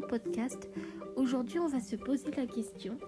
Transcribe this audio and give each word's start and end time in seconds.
podcast. 0.00 0.70
Aujourd'hui, 1.16 1.58
on 1.58 1.68
va 1.68 1.80
se 1.80 1.96
poser 1.96 2.30
la 2.36 2.46
question 2.46 2.98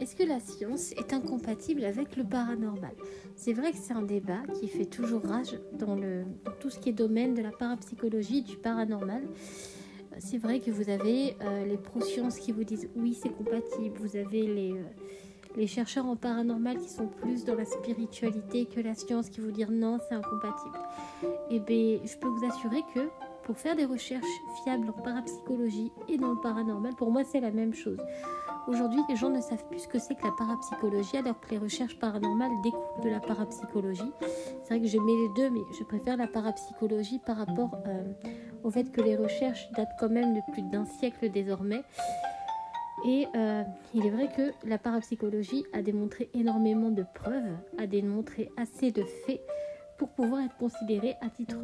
est-ce 0.00 0.16
que 0.16 0.22
la 0.22 0.40
science 0.40 0.92
est 0.92 1.12
incompatible 1.12 1.84
avec 1.84 2.16
le 2.16 2.24
paranormal? 2.24 2.94
C'est 3.36 3.52
vrai 3.52 3.70
que 3.70 3.76
c'est 3.76 3.92
un 3.92 4.00
débat 4.00 4.40
qui 4.58 4.66
fait 4.66 4.86
toujours 4.86 5.22
rage 5.22 5.60
dans, 5.74 5.94
le, 5.94 6.24
tout 6.58 6.70
ce 6.70 6.78
qui 6.78 6.88
est 6.88 6.92
domaine 6.92 7.34
de 7.34 7.42
la 7.42 7.50
parapsychologie, 7.50 8.40
du 8.40 8.56
paranormal. 8.56 9.22
C'est 10.18 10.38
vrai 10.38 10.60
que 10.60 10.70
vous 10.70 10.88
avez 10.88 11.36
euh, 11.42 11.66
les 11.66 11.76
pro-sciences 11.76 12.38
qui 12.38 12.50
vous 12.50 12.64
disent 12.64 12.88
oui, 12.96 13.12
c'est 13.12 13.28
compatible. 13.28 13.98
Vous 13.98 14.16
avez 14.16 14.46
les, 14.46 14.72
euh, 14.72 14.84
les 15.54 15.66
chercheurs 15.66 16.06
en 16.06 16.16
paranormal 16.16 16.78
qui 16.78 16.88
sont 16.88 17.06
plus 17.06 17.44
dans 17.44 17.54
la 17.54 17.66
spiritualité 17.66 18.64
que 18.64 18.80
la 18.80 18.94
science 18.94 19.28
qui 19.28 19.40
vous 19.42 19.50
disent 19.50 19.68
non, 19.68 19.98
c'est 20.08 20.14
incompatible. 20.14 20.78
Et 21.50 21.56
eh 21.56 21.60
bien, 21.60 21.98
je 22.06 22.16
peux 22.16 22.28
vous 22.28 22.46
assurer 22.46 22.80
que 22.94 23.00
pour 23.44 23.56
faire 23.56 23.76
des 23.76 23.84
recherches 23.84 24.24
fiables 24.62 24.88
en 24.88 25.02
parapsychologie 25.02 25.92
et 26.08 26.18
dans 26.18 26.32
le 26.32 26.40
paranormal, 26.40 26.94
pour 26.94 27.10
moi, 27.10 27.22
c'est 27.24 27.40
la 27.40 27.50
même 27.50 27.74
chose. 27.74 27.98
Aujourd'hui, 28.66 29.00
les 29.08 29.16
gens 29.16 29.30
ne 29.30 29.40
savent 29.40 29.64
plus 29.68 29.80
ce 29.80 29.88
que 29.88 29.98
c'est 29.98 30.14
que 30.14 30.24
la 30.24 30.32
parapsychologie, 30.32 31.16
alors 31.16 31.40
que 31.40 31.50
les 31.50 31.58
recherches 31.58 31.98
paranormales 31.98 32.50
découlent 32.62 33.02
de 33.02 33.08
la 33.08 33.20
parapsychologie. 33.20 34.12
C'est 34.62 34.74
vrai 34.74 34.80
que 34.80 34.86
je 34.86 34.98
mets 34.98 35.16
les 35.16 35.28
deux, 35.34 35.50
mais 35.50 35.62
je 35.78 35.84
préfère 35.84 36.16
la 36.16 36.26
parapsychologie 36.26 37.20
par 37.24 37.38
rapport 37.38 37.70
euh, 37.86 38.12
au 38.62 38.70
fait 38.70 38.92
que 38.92 39.00
les 39.00 39.16
recherches 39.16 39.70
datent 39.72 39.96
quand 39.98 40.10
même 40.10 40.34
de 40.34 40.40
plus 40.52 40.62
d'un 40.62 40.84
siècle 40.84 41.30
désormais. 41.30 41.82
Et 43.04 43.26
euh, 43.34 43.62
il 43.94 44.04
est 44.06 44.10
vrai 44.10 44.28
que 44.36 44.52
la 44.68 44.76
parapsychologie 44.76 45.64
a 45.72 45.80
démontré 45.80 46.28
énormément 46.34 46.90
de 46.90 47.04
preuves, 47.14 47.56
a 47.78 47.86
démontré 47.86 48.50
assez 48.58 48.92
de 48.92 49.02
faits 49.02 49.40
pour 49.96 50.10
pouvoir 50.10 50.42
être 50.42 50.56
considérée 50.58 51.16
à 51.22 51.30
titre 51.30 51.56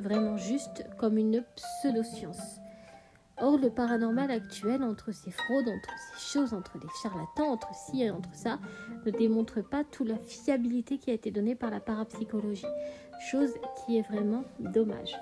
vraiment 0.00 0.36
juste 0.36 0.84
comme 0.98 1.18
une 1.18 1.44
pseudo-science. 1.56 2.60
Or, 3.42 3.56
le 3.56 3.70
paranormal 3.70 4.30
actuel, 4.30 4.82
entre 4.82 5.12
ces 5.12 5.30
fraudes, 5.30 5.68
entre 5.68 5.94
ces 6.12 6.38
choses, 6.38 6.52
entre 6.52 6.76
les 6.76 6.88
charlatans, 7.02 7.52
entre 7.52 7.74
ci 7.74 8.02
et 8.02 8.10
entre 8.10 8.34
ça, 8.34 8.58
ne 9.06 9.10
démontre 9.10 9.62
pas 9.62 9.82
toute 9.82 10.08
la 10.08 10.18
fiabilité 10.18 10.98
qui 10.98 11.10
a 11.10 11.14
été 11.14 11.30
donnée 11.30 11.54
par 11.54 11.70
la 11.70 11.80
parapsychologie. 11.80 12.66
Chose 13.30 13.52
qui 13.86 13.96
est 13.96 14.06
vraiment 14.10 14.44
dommage. 14.58 15.16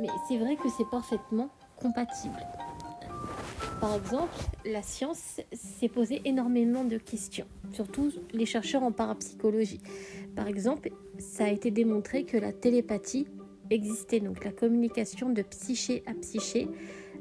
Mais 0.00 0.08
c'est 0.28 0.38
vrai 0.38 0.56
que 0.56 0.68
c'est 0.70 0.88
parfaitement 0.90 1.50
compatible. 1.76 2.40
Par 3.80 3.94
exemple, 3.94 4.34
la 4.64 4.82
science 4.82 5.40
s'est 5.52 5.88
posé 5.88 6.22
énormément 6.24 6.84
de 6.84 6.96
questions, 6.96 7.46
surtout 7.72 8.10
les 8.32 8.46
chercheurs 8.46 8.82
en 8.82 8.92
parapsychologie. 8.92 9.80
Par 10.34 10.48
exemple, 10.48 10.90
ça 11.18 11.44
a 11.44 11.48
été 11.50 11.70
démontré 11.70 12.24
que 12.24 12.38
la 12.38 12.52
télépathie 12.54 13.26
existait, 13.70 14.20
donc 14.20 14.44
la 14.44 14.52
communication 14.52 15.30
de 15.30 15.42
psyché 15.42 16.02
à 16.06 16.14
psyché, 16.14 16.68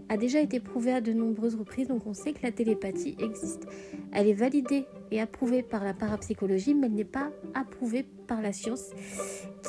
a 0.09 0.17
déjà 0.17 0.39
été 0.39 0.59
prouvée 0.59 0.91
à 0.93 1.01
de 1.01 1.13
nombreuses 1.13 1.55
reprises, 1.55 1.87
donc 1.87 2.05
on 2.05 2.13
sait 2.13 2.33
que 2.33 2.43
la 2.43 2.51
télépathie 2.51 3.15
existe. 3.19 3.67
Elle 4.11 4.27
est 4.27 4.33
validée 4.33 4.85
et 5.11 5.19
approuvée 5.19 5.63
par 5.63 5.83
la 5.83 5.93
parapsychologie, 5.93 6.73
mais 6.73 6.87
elle 6.87 6.93
n'est 6.93 7.03
pas 7.03 7.31
approuvée 7.53 8.05
par 8.27 8.41
la 8.41 8.53
science, 8.53 8.91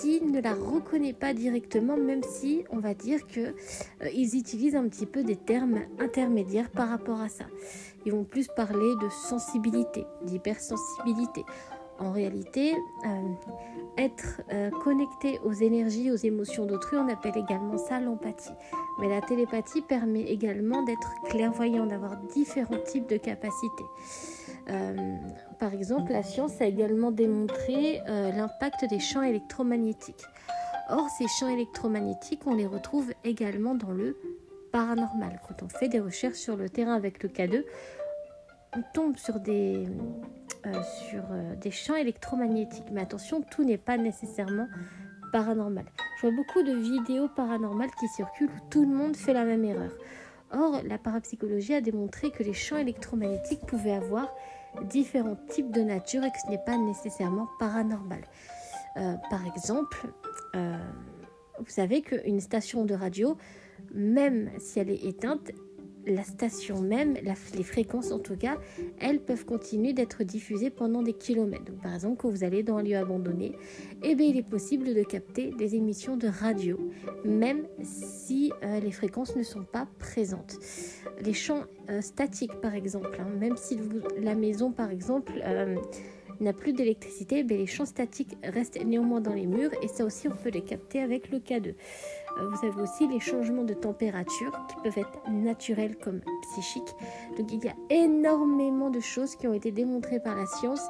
qui 0.00 0.20
ne 0.20 0.40
la 0.40 0.54
reconnaît 0.54 1.12
pas 1.12 1.32
directement, 1.34 1.96
même 1.96 2.22
si 2.22 2.64
on 2.70 2.78
va 2.78 2.94
dire 2.94 3.26
qu'ils 3.26 3.54
euh, 4.02 4.36
utilisent 4.36 4.76
un 4.76 4.88
petit 4.88 5.06
peu 5.06 5.22
des 5.22 5.36
termes 5.36 5.80
intermédiaires 5.98 6.70
par 6.70 6.88
rapport 6.88 7.20
à 7.20 7.28
ça. 7.28 7.46
Ils 8.04 8.12
vont 8.12 8.24
plus 8.24 8.48
parler 8.48 8.94
de 9.02 9.08
sensibilité, 9.08 10.04
d'hypersensibilité. 10.24 11.44
En 11.98 12.12
réalité, 12.12 12.74
euh, 13.06 13.08
être 13.96 14.42
euh, 14.52 14.70
connecté 14.82 15.40
aux 15.44 15.52
énergies, 15.52 16.10
aux 16.10 16.16
émotions 16.16 16.66
d'autrui, 16.66 16.98
on 16.98 17.08
appelle 17.08 17.36
également 17.36 17.78
ça 17.78 18.00
l'empathie. 18.00 18.52
Mais 19.00 19.08
la 19.08 19.20
télépathie 19.20 19.82
permet 19.82 20.22
également 20.22 20.82
d'être 20.82 21.10
clairvoyant, 21.28 21.86
d'avoir 21.86 22.16
différents 22.34 22.78
types 22.84 23.08
de 23.08 23.16
capacités. 23.16 23.84
Euh, 24.68 25.16
par 25.58 25.72
exemple, 25.72 26.12
la 26.12 26.22
science 26.22 26.60
a 26.60 26.66
également 26.66 27.12
démontré 27.12 28.02
l'impact 28.06 28.84
des 28.90 28.98
champs 28.98 29.22
électromagnétiques. 29.22 30.24
Or, 30.90 31.08
ces 31.18 31.26
champs 31.28 31.48
électromagnétiques, 31.48 32.42
on 32.46 32.54
les 32.54 32.66
retrouve 32.66 33.12
également 33.24 33.74
dans 33.74 33.90
le 33.90 34.16
paranormal. 34.70 35.40
Quand 35.48 35.62
on 35.62 35.68
fait 35.68 35.88
des 35.88 36.00
recherches 36.00 36.36
sur 36.36 36.56
le 36.56 36.68
terrain 36.68 36.94
avec 36.94 37.22
le 37.22 37.28
K2, 37.28 37.64
on 38.76 38.82
tombe 38.92 39.16
sur 39.16 39.40
des, 39.40 39.86
euh, 40.66 40.82
sur 41.08 41.22
euh, 41.30 41.54
des 41.56 41.70
champs 41.70 41.96
électromagnétiques. 41.96 42.86
Mais 42.92 43.00
attention, 43.00 43.42
tout 43.42 43.64
n'est 43.64 43.78
pas 43.78 43.96
nécessairement 43.96 44.68
paranormal. 45.32 45.84
Je 46.16 46.26
vois 46.26 46.36
beaucoup 46.36 46.62
de 46.62 46.72
vidéos 46.72 47.28
paranormales 47.28 47.90
qui 47.98 48.08
circulent 48.08 48.50
où 48.50 48.70
tout 48.70 48.82
le 48.82 48.94
monde 48.94 49.16
fait 49.16 49.32
la 49.32 49.44
même 49.44 49.64
erreur. 49.64 49.92
Or, 50.52 50.80
la 50.84 50.98
parapsychologie 50.98 51.74
a 51.74 51.80
démontré 51.80 52.30
que 52.30 52.42
les 52.42 52.52
champs 52.52 52.76
électromagnétiques 52.76 53.66
pouvaient 53.66 53.94
avoir 53.94 54.32
différents 54.82 55.36
types 55.48 55.72
de 55.72 55.80
nature 55.80 56.22
et 56.22 56.30
que 56.30 56.38
ce 56.44 56.50
n'est 56.50 56.62
pas 56.64 56.76
nécessairement 56.76 57.48
paranormal. 57.58 58.20
Euh, 58.96 59.14
par 59.30 59.46
exemple, 59.46 60.06
vous 60.54 61.68
savez 61.68 62.00
qu'une 62.00 62.40
station 62.40 62.86
de 62.86 62.94
radio, 62.94 63.36
même 63.92 64.50
si 64.58 64.78
elle 64.78 64.90
est 64.90 65.04
éteinte, 65.04 65.52
la 66.06 66.22
station 66.22 66.80
même, 66.80 67.16
les 67.54 67.62
fréquences 67.62 68.12
en 68.12 68.18
tout 68.18 68.36
cas, 68.36 68.58
elles 69.00 69.20
peuvent 69.20 69.44
continuer 69.44 69.92
d'être 69.92 70.24
diffusées 70.24 70.70
pendant 70.70 71.02
des 71.02 71.12
kilomètres. 71.12 71.72
par 71.82 71.94
exemple, 71.94 72.16
quand 72.18 72.30
vous 72.30 72.44
allez 72.44 72.62
dans 72.62 72.76
un 72.76 72.82
lieu 72.82 72.96
abandonné, 72.96 73.52
eh 74.02 74.14
bien, 74.14 74.26
il 74.26 74.36
est 74.36 74.48
possible 74.48 74.94
de 74.94 75.02
capter 75.02 75.50
des 75.50 75.74
émissions 75.74 76.16
de 76.16 76.28
radio, 76.28 76.78
même 77.24 77.66
si 77.82 78.52
euh, 78.62 78.80
les 78.80 78.92
fréquences 78.92 79.36
ne 79.36 79.42
sont 79.42 79.64
pas 79.64 79.88
présentes. 79.98 80.58
Les 81.20 81.32
champs 81.32 81.64
euh, 81.90 82.00
statiques, 82.00 82.54
par 82.60 82.74
exemple, 82.74 83.16
hein, 83.18 83.28
même 83.38 83.56
si 83.56 83.78
la 84.18 84.34
maison, 84.34 84.70
par 84.72 84.90
exemple, 84.90 85.32
euh, 85.44 85.76
n'a 86.40 86.52
plus 86.52 86.72
d'électricité, 86.72 87.42
ben, 87.44 87.58
les 87.58 87.66
champs 87.66 87.86
statiques 87.86 88.36
restent 88.42 88.82
néanmoins 88.84 89.20
dans 89.20 89.32
les 89.32 89.46
murs 89.46 89.70
et 89.82 89.88
ça 89.88 90.04
aussi 90.04 90.28
on 90.28 90.36
peut 90.36 90.50
les 90.50 90.62
capter 90.62 91.00
avec 91.00 91.30
le 91.30 91.38
K2. 91.38 91.74
Vous 92.38 92.66
avez 92.66 92.80
aussi 92.82 93.08
les 93.08 93.20
changements 93.20 93.64
de 93.64 93.74
température 93.74 94.52
qui 94.68 94.76
peuvent 94.82 94.98
être 94.98 95.30
naturels 95.30 95.96
comme 95.96 96.20
psychiques. 96.42 96.94
Donc 97.38 97.52
il 97.52 97.64
y 97.64 97.68
a 97.68 97.74
énormément 97.90 98.90
de 98.90 99.00
choses 99.00 99.36
qui 99.36 99.46
ont 99.46 99.54
été 99.54 99.72
démontrées 99.72 100.20
par 100.20 100.36
la 100.36 100.46
science 100.46 100.82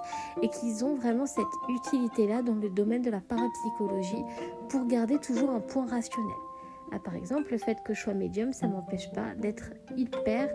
et 0.42 0.48
qui 0.48 0.82
ont 0.82 0.94
vraiment 0.94 1.26
cette 1.26 1.44
utilité-là 1.68 2.42
dans 2.42 2.54
le 2.54 2.68
domaine 2.68 3.02
de 3.02 3.10
la 3.10 3.20
parapsychologie 3.20 4.24
pour 4.68 4.86
garder 4.86 5.18
toujours 5.18 5.50
un 5.50 5.60
point 5.60 5.86
rationnel. 5.86 6.36
Ah, 6.92 6.98
par 6.98 7.14
exemple, 7.14 7.52
le 7.52 7.58
fait 7.58 7.82
que 7.84 7.94
je 7.94 8.00
sois 8.00 8.14
médium, 8.14 8.52
ça 8.52 8.66
ne 8.66 8.72
m'empêche 8.72 9.10
pas 9.12 9.34
d'être 9.36 9.70
hyper 9.96 10.48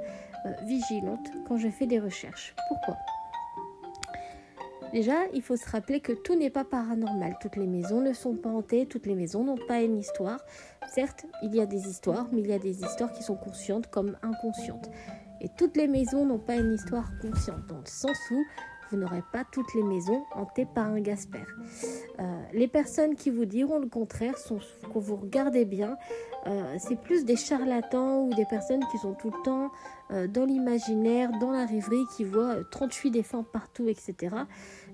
euh, 0.45 0.51
vigilante 0.65 1.29
quand 1.47 1.57
je 1.57 1.67
fais 1.67 1.85
des 1.85 1.99
recherches. 1.99 2.55
Pourquoi? 2.69 2.95
Déjà, 4.93 5.13
il 5.33 5.41
faut 5.41 5.55
se 5.55 5.69
rappeler 5.69 6.01
que 6.01 6.11
tout 6.11 6.35
n'est 6.35 6.49
pas 6.49 6.65
paranormal. 6.65 7.37
Toutes 7.41 7.55
les 7.55 7.67
maisons 7.67 8.01
ne 8.01 8.11
sont 8.11 8.35
pas 8.35 8.49
hantées, 8.49 8.85
toutes 8.85 9.05
les 9.05 9.15
maisons 9.15 9.43
n'ont 9.43 9.57
pas 9.67 9.81
une 9.81 9.97
histoire. 9.97 10.39
Certes, 10.93 11.25
il 11.43 11.55
y 11.55 11.61
a 11.61 11.65
des 11.65 11.87
histoires, 11.87 12.27
mais 12.33 12.41
il 12.41 12.47
y 12.47 12.53
a 12.53 12.59
des 12.59 12.81
histoires 12.81 13.13
qui 13.13 13.23
sont 13.23 13.37
conscientes 13.37 13.87
comme 13.87 14.17
inconscientes. 14.21 14.89
Et 15.39 15.47
toutes 15.57 15.77
les 15.77 15.87
maisons 15.87 16.25
n'ont 16.25 16.39
pas 16.39 16.55
une 16.55 16.73
histoire 16.73 17.09
consciente, 17.21 17.65
dans 17.67 17.79
le 17.79 17.85
sens 17.85 18.17
où 18.31 18.43
vous 18.91 18.97
n'aurez 18.97 19.23
pas 19.31 19.45
toutes 19.49 19.73
les 19.73 19.83
maisons 19.83 20.23
hantées 20.35 20.67
par 20.75 20.87
un 20.87 20.99
Gasper. 20.99 21.45
Euh, 22.19 22.41
les 22.53 22.67
personnes 22.67 23.15
qui 23.15 23.29
vous 23.29 23.45
diront 23.45 23.79
le 23.79 23.87
contraire 23.87 24.37
sont, 24.37 24.59
quand 24.93 24.99
vous 24.99 25.15
regardez 25.15 25.63
bien, 25.63 25.95
euh, 26.47 26.75
c'est 26.79 26.99
plus 26.99 27.25
des 27.25 27.35
charlatans 27.35 28.25
ou 28.25 28.33
des 28.33 28.45
personnes 28.45 28.83
qui 28.91 28.97
sont 28.97 29.13
tout 29.13 29.29
le 29.29 29.43
temps 29.43 29.71
euh, 30.11 30.27
dans 30.27 30.45
l'imaginaire, 30.45 31.31
dans 31.39 31.51
la 31.51 31.65
rêverie, 31.65 32.05
qui 32.15 32.23
voient 32.23 32.57
38 32.71 33.11
défunts 33.11 33.43
partout, 33.43 33.87
etc. 33.87 34.35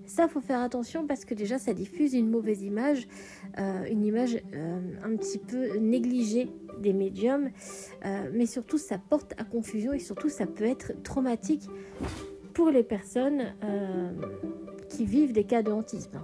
Ça, 0.06 0.28
faut 0.28 0.42
faire 0.42 0.62
attention 0.62 1.06
parce 1.06 1.26
que 1.26 1.34
déjà, 1.34 1.58
ça 1.60 1.74
diffuse 1.74 2.14
une 2.14 2.30
mauvaise 2.30 2.64
image, 2.64 3.08
une 3.58 4.06
image 4.06 4.38
un 5.04 5.18
petit 5.18 5.38
peu 5.38 5.78
négligée 5.80 6.50
des 6.80 6.94
médiums, 6.94 7.50
mais 8.32 8.46
surtout, 8.46 8.78
ça 8.78 8.98
porte 8.98 9.34
à 9.38 9.44
confusion 9.44 9.92
et 9.92 10.00
surtout, 10.00 10.30
ça 10.30 10.46
peut 10.46 10.64
être 10.64 10.94
traumatique 11.04 11.68
pour 12.58 12.72
les 12.72 12.82
personnes 12.82 13.54
euh, 13.64 14.12
qui 14.90 15.06
vivent 15.06 15.32
des 15.32 15.44
cas 15.44 15.62
de 15.62 15.72
hantisme. 15.72 16.20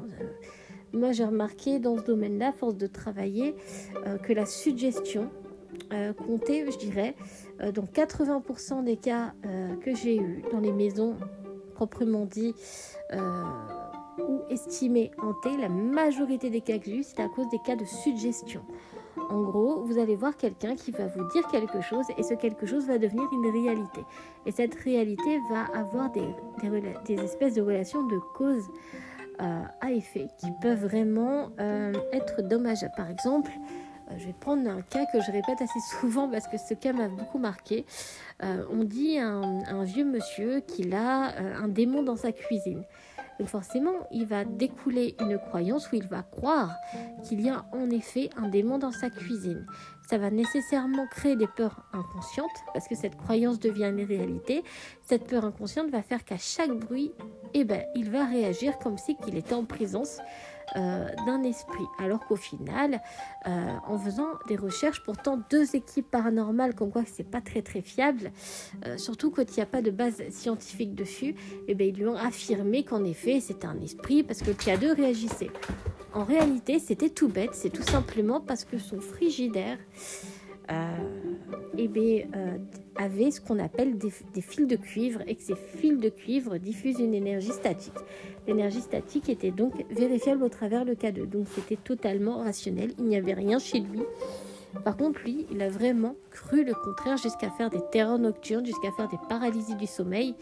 Euh, 0.93 0.97
moi, 0.97 1.11
j'ai 1.11 1.25
remarqué 1.25 1.79
dans 1.79 1.97
ce 1.97 2.03
domaine-là, 2.03 2.51
force 2.53 2.75
de 2.75 2.87
travailler, 2.87 3.55
euh, 4.05 4.17
que 4.17 4.33
la 4.33 4.45
suggestion 4.45 5.29
comptait, 6.27 6.65
je 6.71 6.77
dirais, 6.77 7.15
dans 7.59 7.85
80% 7.85 8.83
des 8.83 8.95
cas 8.97 9.33
que 9.81 9.93
j'ai 9.93 10.17
eus 10.17 10.43
dans 10.51 10.59
les 10.59 10.71
maisons 10.71 11.15
proprement 11.75 12.25
dit 12.25 12.55
ou 14.19 14.41
estimées 14.49 15.11
hantées, 15.21 15.57
la 15.57 15.69
majorité 15.69 16.49
des 16.49 16.61
cas 16.61 16.77
que 16.77 16.85
j'ai 16.85 16.97
eus, 16.97 17.03
c'est 17.03 17.21
à 17.21 17.29
cause 17.29 17.47
des 17.49 17.59
cas 17.59 17.75
de 17.75 17.85
suggestion. 17.85 18.61
En 19.29 19.41
gros, 19.41 19.83
vous 19.83 19.99
allez 19.99 20.15
voir 20.15 20.35
quelqu'un 20.37 20.75
qui 20.75 20.91
va 20.91 21.07
vous 21.07 21.23
dire 21.29 21.47
quelque 21.47 21.81
chose 21.81 22.05
et 22.17 22.23
ce 22.23 22.33
quelque 22.33 22.65
chose 22.65 22.87
va 22.87 22.97
devenir 22.97 23.25
une 23.31 23.49
réalité. 23.49 24.01
Et 24.45 24.51
cette 24.51 24.75
réalité 24.75 25.39
va 25.49 25.65
avoir 25.77 26.11
des, 26.11 27.15
espèces 27.15 27.53
de 27.53 27.61
relations 27.61 28.05
de 28.05 28.19
cause 28.35 28.63
euh, 28.63 29.12
à 29.39 29.91
effet 29.91 30.27
qui 30.37 30.47
peuvent 30.61 30.85
vraiment 30.85 31.49
euh, 31.59 31.93
être 32.11 32.41
dommageables. 32.41 32.93
Par 32.95 33.09
exemple, 33.09 33.51
je 34.17 34.25
vais 34.25 34.33
prendre 34.33 34.69
un 34.69 34.81
cas 34.81 35.05
que 35.05 35.21
je 35.21 35.31
répète 35.31 35.61
assez 35.61 35.79
souvent 35.99 36.29
parce 36.29 36.47
que 36.47 36.57
ce 36.57 36.73
cas 36.73 36.93
m'a 36.93 37.07
beaucoup 37.07 37.39
marqué. 37.39 37.85
on 38.41 38.83
dit 38.83 39.19
à 39.19 39.27
un, 39.27 39.83
vieux 39.83 40.05
monsieur 40.05 40.59
qu'il 40.61 40.93
a 40.93 41.35
un 41.37 41.67
démon 41.67 42.03
dans 42.03 42.17
sa 42.17 42.31
cuisine. 42.31 42.83
Donc 43.39 43.47
forcément, 43.47 44.07
il 44.11 44.25
va 44.25 44.45
découler 44.45 45.15
une 45.19 45.37
croyance 45.39 45.91
où 45.91 45.95
il 45.95 46.07
va 46.07 46.21
croire 46.21 46.75
qu'il 47.23 47.41
y 47.41 47.49
a 47.49 47.65
en 47.71 47.89
effet 47.89 48.29
un 48.37 48.47
démon 48.47 48.77
dans 48.77 48.91
sa 48.91 49.09
cuisine. 49.09 49.65
Ça 50.07 50.17
va 50.17 50.29
nécessairement 50.29 51.07
créer 51.07 51.35
des 51.35 51.47
peurs 51.47 51.83
inconscientes 51.93 52.51
parce 52.73 52.87
que 52.87 52.95
cette 52.95 53.15
croyance 53.15 53.59
devient 53.59 53.91
une 53.95 54.03
réalité. 54.03 54.63
Cette 55.01 55.25
peur 55.25 55.45
inconsciente 55.45 55.89
va 55.89 56.01
faire 56.01 56.25
qu'à 56.25 56.37
chaque 56.37 56.71
bruit, 56.71 57.11
eh 57.53 57.63
ben, 57.63 57.83
il 57.95 58.09
va 58.11 58.25
réagir 58.25 58.77
comme 58.79 58.97
si 58.97 59.17
il 59.27 59.37
était 59.37 59.53
en 59.53 59.65
présence 59.65 60.19
euh, 60.75 61.07
d'un 61.25 61.43
esprit. 61.43 61.85
Alors 61.99 62.25
qu'au 62.25 62.35
final, 62.35 62.99
euh, 63.45 63.49
en 63.87 63.97
faisant 63.97 64.27
des 64.47 64.55
recherches, 64.55 65.03
pourtant 65.03 65.39
deux 65.51 65.75
équipes 65.75 66.09
paranormales, 66.09 66.73
comme 66.73 66.91
quoi 66.91 67.03
c'est 67.05 67.29
pas 67.29 67.41
très 67.41 67.61
très 67.61 67.81
fiable, 67.81 68.31
euh, 68.85 68.97
surtout 68.97 69.29
quand 69.29 69.43
il 69.43 69.55
n'y 69.55 69.63
a 69.63 69.67
pas 69.67 69.81
de 69.81 69.91
base 69.91 70.21
scientifique 70.31 70.95
dessus, 70.95 71.35
eh 71.67 71.75
bien, 71.75 71.87
ils 71.87 71.95
lui 71.95 72.07
ont 72.07 72.15
affirmé 72.15 72.83
qu'en 72.83 73.03
effet 73.03 73.39
c'était 73.39 73.67
un 73.67 73.79
esprit 73.81 74.23
parce 74.23 74.41
que 74.41 74.47
le 74.47 74.55
cas 74.55 74.77
2 74.77 74.93
réagissait. 74.93 75.51
En 76.13 76.23
réalité, 76.23 76.79
c'était 76.79 77.09
tout 77.09 77.27
bête, 77.27 77.53
c'est 77.53 77.71
tout 77.71 77.83
simplement 77.83 78.39
parce 78.39 78.65
que 78.65 78.77
son 78.77 78.99
frigidaire 78.99 79.77
eh 81.77 81.87
bien, 81.87 82.23
avait 82.95 83.31
ce 83.31 83.41
qu'on 83.41 83.59
appelle 83.59 83.97
des, 83.97 84.11
des, 84.33 84.41
fils 84.41 84.67
de 84.67 84.75
cuivre 84.75 85.21
et 85.27 85.35
que 85.35 85.41
ces 85.41 85.55
fils 85.55 85.99
de 85.99 86.09
cuivre 86.09 86.57
diffusent 86.57 86.99
une 86.99 87.13
énergie 87.13 87.51
statique. 87.51 87.93
L'énergie 88.47 88.81
statique 88.81 89.29
était 89.29 89.51
donc 89.51 89.73
vérifiable 89.89 90.43
au 90.43 90.49
travers 90.49 90.85
le 90.85 90.93
K2, 90.93 91.27
donc 91.27 91.47
c'était 91.55 91.77
totalement 91.77 92.37
rationnel, 92.37 92.93
il 92.99 93.05
n'y 93.05 93.17
avait 93.17 93.33
rien 93.33 93.59
chez 93.59 93.79
lui. 93.79 94.01
Par 94.83 94.97
contre, 94.97 95.21
lui, 95.21 95.45
il 95.51 95.61
a 95.61 95.69
vraiment 95.69 96.15
cru 96.31 96.63
le 96.63 96.73
contraire 96.73 97.17
jusqu'à 97.17 97.49
faire 97.51 97.69
des 97.69 97.81
terreurs 97.91 98.17
nocturnes, 98.17 98.65
jusqu'à 98.65 98.91
faire 98.91 99.07
des 99.07 99.19
paralysies 99.29 99.75
du 99.75 99.85
sommeil. 99.85 100.35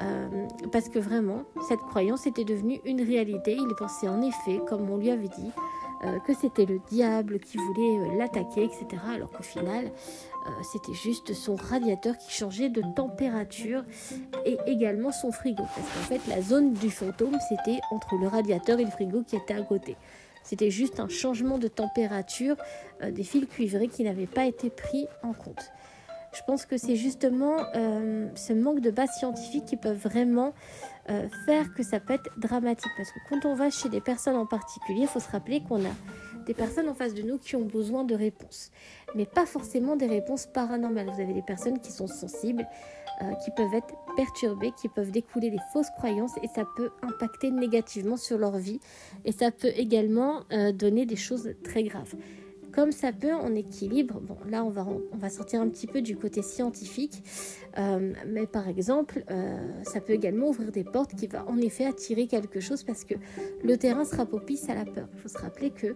Euh, 0.00 0.46
parce 0.70 0.88
que 0.88 1.00
vraiment, 1.00 1.42
cette 1.68 1.80
croyance 1.80 2.26
était 2.26 2.44
devenue 2.44 2.80
une 2.84 3.02
réalité. 3.02 3.56
Il 3.58 3.74
pensait 3.76 4.08
en 4.08 4.22
effet, 4.22 4.60
comme 4.68 4.88
on 4.88 4.96
lui 4.96 5.10
avait 5.10 5.28
dit, 5.28 5.50
euh, 6.04 6.20
que 6.20 6.32
c'était 6.32 6.64
le 6.64 6.80
diable 6.88 7.40
qui 7.40 7.56
voulait 7.56 7.98
euh, 7.98 8.18
l'attaquer, 8.18 8.62
etc. 8.62 8.86
Alors 9.12 9.32
qu'au 9.32 9.42
final, 9.42 9.86
euh, 9.86 10.50
c'était 10.62 10.94
juste 10.94 11.34
son 11.34 11.56
radiateur 11.56 12.16
qui 12.16 12.30
changeait 12.30 12.68
de 12.68 12.82
température 12.94 13.82
et 14.46 14.58
également 14.66 15.10
son 15.10 15.32
frigo. 15.32 15.64
Parce 15.64 15.88
qu'en 15.88 16.14
fait, 16.14 16.20
la 16.28 16.40
zone 16.40 16.72
du 16.74 16.90
fantôme, 16.90 17.36
c'était 17.48 17.80
entre 17.90 18.14
le 18.14 18.28
radiateur 18.28 18.78
et 18.78 18.84
le 18.84 18.90
frigo 18.92 19.24
qui 19.24 19.34
était 19.34 19.54
à 19.54 19.62
côté. 19.62 19.96
C'était 20.44 20.70
juste 20.70 21.00
un 21.00 21.08
changement 21.08 21.58
de 21.58 21.66
température 21.66 22.56
des 23.02 23.24
fils 23.24 23.46
cuivrés 23.46 23.88
qui 23.88 24.04
n'avaient 24.04 24.26
pas 24.26 24.46
été 24.46 24.70
pris 24.70 25.06
en 25.22 25.32
compte. 25.32 25.72
Je 26.32 26.40
pense 26.46 26.64
que 26.64 26.78
c'est 26.78 26.96
justement 26.96 27.56
ce 27.74 28.52
manque 28.54 28.80
de 28.80 28.90
base 28.90 29.10
scientifique 29.18 29.66
qui 29.66 29.76
peut 29.76 29.92
vraiment 29.92 30.54
euh, 31.10 31.28
faire 31.46 31.72
que 31.74 31.82
ça 31.82 32.00
peut 32.00 32.14
être 32.14 32.30
dramatique. 32.38 32.90
Parce 32.96 33.10
que 33.10 33.18
quand 33.28 33.44
on 33.46 33.54
va 33.54 33.70
chez 33.70 33.88
des 33.88 34.00
personnes 34.00 34.36
en 34.36 34.46
particulier, 34.46 35.02
il 35.02 35.06
faut 35.08 35.20
se 35.20 35.30
rappeler 35.30 35.62
qu'on 35.62 35.84
a 35.84 35.94
des 36.46 36.54
personnes 36.54 36.88
en 36.88 36.94
face 36.94 37.14
de 37.14 37.22
nous 37.22 37.38
qui 37.38 37.56
ont 37.56 37.64
besoin 37.64 38.04
de 38.04 38.14
réponses. 38.14 38.70
Mais 39.14 39.26
pas 39.26 39.46
forcément 39.46 39.96
des 39.96 40.06
réponses 40.06 40.46
paranormales. 40.46 41.06
Vous 41.06 41.20
avez 41.20 41.34
des 41.34 41.42
personnes 41.42 41.78
qui 41.78 41.92
sont 41.92 42.06
sensibles, 42.06 42.66
euh, 43.22 43.32
qui 43.44 43.50
peuvent 43.50 43.74
être 43.74 43.94
perturbées, 44.16 44.72
qui 44.80 44.88
peuvent 44.88 45.10
découler 45.10 45.50
des 45.50 45.60
fausses 45.72 45.90
croyances 45.96 46.36
et 46.42 46.48
ça 46.48 46.64
peut 46.76 46.90
impacter 47.02 47.50
négativement 47.50 48.16
sur 48.16 48.38
leur 48.38 48.56
vie. 48.56 48.80
Et 49.24 49.32
ça 49.32 49.50
peut 49.50 49.72
également 49.76 50.42
euh, 50.52 50.72
donner 50.72 51.04
des 51.04 51.16
choses 51.16 51.54
très 51.64 51.82
graves 51.82 52.14
comme 52.72 52.92
ça 52.92 53.12
peut 53.12 53.34
en 53.34 53.54
équilibre. 53.54 54.20
Là, 54.48 54.64
on 54.64 54.70
va, 54.70 55.28
sortir 55.28 55.60
un 55.60 55.68
petit 55.68 55.86
peu 55.86 56.00
du 56.00 56.16
côté 56.16 56.42
scientifique, 56.42 57.22
euh, 57.78 58.12
mais 58.26 58.46
par 58.46 58.68
exemple, 58.68 59.24
euh, 59.30 59.58
ça 59.84 60.00
peut 60.00 60.12
également 60.12 60.48
ouvrir 60.48 60.72
des 60.72 60.84
portes 60.84 61.14
qui 61.14 61.26
va 61.26 61.46
en 61.48 61.58
effet 61.58 61.84
attirer 61.84 62.26
quelque 62.26 62.60
chose 62.60 62.82
parce 62.82 63.04
que 63.04 63.14
le 63.62 63.76
terrain 63.76 64.04
sera 64.04 64.26
propice 64.26 64.68
à 64.68 64.74
la 64.74 64.84
peur. 64.84 65.08
Il 65.14 65.20
faut 65.20 65.28
se 65.28 65.38
rappeler 65.38 65.70
que 65.70 65.94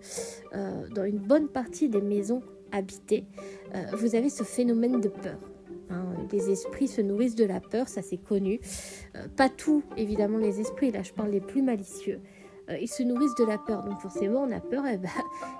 euh, 0.55 0.89
dans 0.95 1.05
une 1.05 1.19
bonne 1.19 1.49
partie 1.49 1.89
des 1.89 2.01
maisons 2.01 2.43
habitées, 2.73 3.27
vous 3.93 4.15
avez 4.15 4.31
ce 4.31 4.45
phénomène 4.45 5.01
de 5.01 5.09
peur. 5.09 5.39
Hein. 5.91 6.07
les 6.33 6.49
esprits 6.49 6.89
se 6.89 7.03
nourrissent 7.03 7.35
de 7.35 7.45
la 7.45 7.61
peur, 7.61 7.87
ça 7.87 8.01
c'est 8.01 8.17
connu. 8.17 8.61
pas 9.37 9.51
tout, 9.51 9.83
évidemment, 9.99 10.39
les 10.39 10.59
esprits, 10.59 10.91
là 10.91 11.03
je 11.03 11.13
parle 11.13 11.31
les 11.31 11.41
plus 11.41 11.61
malicieux. 11.61 12.21
Euh, 12.70 12.79
ils 12.81 12.88
se 12.88 13.03
nourrissent 13.03 13.35
de 13.35 13.44
la 13.44 13.59
peur. 13.59 13.82
Donc 13.82 14.00
forcément, 14.00 14.43
on 14.43 14.53
a 14.53 14.61
peur, 14.61 14.87
et 14.87 14.99
bah, 14.99 15.09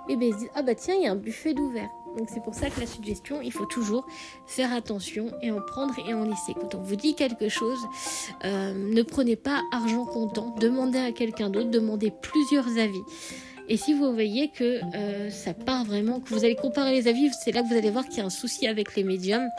et 0.09 0.13
ils 0.13 0.33
se 0.33 0.37
disent, 0.39 0.49
ah 0.55 0.61
bah 0.61 0.75
tiens, 0.75 0.95
il 0.95 1.03
y 1.03 1.07
a 1.07 1.11
un 1.11 1.15
buffet 1.15 1.53
d'ouvert. 1.53 1.89
Donc 2.17 2.29
c'est 2.31 2.43
pour 2.43 2.53
ça 2.53 2.69
que 2.69 2.79
la 2.79 2.85
suggestion, 2.85 3.41
il 3.41 3.51
faut 3.51 3.65
toujours 3.65 4.05
faire 4.45 4.71
attention 4.73 5.31
et 5.41 5.51
en 5.51 5.61
prendre 5.61 5.95
et 6.07 6.13
en 6.13 6.23
laisser. 6.23 6.53
Quand 6.53 6.75
on 6.75 6.81
vous 6.81 6.95
dit 6.95 7.15
quelque 7.15 7.49
chose, 7.49 7.79
euh, 8.45 8.73
ne 8.73 9.01
prenez 9.01 9.35
pas 9.35 9.61
argent 9.71 10.05
comptant, 10.05 10.53
demandez 10.59 10.99
à 10.99 11.11
quelqu'un 11.11 11.49
d'autre, 11.49 11.69
demandez 11.69 12.11
plusieurs 12.11 12.67
avis. 12.77 13.01
Et 13.69 13.77
si 13.77 13.93
vous 13.93 14.11
voyez 14.13 14.49
que 14.49 14.81
euh, 14.95 15.29
ça 15.29 15.53
part 15.53 15.85
vraiment, 15.85 16.19
que 16.19 16.29
vous 16.29 16.43
allez 16.43 16.55
comparer 16.55 16.91
les 16.91 17.07
avis, 17.07 17.31
c'est 17.43 17.51
là 17.51 17.63
que 17.63 17.67
vous 17.67 17.75
allez 17.75 17.89
voir 17.89 18.05
qu'il 18.05 18.17
y 18.17 18.21
a 18.21 18.25
un 18.25 18.29
souci 18.29 18.67
avec 18.67 18.95
les 18.95 19.03
médiums 19.03 19.49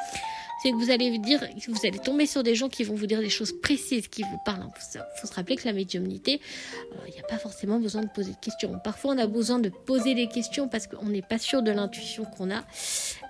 c'est 0.65 0.71
que 0.71 0.77
vous 0.77 0.91
allez 0.91 1.19
dire, 1.19 1.47
vous 1.69 1.87
allez 1.87 1.99
tomber 1.99 2.25
sur 2.25 2.43
des 2.43 2.55
gens 2.55 2.71
qui 2.71 2.85
vont 2.85 2.95
vous 2.95 3.07
dire 3.07 3.21
des 3.21 3.29
choses 3.29 3.53
précises, 3.53 4.09
qui 4.09 4.23
vous 4.23 4.39
parlent. 4.47 4.65
Il 4.95 5.01
faut 5.21 5.27
se 5.27 5.35
rappeler 5.35 5.57
que 5.57 5.67
la 5.67 5.75
médiumnité, 5.75 6.41
euh, 6.93 6.97
il 7.07 7.13
n'y 7.13 7.21
a 7.21 7.23
pas 7.25 7.37
forcément 7.37 7.79
besoin 7.79 8.01
de 8.01 8.09
poser 8.09 8.31
de 8.31 8.39
questions. 8.41 8.79
Parfois, 8.83 9.13
on 9.13 9.19
a 9.19 9.27
besoin 9.27 9.59
de 9.59 9.69
poser 9.69 10.15
des 10.15 10.27
questions 10.27 10.67
parce 10.67 10.87
qu'on 10.87 11.11
n'est 11.11 11.21
pas 11.21 11.37
sûr 11.39 11.63
de 11.63 11.71
l'intuition 11.71 12.25
qu'on 12.25 12.51
a. 12.51 12.65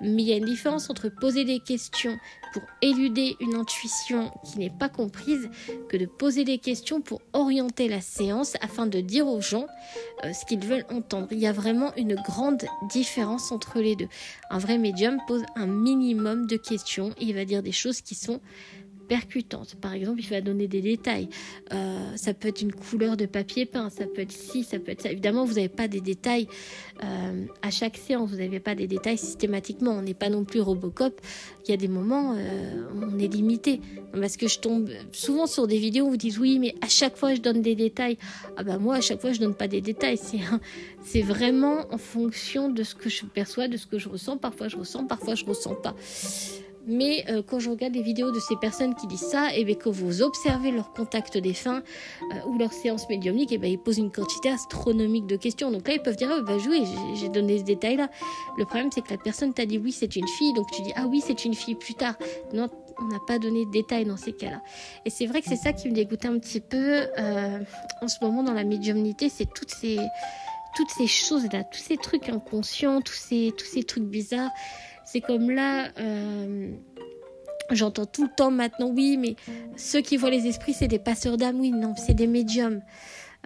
Mais 0.01 0.23
il 0.23 0.29
y 0.29 0.33
a 0.33 0.37
une 0.37 0.45
différence 0.45 0.91
entre 0.91 1.09
poser 1.09 1.45
des 1.45 1.59
questions 1.59 2.17
pour 2.55 2.63
éluder 2.83 3.37
une 3.41 3.57
intuition 3.57 4.31
qui 4.45 4.61
n'est 4.61 4.71
pas 4.71 4.89
comprise 4.89 5.51
que 5.89 5.97
de 5.97 6.07
poser 6.07 6.45
des 6.45 6.59
questions 6.59 7.01
pour 7.01 7.21
orienter 7.33 7.89
la 7.89 8.01
séance 8.01 8.55
afin 8.61 8.87
de 8.87 9.01
dire 9.01 9.27
aux 9.27 9.41
gens 9.41 9.67
euh, 10.25 10.33
ce 10.33 10.47
qu'ils 10.47 10.65
veulent 10.65 10.87
entendre. 10.89 11.27
Il 11.33 11.41
y 11.41 11.49
a 11.49 11.53
vraiment 11.53 11.93
une 11.97 12.15
grande 12.15 12.65
différence 12.89 13.51
entre 13.51 13.81
les 13.81 13.97
deux. 13.97 14.07
Un 14.51 14.59
vrai 14.59 14.79
médium 14.79 15.19
pose 15.27 15.43
un 15.57 15.67
minimum 15.67 16.47
de 16.47 16.57
questions 16.57 17.11
et 17.19 17.25
il 17.25 17.35
va 17.35 17.45
dire 17.45 17.61
des 17.61 17.73
choses 17.73 18.01
qui 18.01 18.15
sont 18.15 18.41
percutante. 19.09 19.75
Par 19.77 19.93
exemple, 19.93 20.21
il 20.21 20.29
va 20.29 20.41
donner 20.41 20.67
des 20.67 20.81
détails. 20.81 21.29
Euh, 21.73 22.17
ça 22.17 22.35
peut 22.35 22.49
être 22.49 22.63
une 22.63 22.73
couleur 22.73 23.17
de 23.17 23.27
papier 23.27 23.67
peint, 23.67 23.91
ça 23.91 24.07
peut 24.07 24.23
être 24.23 24.33
ci, 24.33 24.65
ça 24.65 24.79
peut 24.79 24.93
être 24.93 25.03
ça. 25.03 25.11
Évidemment, 25.11 25.45
vous 25.45 25.55
n'avez 25.55 25.69
pas 25.69 25.89
des 25.89 26.01
détails 26.01 26.49
euh, 27.03 27.45
à 27.63 27.71
chaque 27.71 27.97
séance, 27.97 28.31
vous 28.31 28.37
n'avez 28.37 28.61
pas 28.61 28.75
des 28.75 28.87
détails 28.87 29.19
systématiquement. 29.19 29.93
On 29.93 30.03
n'est 30.03 30.15
pas 30.15 30.29
non 30.29 30.45
plus 30.45 30.61
Robocop. 30.61 31.21
Il 31.67 31.71
y 31.71 31.75
a 31.75 31.77
des 31.77 31.89
moments, 31.89 32.35
euh, 32.37 32.85
on 32.95 33.19
est 33.19 33.29
limité. 33.29 33.81
Parce 34.13 34.37
que 34.37 34.49
je 34.49 34.59
tombe 34.59 34.91
souvent 35.13 35.47
sur 35.47 35.67
des 35.67 35.79
vidéos 35.79 36.07
où 36.07 36.11
vous 36.11 36.17
dites 36.17 36.39
oui, 36.39 36.59
mais 36.59 36.75
à 36.81 36.89
chaque 36.89 37.17
fois 37.17 37.35
je 37.35 37.41
donne 37.41 37.63
des 37.63 37.75
détails. 37.75 38.17
Ah 38.57 38.63
bah 38.63 38.79
moi, 38.79 38.97
à 38.97 39.01
chaque 39.01 39.21
fois 39.21 39.33
je 39.33 39.41
donne 39.41 39.55
pas 39.55 39.69
des 39.69 39.81
détails. 39.81 40.19
C'est 41.05 41.23
vraiment 41.23 41.85
en 41.91 41.99
fonction 41.99 42.71
de 42.71 42.83
ce 42.83 42.95
que 42.95 43.09
je 43.09 43.25
perçois, 43.27 43.69
de 43.69 43.77
ce 43.77 43.87
que 43.87 43.99
je 43.99 44.09
ressens. 44.09 44.39
Parfois 44.39 44.69
je 44.69 44.77
ressens, 44.77 45.05
parfois 45.07 45.35
je 45.35 45.45
ressens 45.45 45.75
pas. 45.75 45.95
Mais 46.87 47.25
euh, 47.29 47.43
quand 47.43 47.59
je 47.59 47.71
regarde 47.71 47.95
les 47.95 48.03
vidéos 48.03 48.31
de 48.31 48.41
ces 48.41 48.57
personnes 48.57 48.95
qui 48.95 49.07
disent 49.07 49.21
ça, 49.21 49.55
et 49.55 49.65
bien, 49.65 49.75
quand 49.75 49.91
vous 49.91 50.23
observez 50.23 50.71
leur 50.71 50.93
contact 50.93 51.39
défunt 51.39 51.83
euh, 52.33 52.49
ou 52.49 52.59
leur 52.59 52.73
séance 52.73 53.09
médiumnique, 53.09 53.53
et 53.53 53.59
bien, 53.59 53.71
ils 53.71 53.79
posent 53.79 53.99
une 53.99 54.13
quantité 54.13 54.51
astronomique 54.51 55.27
de 55.27 55.37
questions. 55.37 55.71
Donc 55.71 55.89
là, 55.89 55.95
ils 55.95 56.03
peuvent 56.03 56.17
dire, 56.17 56.31
oh, 56.37 56.43
bah, 56.43 56.57
oui, 56.69 56.85
j'ai 57.15 57.29
donné 57.29 57.59
ce 57.59 57.65
détail-là. 57.65 58.09
Le 58.59 58.65
problème, 58.65 58.91
c'est 58.93 59.01
que 59.01 59.11
la 59.11 59.19
personne 59.19 59.53
t'a 59.55 59.67
dit, 59.67 59.79
oui, 59.79 59.93
c'est 59.93 60.17
une 60.17 60.29
fille. 60.29 60.53
Donc 60.55 60.71
tu 60.71 60.83
dis, 60.83 60.93
ah 60.97 61.07
oui, 61.07 61.23
c'est 61.25 61.45
une 61.45 61.55
fille 61.55 61.75
plus 61.75 61.95
tard. 61.95 62.15
Non, 62.53 62.69
on 62.99 63.09
n'a 63.09 63.19
pas 63.27 63.39
donné 63.39 63.65
de 63.67 63.71
détails 63.71 64.05
dans 64.05 64.17
ces 64.17 64.33
cas-là. 64.33 64.61
Et 65.05 65.11
c'est 65.11 65.27
vrai 65.27 65.41
que 65.41 65.49
c'est 65.49 65.57
ça 65.57 65.73
qui 65.73 65.89
me 65.89 65.95
dégoûte 65.95 66.25
un 66.25 66.39
petit 66.39 66.61
peu 66.61 67.07
euh, 67.19 67.59
en 68.03 68.09
ce 68.09 68.17
moment 68.23 68.43
dans 68.43 68.53
la 68.53 68.65
médiumnité, 68.65 69.29
c'est 69.29 69.49
toutes 69.53 69.71
ces, 69.71 69.99
toutes 70.77 70.91
ces 70.91 71.07
choses-là, 71.07 71.65
tous 71.65 71.81
ces 71.81 71.97
trucs 71.97 72.29
inconscients, 72.29 73.01
tous 73.01 73.15
ces, 73.15 73.53
tous 73.57 73.67
ces 73.67 73.85
trucs 73.85 74.05
bizarres. 74.05 74.51
C'est 75.15 75.21
comme 75.21 75.49
là, 75.49 75.93
euh, 76.01 76.73
j'entends 77.71 78.05
tout 78.05 78.25
le 78.25 78.31
temps 78.37 78.51
maintenant, 78.51 78.91
oui, 78.91 79.17
mais 79.17 79.37
ceux 79.77 80.01
qui 80.01 80.17
voient 80.17 80.29
les 80.29 80.49
esprits, 80.49 80.75
c'est 80.75 80.89
des 80.89 80.99
passeurs 80.99 81.37
d'âme. 81.37 81.61
Oui, 81.61 81.71
non, 81.71 81.95
c'est 81.97 82.15
des 82.15 82.27
médiums. 82.27 82.83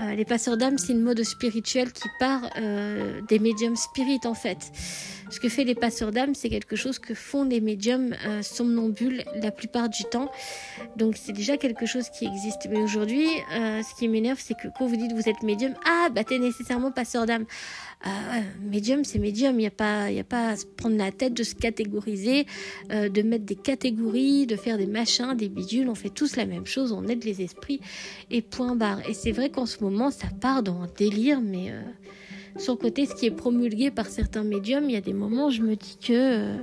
Euh, 0.01 0.15
les 0.15 0.25
passeurs 0.25 0.57
d'âme, 0.57 0.79
c'est 0.79 0.95
une 0.95 1.03
mode 1.03 1.23
spirituelle 1.25 1.93
qui 1.93 2.09
part 2.19 2.41
euh, 2.57 3.21
des 3.29 3.39
médiums 3.39 3.77
spirites 3.77 4.25
en 4.25 4.33
fait. 4.33 4.73
Ce 5.31 5.41
que 5.41 5.49
fait 5.49 5.65
les 5.65 5.75
passeurs 5.75 6.11
d'âme, 6.11 6.35
c'est 6.35 6.49
quelque 6.49 6.77
chose 6.77 6.99
que 6.99 7.15
font 7.15 7.45
les 7.45 7.61
médiums 7.61 8.15
somnambules 8.43 9.25
la 9.43 9.51
plupart 9.51 9.89
du 9.89 10.05
temps. 10.05 10.31
Donc 10.97 11.17
c'est 11.17 11.33
déjà 11.33 11.57
quelque 11.57 11.87
chose 11.87 12.09
qui 12.11 12.25
existe. 12.25 12.67
Mais 12.71 12.79
aujourd'hui, 12.79 13.27
ce 13.51 13.99
qui 13.99 14.09
m'énerve, 14.09 14.39
c'est 14.41 14.55
que 14.55 14.69
quand 14.77 14.87
vous 14.87 14.97
dites 14.97 15.13
vous 15.13 15.29
êtes 15.29 15.43
médium, 15.43 15.75
ah 15.85 16.09
bah 16.15 16.25
t'es 16.25 16.39
nécessairement 16.39 16.91
passeur 16.91 17.27
d'âme. 17.27 17.45
Ah, 18.03 18.11
médium, 18.63 19.05
c'est 19.05 19.19
médium. 19.19 19.55
Il 19.55 19.59
n'y 19.59 19.67
a, 19.67 19.71
pas, 19.71 20.05
a 20.05 20.25
pas 20.25 20.51
à 20.51 20.57
se 20.57 20.67
prendre 20.67 20.97
la 20.97 21.11
tête 21.11 21.35
de 21.35 21.43
se 21.43 21.55
catégoriser, 21.55 22.47
euh, 22.93 23.09
de 23.09 23.23
mettre 23.23 23.45
des 23.45 23.57
catégories, 23.57 24.47
de 24.47 24.57
faire 24.57 24.79
des 24.79 24.87
machins, 24.87 25.35
des 25.37 25.49
bidules. 25.49 25.89
On 25.89 25.95
fait 25.95 26.11
tous 26.11 26.37
la 26.37 26.47
même 26.47 26.67
chose, 26.67 26.93
on 26.93 27.07
aide 27.09 27.25
les 27.25 27.43
esprits 27.43 27.81
et 28.31 28.41
point 28.41 28.77
barre. 28.77 29.01
Et 29.09 29.15
c'est 29.15 29.33
vrai 29.33 29.51
qu'en 29.51 29.67
ce 29.67 29.83
moment, 29.83 30.11
ça 30.11 30.29
part 30.41 30.63
dans 30.63 30.83
un 30.83 30.89
délire, 30.97 31.41
mais. 31.41 31.73
Le 32.57 32.75
côté, 32.77 33.07
ce 33.07 33.15
qui 33.15 33.27
est 33.27 33.31
promulgué 33.31 33.91
par 33.91 34.07
certains 34.07 34.45
médiums, 34.45 34.85
il 34.85 34.93
y 34.93 34.97
a 34.97 35.01
des 35.01 35.13
moments 35.13 35.47
où 35.47 35.51
je 35.51 35.63
me 35.63 35.77
dis 35.77 35.99
que, 36.01 36.13
euh, 36.13 36.57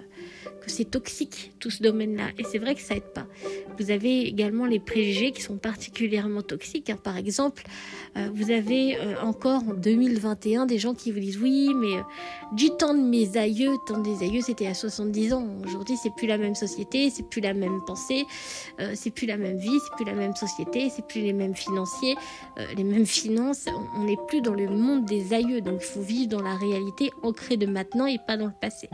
que 0.62 0.72
c'est 0.72 0.86
toxique, 0.86 1.52
tout 1.60 1.70
ce 1.70 1.84
domaine-là. 1.84 2.30
Et 2.38 2.44
c'est 2.44 2.58
vrai 2.58 2.76
que 2.76 2.82
ça 2.82 2.96
aide 2.96 3.14
pas. 3.14 3.28
Vous 3.80 3.92
avez 3.92 4.22
également 4.22 4.66
les 4.66 4.80
préjugés 4.80 5.32
qui 5.32 5.42
sont 5.42 5.58
particulièrement 5.58 6.42
toxiques. 6.42 6.90
Hein. 6.90 6.98
Par 7.02 7.18
exemple, 7.18 7.64
euh, 8.18 8.30
vous 8.34 8.52
avez 8.52 8.98
euh, 8.98 9.20
encore 9.22 9.64
en 9.64 9.74
2021 9.74 10.66
des 10.66 10.80
gens 10.80 10.94
qui 10.94 11.12
vous 11.12 11.20
disent 11.20 11.40
oui, 11.42 11.70
mais 11.76 12.02
du 12.54 12.70
temps 12.70 12.94
de 12.94 13.02
mes 13.02 13.38
aïeux, 13.38 13.76
temps 13.86 14.00
des 14.00 14.24
aïeux, 14.24 14.42
c'était 14.42 14.68
à 14.68 14.74
70 14.74 15.34
ans. 15.34 15.48
Aujourd'hui, 15.66 15.98
c'est 16.02 16.14
plus 16.16 16.28
la 16.28 16.38
même 16.38 16.56
société, 16.56 17.10
c'est 17.10 17.28
plus 17.28 17.42
la 17.42 17.54
même 17.54 17.82
pensée, 17.86 18.26
c'est 18.94 19.12
plus 19.12 19.28
la 19.28 19.38
même 19.38 19.58
vie, 19.58 19.80
c'est 19.84 19.96
plus 19.96 20.06
la 20.06 20.14
même 20.14 20.36
société, 20.36 20.90
c'est 20.90 21.06
plus 21.06 21.22
les 21.22 21.34
mêmes 21.34 21.56
financiers, 21.56 22.16
les 22.76 22.84
mêmes 22.84 23.06
finances. 23.06 23.66
On 23.98 24.04
n'est 24.06 24.18
plus 24.28 24.42
dans 24.42 24.54
le 24.54 24.70
monde 24.70 25.06
des 25.06 25.34
aïeux. 25.34 25.62
Donc, 25.62 25.82
il 25.82 25.86
faut 25.86 26.02
vivre 26.02 26.30
dans 26.30 26.42
la 26.42 26.56
réalité 26.56 27.12
ancrée 27.24 27.58
de 27.58 27.66
maintenant 27.66 28.06
et 28.06 28.18
pas 28.26 28.38
dans 28.38 28.48
le 28.48 28.54
passé. 28.60 28.90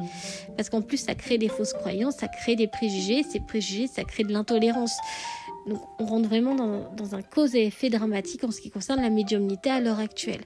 Parce 0.57 0.69
qu'en 0.69 0.81
plus, 0.81 0.97
ça 0.97 1.15
crée 1.15 1.37
des 1.41 1.49
fausses 1.49 1.73
croyances, 1.73 2.17
ça 2.17 2.27
crée 2.27 2.55
des 2.55 2.67
préjugés. 2.67 3.23
Ces 3.23 3.39
préjugés, 3.39 3.87
ça 3.87 4.03
crée 4.03 4.23
de 4.23 4.31
l'intolérance. 4.31 4.95
Donc 5.67 5.81
on 5.99 6.05
rentre 6.05 6.29
vraiment 6.29 6.55
dans, 6.55 7.15
un 7.15 7.21
cause 7.21 7.55
et 7.55 7.65
effet 7.65 7.89
dramatique 7.89 8.43
en 8.43 8.51
ce 8.51 8.61
qui 8.61 8.71
concerne 8.71 9.01
la 9.01 9.09
médiumnité 9.09 9.69
à 9.69 9.79
l'heure 9.79 9.99
actuelle. 9.99 10.41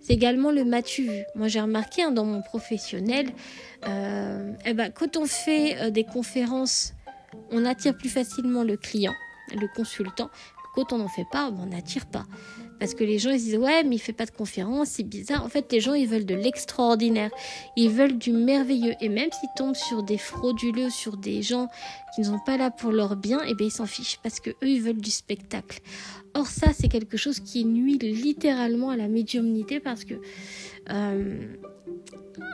C'est 0.00 0.12
également 0.12 0.50
le 0.50 0.64
matu. 0.64 1.08
Moi 1.34 1.48
j'ai 1.48 1.60
remarqué 1.60 2.02
hein, 2.02 2.10
dans 2.12 2.24
mon 2.24 2.42
professionnel, 2.42 3.30
euh, 3.88 4.52
eh 4.64 4.74
ben, 4.74 4.92
quand 4.92 5.16
on 5.16 5.26
fait 5.26 5.80
euh, 5.80 5.90
des 5.90 6.04
conférences, 6.04 6.92
on 7.50 7.64
attire 7.64 7.96
plus 7.96 8.08
facilement 8.08 8.62
le 8.62 8.76
client, 8.76 9.14
le 9.52 9.66
consultant. 9.74 10.30
Quand 10.74 10.92
on 10.92 10.98
n'en 10.98 11.08
fait 11.08 11.26
pas, 11.32 11.50
on 11.50 11.66
n'attire 11.66 12.06
pas. 12.06 12.26
Parce 12.80 12.94
que 12.94 13.04
les 13.04 13.18
gens 13.18 13.30
ils 13.30 13.38
disent 13.38 13.56
ouais 13.56 13.84
mais 13.84 13.96
il 13.96 13.98
fait 13.98 14.12
pas 14.12 14.26
de 14.26 14.30
conférence, 14.30 14.88
c'est 14.88 15.04
bizarre. 15.04 15.44
En 15.44 15.48
fait 15.48 15.70
les 15.70 15.80
gens 15.80 15.94
ils 15.94 16.08
veulent 16.08 16.26
de 16.26 16.34
l'extraordinaire, 16.34 17.30
ils 17.76 17.90
veulent 17.90 18.18
du 18.18 18.32
merveilleux 18.32 18.94
et 19.00 19.08
même 19.08 19.30
s'ils 19.30 19.50
tombent 19.56 19.76
sur 19.76 20.02
des 20.02 20.18
frauduleux, 20.18 20.90
sur 20.90 21.16
des 21.16 21.42
gens 21.42 21.68
qui 22.14 22.22
ne 22.22 22.26
sont 22.26 22.40
pas 22.44 22.56
là 22.56 22.70
pour 22.70 22.90
leur 22.90 23.14
bien, 23.16 23.40
eh 23.46 23.54
bien 23.54 23.66
ils 23.66 23.72
s'en 23.72 23.86
fichent 23.86 24.18
parce 24.22 24.40
que 24.40 24.50
eux 24.50 24.68
ils 24.68 24.82
veulent 24.82 25.00
du 25.00 25.10
spectacle. 25.10 25.80
Or 26.34 26.46
ça 26.46 26.72
c'est 26.72 26.88
quelque 26.88 27.16
chose 27.16 27.38
qui 27.40 27.64
nuit 27.64 27.98
littéralement 27.98 28.90
à 28.90 28.96
la 28.96 29.08
médiumnité 29.08 29.78
parce 29.78 30.04
que 30.04 30.14
euh, 30.90 31.56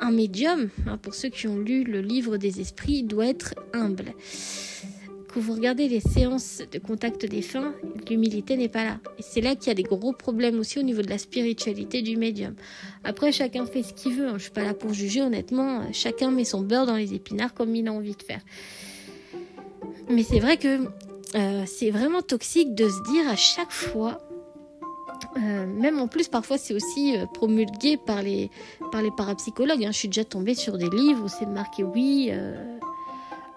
un 0.00 0.10
médium, 0.10 0.68
hein, 0.86 0.98
pour 0.98 1.14
ceux 1.14 1.28
qui 1.28 1.46
ont 1.46 1.58
lu 1.58 1.84
le 1.84 2.00
livre 2.00 2.36
des 2.36 2.60
esprits, 2.60 3.02
doit 3.02 3.26
être 3.26 3.54
humble 3.72 4.12
vous 5.40 5.54
regardez 5.54 5.88
les 5.88 6.00
séances 6.00 6.62
de 6.70 6.78
contact 6.78 7.26
des 7.26 7.42
fins, 7.42 7.74
l'humilité 8.08 8.56
n'est 8.56 8.68
pas 8.68 8.84
là. 8.84 8.98
Et 9.18 9.22
c'est 9.22 9.40
là 9.40 9.54
qu'il 9.54 9.68
y 9.68 9.70
a 9.70 9.74
des 9.74 9.82
gros 9.82 10.12
problèmes 10.12 10.58
aussi 10.58 10.78
au 10.78 10.82
niveau 10.82 11.02
de 11.02 11.10
la 11.10 11.18
spiritualité 11.18 12.02
du 12.02 12.16
médium. 12.16 12.54
Après, 13.04 13.32
chacun 13.32 13.66
fait 13.66 13.82
ce 13.82 13.92
qu'il 13.92 14.14
veut. 14.14 14.28
Hein. 14.28 14.34
Je 14.36 14.44
suis 14.44 14.50
pas 14.50 14.64
là 14.64 14.74
pour 14.74 14.92
juger, 14.92 15.22
honnêtement. 15.22 15.82
Chacun 15.92 16.30
met 16.30 16.44
son 16.44 16.62
beurre 16.62 16.86
dans 16.86 16.96
les 16.96 17.14
épinards 17.14 17.54
comme 17.54 17.74
il 17.74 17.88
a 17.88 17.92
envie 17.92 18.16
de 18.16 18.22
faire. 18.22 18.40
Mais 20.08 20.22
c'est 20.22 20.40
vrai 20.40 20.56
que 20.56 20.86
euh, 21.34 21.64
c'est 21.66 21.90
vraiment 21.90 22.22
toxique 22.22 22.74
de 22.74 22.88
se 22.88 23.02
dire 23.12 23.28
à 23.28 23.36
chaque 23.36 23.72
fois 23.72 24.20
euh, 25.38 25.66
même 25.66 25.98
en 25.98 26.08
plus, 26.08 26.28
parfois, 26.28 26.58
c'est 26.58 26.74
aussi 26.74 27.16
euh, 27.16 27.26
promulgué 27.26 27.96
par 27.96 28.22
les, 28.22 28.50
par 28.92 29.02
les 29.02 29.10
parapsychologues. 29.10 29.84
Hein. 29.84 29.92
Je 29.92 29.98
suis 29.98 30.08
déjà 30.08 30.24
tombée 30.24 30.54
sur 30.54 30.78
des 30.78 30.88
livres 30.88 31.24
où 31.24 31.28
c'est 31.28 31.46
marqué 31.46 31.82
oui, 31.82 32.30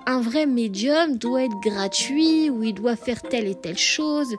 un 0.09 0.21
vrai 0.21 0.47
médium 0.47 1.17
doit 1.17 1.43
être 1.43 1.59
gratuit 1.59 2.49
ou 2.49 2.63
il 2.63 2.73
doit 2.73 2.95
faire 2.95 3.21
telle 3.21 3.45
et 3.45 3.53
telle 3.53 3.77
chose. 3.77 4.35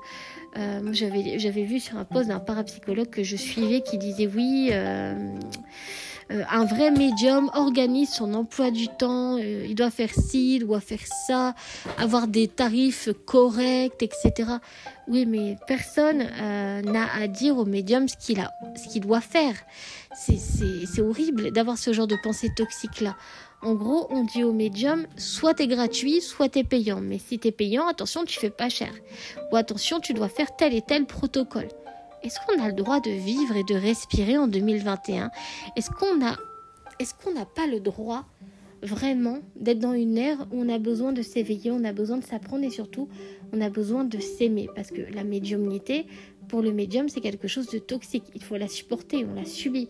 Euh, 0.57 0.81
j'avais, 0.93 1.63
vu 1.63 1.79
sur 1.79 1.97
un 1.97 2.05
poste 2.05 2.29
d'un 2.29 2.41
parapsychologue 2.41 3.09
que 3.09 3.23
je 3.23 3.37
suivais 3.37 3.81
qui 3.81 3.97
disait 3.97 4.29
oui, 4.35 4.71
euh, 4.73 5.15
euh, 6.33 6.43
un 6.51 6.65
vrai 6.65 6.91
médium 6.91 7.53
organise 7.55 8.11
son 8.11 8.35
emploi 8.35 8.73
du 8.73 8.89
temps, 8.89 9.39
il 9.39 9.77
doit 9.77 9.93
faire 9.93 10.11
ci, 10.13 10.57
il 10.57 10.67
doit 10.67 10.81
faire 10.81 11.07
ça, 11.29 11.55
avoir 11.99 12.27
des 12.27 12.49
tarifs 12.49 13.09
corrects, 13.25 14.03
etc. 14.03 14.51
Oui, 15.07 15.25
mais 15.25 15.57
personne 15.69 16.19
n'a 16.19 17.07
à 17.15 17.29
dire 17.29 17.57
au 17.57 17.65
médium 17.65 18.09
ce 18.09 18.17
qu'il 18.17 19.03
doit 19.03 19.21
faire. 19.21 19.55
C'est, 20.17 21.01
horrible 21.01 21.53
d'avoir 21.53 21.79
ce 21.79 21.93
genre 21.93 22.09
de 22.09 22.17
pensée 22.21 22.51
toxique 22.57 23.01
là. 23.01 23.15
En 23.63 23.75
gros, 23.75 24.07
on 24.09 24.25
dit 24.25 24.43
au 24.43 24.53
médium, 24.53 25.07
soit 25.17 25.55
t'es 25.55 25.67
gratuit, 25.67 26.23
soit 26.23 26.49
t'es 26.49 26.65
payant. 26.65 27.01
Mais 27.01 27.19
si 27.19 27.39
t'es 27.39 27.53
payant, 27.53 27.87
attention, 27.89 28.25
tu 28.25 28.39
fais 28.39 28.51
pas 28.51 28.71
cher. 28.71 28.93
Ou 29.53 29.57
attention, 29.57 30.01
tu 30.01 30.15
dois 30.15 30.31
faire 30.31 30.57
tel 30.57 30.75
et 30.75 30.81
tel 30.81 31.05
protocole. 31.05 31.69
Est-ce 32.23 32.39
qu'on 32.47 32.63
a 32.63 32.69
le 32.69 32.75
droit 32.75 33.01
de 33.01 33.11
vivre 33.11 33.57
et 33.57 33.65
de 33.65 33.75
respirer 33.75 34.39
en 34.39 34.47
2021 34.47 35.31
Est-ce 35.77 35.91
qu'on 35.91 36.25
a, 36.25 36.37
est-ce 36.99 37.13
qu'on 37.15 37.35
n'a 37.35 37.45
pas 37.45 37.67
le 37.67 37.81
droit 37.81 38.25
vraiment 38.83 39.41
d'être 39.57 39.79
dans 39.79 39.93
une 39.93 40.17
ère 40.17 40.39
où 40.51 40.63
on 40.63 40.69
a 40.71 40.79
besoin 40.79 41.13
de 41.13 41.21
s'éveiller, 41.21 41.71
on 41.71 41.85
a 41.85 41.93
besoin 41.93 42.17
de 42.17 42.25
s'apprendre 42.25 42.65
et 42.65 42.71
surtout 42.71 43.09
on 43.53 43.61
a 43.61 43.69
besoin 43.69 44.05
de 44.05 44.19
s'aimer? 44.19 44.69
Parce 44.75 44.91
que 44.91 45.03
la 45.15 45.25
médiumnité 45.25 46.07
pour 46.49 46.63
le 46.63 46.73
médium 46.73 47.09
c'est 47.09 47.21
quelque 47.21 47.49
chose 47.49 47.69
de 47.69 47.79
toxique. 47.79 48.25
Il 48.35 48.43
faut 48.43 48.57
la 48.57 48.69
supporter, 48.69 49.27
on 49.31 49.35
la 49.35 49.45
subit. 49.45 49.89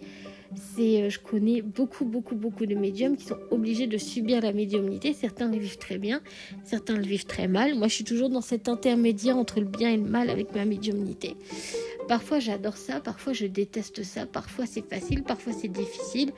Euh, 0.78 1.10
je 1.10 1.18
connais 1.18 1.62
beaucoup, 1.62 2.04
beaucoup, 2.04 2.34
beaucoup 2.34 2.66
de 2.66 2.74
médiums 2.74 3.16
qui 3.16 3.24
sont 3.24 3.38
obligés 3.50 3.86
de 3.86 3.98
subir 3.98 4.40
la 4.40 4.52
médiumnité. 4.52 5.12
Certains 5.12 5.48
le 5.48 5.58
vivent 5.58 5.78
très 5.78 5.98
bien, 5.98 6.20
certains 6.64 6.96
le 6.96 7.04
vivent 7.04 7.26
très 7.26 7.48
mal. 7.48 7.74
Moi, 7.76 7.88
je 7.88 7.94
suis 7.94 8.04
toujours 8.04 8.30
dans 8.30 8.40
cet 8.40 8.68
intermédiaire 8.68 9.36
entre 9.36 9.60
le 9.60 9.66
bien 9.66 9.90
et 9.90 9.96
le 9.96 10.02
mal 10.02 10.30
avec 10.30 10.54
ma 10.54 10.64
médiumnité. 10.64 11.36
Parfois, 12.08 12.40
j'adore 12.40 12.76
ça, 12.76 13.00
parfois, 13.00 13.32
je 13.32 13.46
déteste 13.46 14.02
ça, 14.02 14.26
parfois, 14.26 14.66
c'est 14.66 14.88
facile, 14.88 15.22
parfois, 15.22 15.52
c'est 15.52 15.68
difficile. 15.68 16.32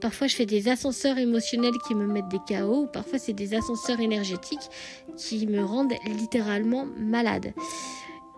Parfois, 0.00 0.28
je 0.28 0.36
fais 0.36 0.46
des 0.46 0.68
ascenseurs 0.68 1.18
émotionnels 1.18 1.74
qui 1.86 1.94
me 1.96 2.06
mettent 2.06 2.28
des 2.28 2.38
chaos, 2.46 2.86
parfois, 2.86 3.18
c'est 3.18 3.32
des 3.32 3.54
ascenseurs 3.54 3.98
énergétiques 3.98 4.70
qui 5.16 5.46
me 5.48 5.64
rendent 5.64 5.94
littéralement 6.06 6.86
malade. 6.96 7.52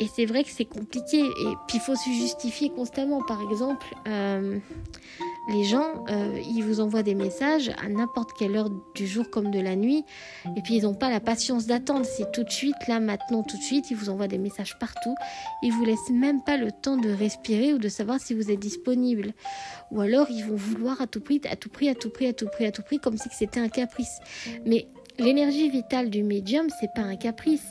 Et 0.00 0.08
c'est 0.12 0.24
vrai 0.24 0.44
que 0.44 0.50
c'est 0.50 0.64
compliqué. 0.64 1.18
Et 1.18 1.54
puis 1.68 1.76
il 1.76 1.80
faut 1.80 1.94
se 1.94 2.08
justifier 2.08 2.70
constamment. 2.70 3.22
Par 3.22 3.42
exemple, 3.42 3.86
euh, 4.08 4.58
les 5.50 5.64
gens, 5.64 6.06
euh, 6.08 6.40
ils 6.48 6.62
vous 6.62 6.80
envoient 6.80 7.02
des 7.02 7.14
messages 7.14 7.70
à 7.84 7.88
n'importe 7.90 8.30
quelle 8.32 8.56
heure 8.56 8.70
du 8.94 9.06
jour 9.06 9.28
comme 9.28 9.50
de 9.50 9.60
la 9.60 9.76
nuit. 9.76 10.04
Et 10.56 10.62
puis 10.62 10.76
ils 10.76 10.84
n'ont 10.84 10.94
pas 10.94 11.10
la 11.10 11.20
patience 11.20 11.66
d'attendre. 11.66 12.06
C'est 12.06 12.32
tout 12.32 12.44
de 12.44 12.50
suite, 12.50 12.88
là, 12.88 12.98
maintenant, 12.98 13.42
tout 13.42 13.58
de 13.58 13.62
suite. 13.62 13.90
Ils 13.90 13.96
vous 13.96 14.08
envoient 14.08 14.26
des 14.26 14.38
messages 14.38 14.78
partout. 14.78 15.14
Ils 15.62 15.72
vous 15.72 15.84
laissent 15.84 16.10
même 16.10 16.42
pas 16.42 16.56
le 16.56 16.72
temps 16.72 16.96
de 16.96 17.10
respirer 17.10 17.74
ou 17.74 17.78
de 17.78 17.88
savoir 17.90 18.20
si 18.20 18.32
vous 18.32 18.50
êtes 18.50 18.58
disponible. 18.60 19.34
Ou 19.90 20.00
alors 20.00 20.28
ils 20.30 20.44
vont 20.44 20.56
vouloir 20.56 21.02
à 21.02 21.06
tout 21.06 21.20
prix, 21.20 21.42
à 21.50 21.56
tout 21.56 21.68
prix, 21.68 21.90
à 21.90 21.94
tout 21.94 22.08
prix, 22.08 22.26
à 22.26 22.32
tout 22.32 22.46
prix, 22.46 22.64
à 22.64 22.72
tout 22.72 22.82
prix, 22.82 23.00
comme 23.00 23.18
si 23.18 23.28
c'était 23.32 23.60
un 23.60 23.68
caprice. 23.68 24.18
Mais 24.64 24.88
l'énergie 25.18 25.68
vitale 25.68 26.08
du 26.08 26.22
médium, 26.22 26.68
c'est 26.80 26.90
pas 26.94 27.02
un 27.02 27.16
caprice 27.16 27.66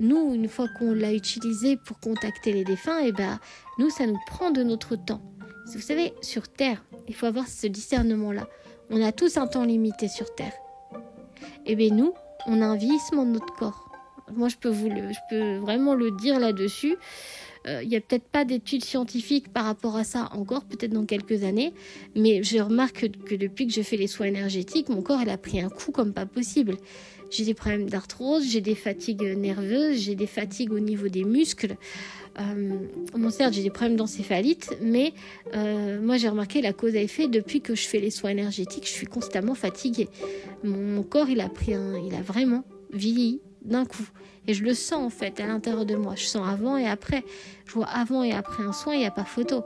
nous, 0.00 0.34
une 0.34 0.48
fois 0.48 0.66
qu'on 0.78 0.92
l'a 0.92 1.12
utilisé 1.12 1.76
pour 1.76 2.00
contacter 2.00 2.52
les 2.52 2.64
défunts, 2.64 3.00
et 3.00 3.08
eh 3.08 3.12
ben, 3.12 3.38
nous, 3.78 3.90
ça 3.90 4.06
nous 4.06 4.18
prend 4.26 4.50
de 4.50 4.62
notre 4.62 4.96
temps. 4.96 5.22
Vous 5.74 5.80
savez, 5.80 6.14
sur 6.20 6.48
Terre, 6.48 6.84
il 7.06 7.14
faut 7.14 7.26
avoir 7.26 7.46
ce 7.46 7.66
discernement-là. 7.66 8.48
On 8.90 9.00
a 9.02 9.12
tous 9.12 9.36
un 9.36 9.46
temps 9.46 9.64
limité 9.64 10.08
sur 10.08 10.34
Terre. 10.34 10.52
Et 11.66 11.72
eh 11.72 11.76
bien 11.76 11.90
nous, 11.90 12.12
on 12.46 12.60
a 12.60 12.66
un 12.66 12.76
vieillissement 12.76 13.24
de 13.24 13.32
notre 13.32 13.54
corps. 13.54 13.88
Moi, 14.32 14.48
je 14.48 14.56
peux, 14.56 14.68
vous 14.68 14.88
le, 14.88 15.12
je 15.12 15.18
peux 15.28 15.56
vraiment 15.58 15.94
le 15.94 16.10
dire 16.12 16.40
là-dessus. 16.40 16.96
Euh, 17.66 17.82
il 17.82 17.88
n'y 17.88 17.96
a 17.96 18.00
peut-être 18.00 18.24
pas 18.24 18.44
d'études 18.44 18.84
scientifiques 18.84 19.52
par 19.52 19.64
rapport 19.64 19.96
à 19.96 20.04
ça 20.04 20.30
encore, 20.32 20.64
peut-être 20.64 20.92
dans 20.92 21.04
quelques 21.04 21.44
années, 21.44 21.74
mais 22.16 22.42
je 22.42 22.58
remarque 22.58 23.00
que, 23.00 23.06
que, 23.06 23.34
depuis 23.34 23.66
que 23.66 23.72
je 23.72 23.82
fais 23.82 23.96
les 23.96 24.06
soins 24.06 24.26
énergétiques, 24.26 24.88
mon 24.88 25.02
corps, 25.02 25.20
il 25.22 25.28
a 25.28 25.36
pris 25.36 25.60
un 25.60 25.68
coup 25.68 25.92
comme 25.92 26.14
pas 26.14 26.26
possible. 26.26 26.76
J'ai 27.30 27.44
des 27.44 27.54
problèmes 27.54 27.88
d'arthrose, 27.88 28.44
j'ai 28.44 28.60
des 28.60 28.74
fatigues 28.74 29.22
nerveuses, 29.22 29.98
j'ai 29.98 30.14
des 30.14 30.26
fatigues 30.26 30.72
au 30.72 30.80
niveau 30.80 31.08
des 31.08 31.24
muscles. 31.24 31.76
Euh, 32.38 32.76
bon, 33.12 33.30
certes, 33.30 33.54
j'ai 33.54 33.62
des 33.62 33.70
problèmes 33.70 33.96
d'encéphalite, 33.96 34.76
mais 34.82 35.12
euh, 35.54 36.00
moi 36.00 36.16
j'ai 36.16 36.28
remarqué 36.28 36.60
la 36.60 36.72
cause 36.72 36.94
à 36.96 37.00
effet 37.00 37.28
depuis 37.28 37.60
que 37.60 37.74
je 37.74 37.86
fais 37.86 37.98
les 37.98 38.10
soins 38.10 38.30
énergétiques, 38.30 38.86
je 38.86 38.92
suis 38.92 39.06
constamment 39.06 39.54
fatiguée. 39.54 40.08
Mon, 40.64 41.02
corps, 41.02 41.28
il 41.28 41.40
a 41.40 41.48
pris 41.48 41.72
il 41.72 42.14
a 42.14 42.22
vraiment 42.22 42.64
vieilli 42.92 43.40
d'un 43.62 43.84
coup. 43.84 44.08
Et 44.46 44.54
je 44.54 44.64
le 44.64 44.74
sens 44.74 45.04
en 45.04 45.10
fait 45.10 45.38
à 45.40 45.46
l'intérieur 45.46 45.84
de 45.84 45.94
moi. 45.94 46.14
Je 46.16 46.24
sens 46.24 46.48
avant 46.48 46.76
et 46.76 46.86
après. 46.86 47.24
Je 47.66 47.72
vois 47.72 47.86
avant 47.86 48.22
et 48.22 48.32
après 48.32 48.64
un 48.64 48.72
soin, 48.72 48.94
il 48.94 49.00
n'y 49.00 49.06
a 49.06 49.10
pas 49.10 49.24
photo. 49.24 49.64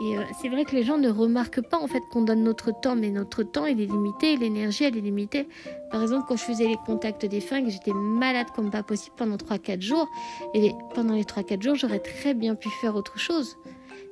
Et 0.00 0.18
euh, 0.18 0.22
c'est 0.40 0.48
vrai 0.48 0.64
que 0.64 0.72
les 0.72 0.82
gens 0.82 0.98
ne 0.98 1.08
remarquent 1.08 1.62
pas 1.62 1.78
en 1.78 1.86
fait 1.86 2.02
qu'on 2.10 2.22
donne 2.22 2.42
notre 2.42 2.70
temps, 2.70 2.96
mais 2.96 3.10
notre 3.10 3.42
temps 3.42 3.64
il 3.64 3.80
est 3.80 3.86
limité, 3.86 4.36
l'énergie 4.36 4.84
elle 4.84 4.96
est 4.96 5.00
limitée. 5.00 5.48
Par 5.90 6.02
exemple, 6.02 6.26
quand 6.28 6.36
je 6.36 6.44
faisais 6.44 6.66
les 6.66 6.76
contacts 6.84 7.24
des 7.24 7.40
fins, 7.40 7.66
j'étais 7.66 7.92
malade 7.94 8.48
comme 8.54 8.70
pas 8.70 8.82
possible 8.82 9.16
pendant 9.16 9.36
3-4 9.36 9.80
jours, 9.80 10.08
et 10.54 10.72
pendant 10.94 11.14
les 11.14 11.24
3-4 11.24 11.62
jours, 11.62 11.74
j'aurais 11.76 12.00
très 12.00 12.34
bien 12.34 12.54
pu 12.54 12.68
faire 12.80 12.94
autre 12.94 13.18
chose. 13.18 13.56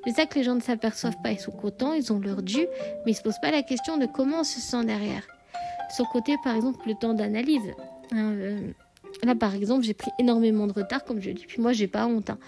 C'est 0.07 0.12
ça 0.12 0.26
que 0.26 0.35
les 0.35 0.45
gens 0.45 0.55
ne 0.55 0.61
s'aperçoivent 0.61 1.21
pas. 1.23 1.33
Ils 1.33 1.41
sont 1.41 1.53
contents, 1.53 1.95
ils 1.95 2.12
ont 2.12 2.19
leur 2.19 2.43
dû, 2.43 2.67
mais 3.05 3.12
ils 3.12 3.14
se 3.14 3.23
posent 3.23 3.41
pas 3.41 3.50
la 3.50 3.62
question 3.62 3.97
de 3.97 4.07
comment 4.07 4.41
on 4.41 4.45
se 4.45 4.61
sent 4.61 4.85
derrière. 4.85 5.26
Son 5.97 6.05
côté, 6.05 6.37
par 6.43 6.55
exemple, 6.55 6.81
le 6.87 6.95
temps 6.95 7.14
d'analyse. 7.14 7.73
Hein, 8.12 8.33
euh, 8.33 8.73
là, 9.23 9.35
par 9.35 9.55
exemple, 9.55 9.83
j'ai 9.83 9.95
pris 9.95 10.11
énormément 10.19 10.67
de 10.67 10.73
retard, 10.73 11.05
comme 11.05 11.21
je 11.21 11.31
dis, 11.31 11.47
puis 11.47 11.61
moi, 11.61 11.73
j'ai 11.73 11.87
pas 11.87 12.07
honte. 12.07 12.31
Hein. 12.31 12.38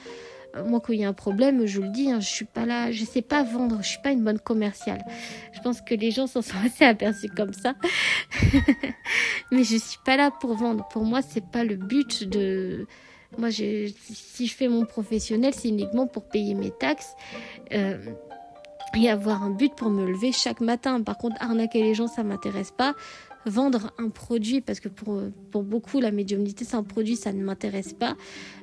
Moi, 0.64 0.80
quand 0.80 0.92
il 0.92 1.00
y 1.00 1.04
a 1.04 1.08
un 1.08 1.12
problème, 1.12 1.66
je 1.66 1.80
le 1.80 1.88
dis, 1.88 2.10
hein, 2.10 2.20
je 2.20 2.28
suis 2.28 2.44
pas 2.44 2.66
là, 2.66 2.90
je 2.90 3.04
sais 3.04 3.22
pas 3.22 3.42
vendre, 3.42 3.78
je 3.82 3.88
suis 3.88 4.02
pas 4.02 4.12
une 4.12 4.22
bonne 4.22 4.38
commerciale. 4.38 5.04
Je 5.52 5.60
pense 5.60 5.80
que 5.80 5.94
les 5.94 6.10
gens 6.10 6.26
s'en 6.26 6.42
sont 6.42 6.56
assez 6.64 6.84
aperçus 6.84 7.28
comme 7.28 7.52
ça. 7.52 7.74
Mais 9.52 9.64
je 9.64 9.76
suis 9.76 9.98
pas 10.04 10.16
là 10.16 10.30
pour 10.30 10.54
vendre. 10.54 10.86
Pour 10.88 11.04
moi, 11.04 11.20
c'est 11.22 11.44
pas 11.44 11.64
le 11.64 11.76
but 11.76 12.24
de. 12.28 12.86
Moi, 13.38 13.50
si 13.50 14.46
je 14.46 14.54
fais 14.54 14.68
mon 14.68 14.86
professionnel, 14.86 15.52
c'est 15.52 15.68
uniquement 15.68 16.06
pour 16.06 16.24
payer 16.24 16.54
mes 16.54 16.70
taxes. 16.70 17.14
Euh, 17.72 17.98
et 18.94 19.10
avoir 19.10 19.42
un 19.42 19.50
but 19.50 19.74
pour 19.74 19.90
me 19.90 20.06
lever 20.06 20.32
chaque 20.32 20.60
matin. 20.60 21.02
Par 21.02 21.18
contre, 21.18 21.36
arnaquer 21.40 21.82
les 21.82 21.94
gens, 21.94 22.06
ça 22.06 22.22
m'intéresse 22.22 22.70
pas 22.70 22.94
vendre 23.46 23.92
un 23.98 24.08
produit, 24.08 24.60
parce 24.60 24.80
que 24.80 24.88
pour, 24.88 25.22
pour 25.50 25.62
beaucoup, 25.62 26.00
la 26.00 26.10
médiumnité, 26.10 26.64
c'est 26.64 26.76
un 26.76 26.82
produit, 26.82 27.16
ça 27.16 27.32
ne 27.32 27.42
m'intéresse 27.42 27.94
pas. 27.94 28.16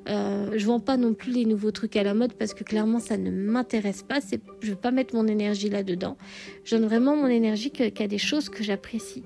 Euh, 0.10 0.52
je 0.56 0.66
vends 0.66 0.82
pas 0.82 0.98
non 0.98 1.14
plus 1.14 1.32
les 1.32 1.46
nouveaux 1.46 1.72
trucs 1.72 1.96
à 1.96 2.04
la 2.04 2.14
mode 2.14 2.34
parce 2.34 2.54
que 2.54 2.64
clairement, 2.64 3.00
ça 3.00 3.18
ne 3.18 3.32
m'intéresse 3.32 4.04
pas. 4.04 4.20
C'est, 4.22 4.42
je 4.62 4.72
veux 4.72 4.76
pas 4.76 4.92
mettre 4.92 5.16
mon 5.16 5.28
énergie 5.28 5.70
là-dedans. 5.70 6.18
Je 6.66 6.76
donne 6.76 6.86
vraiment 6.86 7.16
mon 7.16 7.28
énergie 7.28 7.72
qu'à 7.72 8.08
des 8.08 8.18
choses 8.18 8.50
que 8.50 8.64
j'apprécie. 8.64 9.24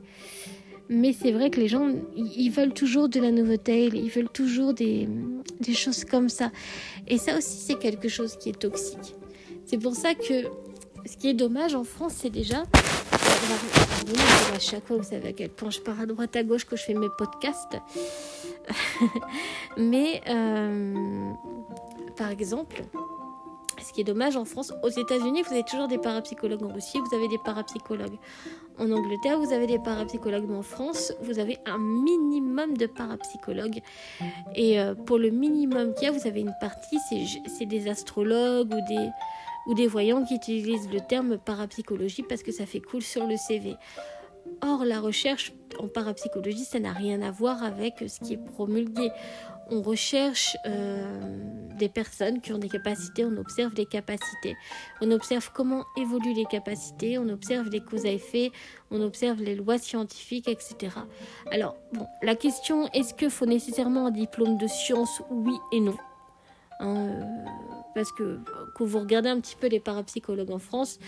Mais 0.89 1.11
c'est 1.11 1.31
vrai 1.31 1.49
que 1.49 1.59
les 1.59 1.67
gens, 1.67 1.89
ils 2.15 2.49
veulent 2.49 2.73
toujours 2.73 3.09
de 3.09 3.19
la 3.19 3.31
nouveauté, 3.31 3.87
ils 3.87 4.09
veulent 4.09 4.29
toujours 4.29 4.73
des, 4.73 5.09
des 5.59 5.73
choses 5.73 6.05
comme 6.05 6.29
ça. 6.29 6.51
Et 7.07 7.17
ça 7.17 7.37
aussi, 7.37 7.57
c'est 7.57 7.77
quelque 7.77 8.07
chose 8.07 8.37
qui 8.37 8.49
est 8.49 8.59
toxique. 8.59 9.15
C'est 9.65 9.77
pour 9.77 9.95
ça 9.95 10.13
que 10.13 10.45
ce 11.05 11.17
qui 11.17 11.27
est 11.27 11.33
dommage 11.33 11.75
en 11.75 11.83
France, 11.83 12.13
c'est 12.17 12.29
déjà 12.29 12.63
à 14.57 14.59
chaque 14.59 14.85
fois, 14.85 14.97
vous 14.97 15.03
savez 15.03 15.29
à 15.29 15.33
quel 15.33 15.49
point 15.49 15.69
je 15.69 15.79
pars 15.79 15.99
à 15.99 16.05
droite 16.05 16.35
à 16.35 16.43
gauche 16.43 16.65
quand 16.65 16.75
je 16.75 16.83
fais 16.83 16.93
mes 16.93 17.09
podcasts. 17.17 17.77
Mais, 19.77 20.21
euh, 20.27 21.31
par 22.17 22.29
exemple, 22.31 22.81
ce 23.81 23.93
qui 23.93 24.01
est 24.01 24.03
dommage 24.03 24.35
en 24.35 24.45
France, 24.45 24.73
aux 24.83 24.89
États-Unis, 24.89 25.43
vous 25.43 25.53
avez 25.53 25.63
toujours 25.63 25.87
des 25.87 25.99
parapsychologues. 25.99 26.63
En 26.63 26.73
Russie, 26.73 26.97
vous 26.99 27.15
avez 27.15 27.27
des 27.27 27.37
parapsychologues. 27.37 28.17
En 28.79 28.91
Angleterre, 28.91 29.39
vous 29.39 29.53
avez 29.53 29.67
des 29.67 29.79
parapsychologues. 29.79 30.45
Mais 30.47 30.57
en 30.57 30.63
France, 30.63 31.13
vous 31.21 31.39
avez 31.39 31.57
un 31.65 31.77
minimum 31.77 32.75
de 32.75 32.87
parapsychologues. 32.87 33.81
Et 34.55 34.79
euh, 34.79 34.95
pour 34.95 35.19
le 35.19 35.29
minimum 35.29 35.93
qu'il 35.93 36.05
y 36.05 36.07
a, 36.07 36.11
vous 36.11 36.27
avez 36.27 36.41
une 36.41 36.55
partie, 36.59 36.97
c'est 37.47 37.65
des 37.65 37.87
astrologues 37.87 38.73
ou 38.73 38.79
des 38.87 39.09
ou 39.67 39.73
des 39.73 39.87
voyants 39.87 40.23
qui 40.23 40.35
utilisent 40.35 40.89
le 40.91 41.01
terme 41.01 41.37
parapsychologie 41.37 42.23
parce 42.23 42.41
que 42.41 42.51
ça 42.51 42.65
fait 42.65 42.81
cool 42.81 43.01
sur 43.01 43.27
le 43.27 43.37
CV. 43.37 43.75
Or, 44.61 44.85
la 44.85 44.99
recherche 44.99 45.53
en 45.77 45.87
parapsychologie, 45.87 46.63
ça 46.63 46.79
n'a 46.79 46.93
rien 46.93 47.21
à 47.21 47.31
voir 47.31 47.63
avec 47.63 48.03
ce 48.07 48.19
qui 48.21 48.33
est 48.33 48.43
promulgué. 48.43 49.11
On 49.69 49.81
recherche 49.81 50.55
euh, 50.65 51.37
des 51.77 51.89
personnes 51.89 52.39
qui 52.39 52.53
ont 52.53 52.57
des 52.57 52.69
capacités, 52.69 53.25
on 53.25 53.35
observe 53.35 53.73
les 53.75 53.85
capacités, 53.85 54.55
on 55.01 55.11
observe 55.11 55.51
comment 55.53 55.83
évoluent 55.97 56.33
les 56.33 56.45
capacités, 56.45 57.17
on 57.17 57.27
observe 57.27 57.67
les 57.69 57.81
causes 57.81 58.05
à 58.05 58.11
effet, 58.11 58.51
on 58.89 59.01
observe 59.01 59.41
les 59.41 59.55
lois 59.55 59.77
scientifiques, 59.77 60.47
etc. 60.47 60.95
Alors, 61.51 61.75
bon, 61.91 62.07
la 62.23 62.35
question, 62.35 62.87
est-ce 62.93 63.13
qu'il 63.13 63.29
faut 63.29 63.45
nécessairement 63.45 64.07
un 64.07 64.11
diplôme 64.11 64.57
de 64.57 64.67
science 64.67 65.21
Oui 65.29 65.55
et 65.73 65.81
non? 65.81 65.97
Hein, 66.79 66.95
euh, 66.95 67.23
parce 67.97 68.11
que 68.11 68.37
quand 68.75 68.85
vous 68.85 68.99
regardez 68.99 69.29
un 69.29 69.39
petit 69.39 69.55
peu 69.59 69.65
les 69.65 69.79
parapsychologues 69.79 70.51
en 70.51 70.59
France, 70.59 70.99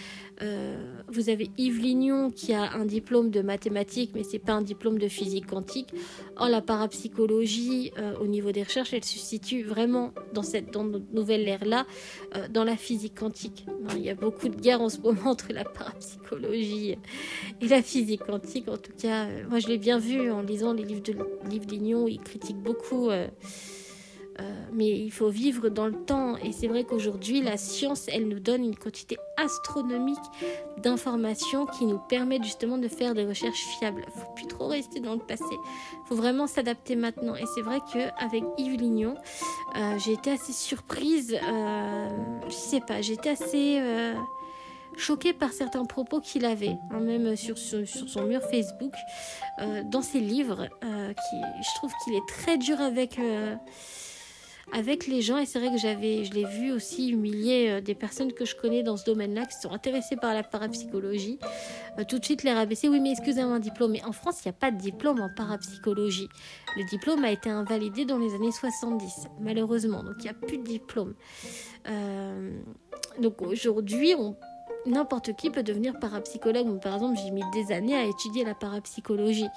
euh, 0.42 0.76
vous 1.08 1.30
avez 1.30 1.52
Yves 1.60 1.80
Lignon 1.80 2.32
qui 2.32 2.52
a 2.52 2.74
un 2.74 2.86
diplôme 2.86 3.30
de 3.30 3.42
mathématiques, 3.42 4.10
mais 4.16 4.24
c'est 4.24 4.40
pas 4.40 4.54
un 4.54 4.64
diplôme 4.64 4.98
de 4.98 5.08
physique 5.08 5.46
quantique. 5.46 5.94
Or, 6.36 6.50
la 6.50 6.62
parapsychologie, 6.62 7.92
euh, 8.00 8.16
au 8.20 8.26
niveau 8.26 8.52
des 8.52 8.64
recherches, 8.64 8.92
elle 8.92 9.04
se 9.04 9.20
situe 9.20 9.62
vraiment 9.62 10.14
dans 10.34 10.42
cette 10.42 10.76
nouvelle 11.14 11.48
ère-là, 11.48 11.86
dans 12.50 12.64
la 12.64 12.76
physique 12.76 13.20
quantique. 13.20 13.68
Il 13.96 14.02
y 14.02 14.10
a 14.10 14.16
beaucoup 14.16 14.50
de 14.50 14.56
guerres 14.56 14.82
en 14.82 14.90
ce 14.90 15.00
moment 15.00 15.22
entre 15.26 15.54
la 15.54 15.66
parapsychologie 15.66 16.98
et 17.62 17.68
la 17.68 17.84
physique 17.84 18.24
quantique. 18.26 18.68
En 18.68 18.78
tout 18.78 18.94
cas, 19.00 19.28
moi, 19.48 19.60
je 19.60 19.68
l'ai 19.68 19.78
bien 19.78 20.00
vu 20.00 20.32
en 20.32 20.42
lisant 20.42 20.74
les 20.74 20.84
livres 20.84 21.04
de 21.04 21.16
Yves 21.52 21.68
Lignon. 21.68 22.08
Il 22.08 22.20
critique 22.20 22.58
beaucoup 22.58 23.12
euh, 23.12 23.28
mais 24.72 24.90
il 24.90 25.12
faut 25.12 25.30
vivre 25.30 25.70
dans 25.70 25.88
le 25.88 25.94
temps. 26.06 26.38
Et 26.38 26.52
c'est 26.52 26.68
vrai 26.68 26.84
qu'aujourd'hui, 26.84 27.42
la 27.42 27.58
science, 27.58 28.06
elle 28.08 28.28
nous 28.28 28.40
donne 28.40 28.64
une 28.64 28.76
quantité 28.76 29.18
astronomique 29.38 30.18
d'informations 30.78 31.66
qui 31.66 31.86
nous 31.86 32.00
permettent 32.00 32.44
justement 32.44 32.78
de 32.78 32.88
faire 32.88 33.14
des 33.14 33.26
recherches 33.26 33.66
fiables. 33.80 34.04
Il 34.08 34.22
faut 34.22 34.32
plus 34.36 34.48
trop 34.48 34.68
rester 34.68 35.00
dans 35.00 35.14
le 35.14 35.20
passé. 35.20 35.44
Il 35.52 36.08
faut 36.08 36.16
vraiment 36.16 36.48
s'adapter 36.48 36.96
maintenant. 36.96 37.36
Et 37.36 37.46
c'est 37.56 37.62
vrai 37.62 37.80
qu'avec 37.92 38.44
Yves 38.58 38.80
Lignon, 38.80 39.16
euh, 39.76 39.98
j'ai 40.00 40.14
été 40.14 40.32
assez 40.32 40.54
surprise. 40.54 41.38
Euh, 41.42 42.10
je 42.48 42.54
sais 42.54 42.82
pas, 42.82 43.00
été 43.00 43.30
assez 43.30 43.82
choquée 44.98 45.34
par 45.34 45.52
certains 45.54 45.86
propos 45.86 46.20
qu'il 46.20 46.46
avait, 46.46 46.78
hein, 46.92 47.00
même 47.00 47.36
sur, 47.36 47.58
son 47.58 48.24
mur 48.24 48.42
Facebook, 48.42 48.94
dans 49.86 50.02
ses 50.02 50.20
livres, 50.20 50.68
je 50.82 51.76
trouve 51.76 51.92
qu'il 52.04 52.16
est 52.16 52.28
très 52.28 52.58
dur 52.58 52.80
avec 52.82 53.18
avec 54.74 55.08
les 55.08 55.22
gens. 55.22 55.38
Et 55.38 55.46
c'est 55.46 55.60
vrai 55.60 55.72
que 55.72 55.78
j'avais, 55.78 56.24
je 56.26 56.34
l'ai 56.34 56.46
vu 56.46 56.72
aussi 56.72 57.10
humilier 57.10 57.70
euh, 57.70 57.82
des 57.82 57.96
personnes 57.96 58.34
que 58.34 58.46
je 58.46 58.56
connais 58.56 58.84
dans 58.84 58.98
ce 58.98 59.06
domaine-là, 59.06 59.46
qui 59.46 59.56
sont 59.56 59.72
intéressées 59.72 60.16
par 60.16 60.34
la 60.34 60.44
parapsychologie. 60.44 61.40
Euh, 61.98 62.04
tout 62.08 62.20
de 62.20 62.26
suite 62.26 62.44
les 62.44 62.54
rabaisser. 62.54 62.90
Oui, 62.90 63.00
mais 63.00 63.12
excusez-moi, 63.12 63.56
un 63.56 63.60
diplôme. 63.60 63.92
Mais 63.92 64.04
en 64.04 64.12
France, 64.12 64.42
il 64.44 64.48
n'y 64.48 64.52
a 64.52 64.60
pas 64.60 64.72
de 64.72 64.78
diplôme 64.78 65.20
en 65.22 65.30
parapsychologie. 65.36 66.30
Le 66.78 66.84
diplôme 66.90 67.24
a 67.24 67.32
été 67.32 67.50
invalidé 67.50 68.06
dans 68.06 68.18
les 68.18 68.34
années 68.36 68.52
70, 68.52 69.28
malheureusement. 69.40 70.04
Donc 70.04 70.16
il 70.20 70.24
n'y 70.24 70.30
a 70.30 70.34
plus 70.34 70.58
de 70.58 70.64
diplôme. 70.64 71.14
Euh, 71.88 72.52
donc 73.20 73.42
aujourd'hui, 73.42 74.16
n'importe 74.86 75.36
qui 75.36 75.50
peut 75.50 75.64
devenir 75.64 75.98
parapsychologue. 76.00 76.80
Par 76.82 76.96
exemple, 76.96 77.20
j'ai 77.24 77.32
mis 77.32 77.44
des 77.54 77.74
années 77.74 77.96
à 77.96 78.06
étudier 78.06 78.44
la 78.44 78.54
parapsychologie. 78.54 79.48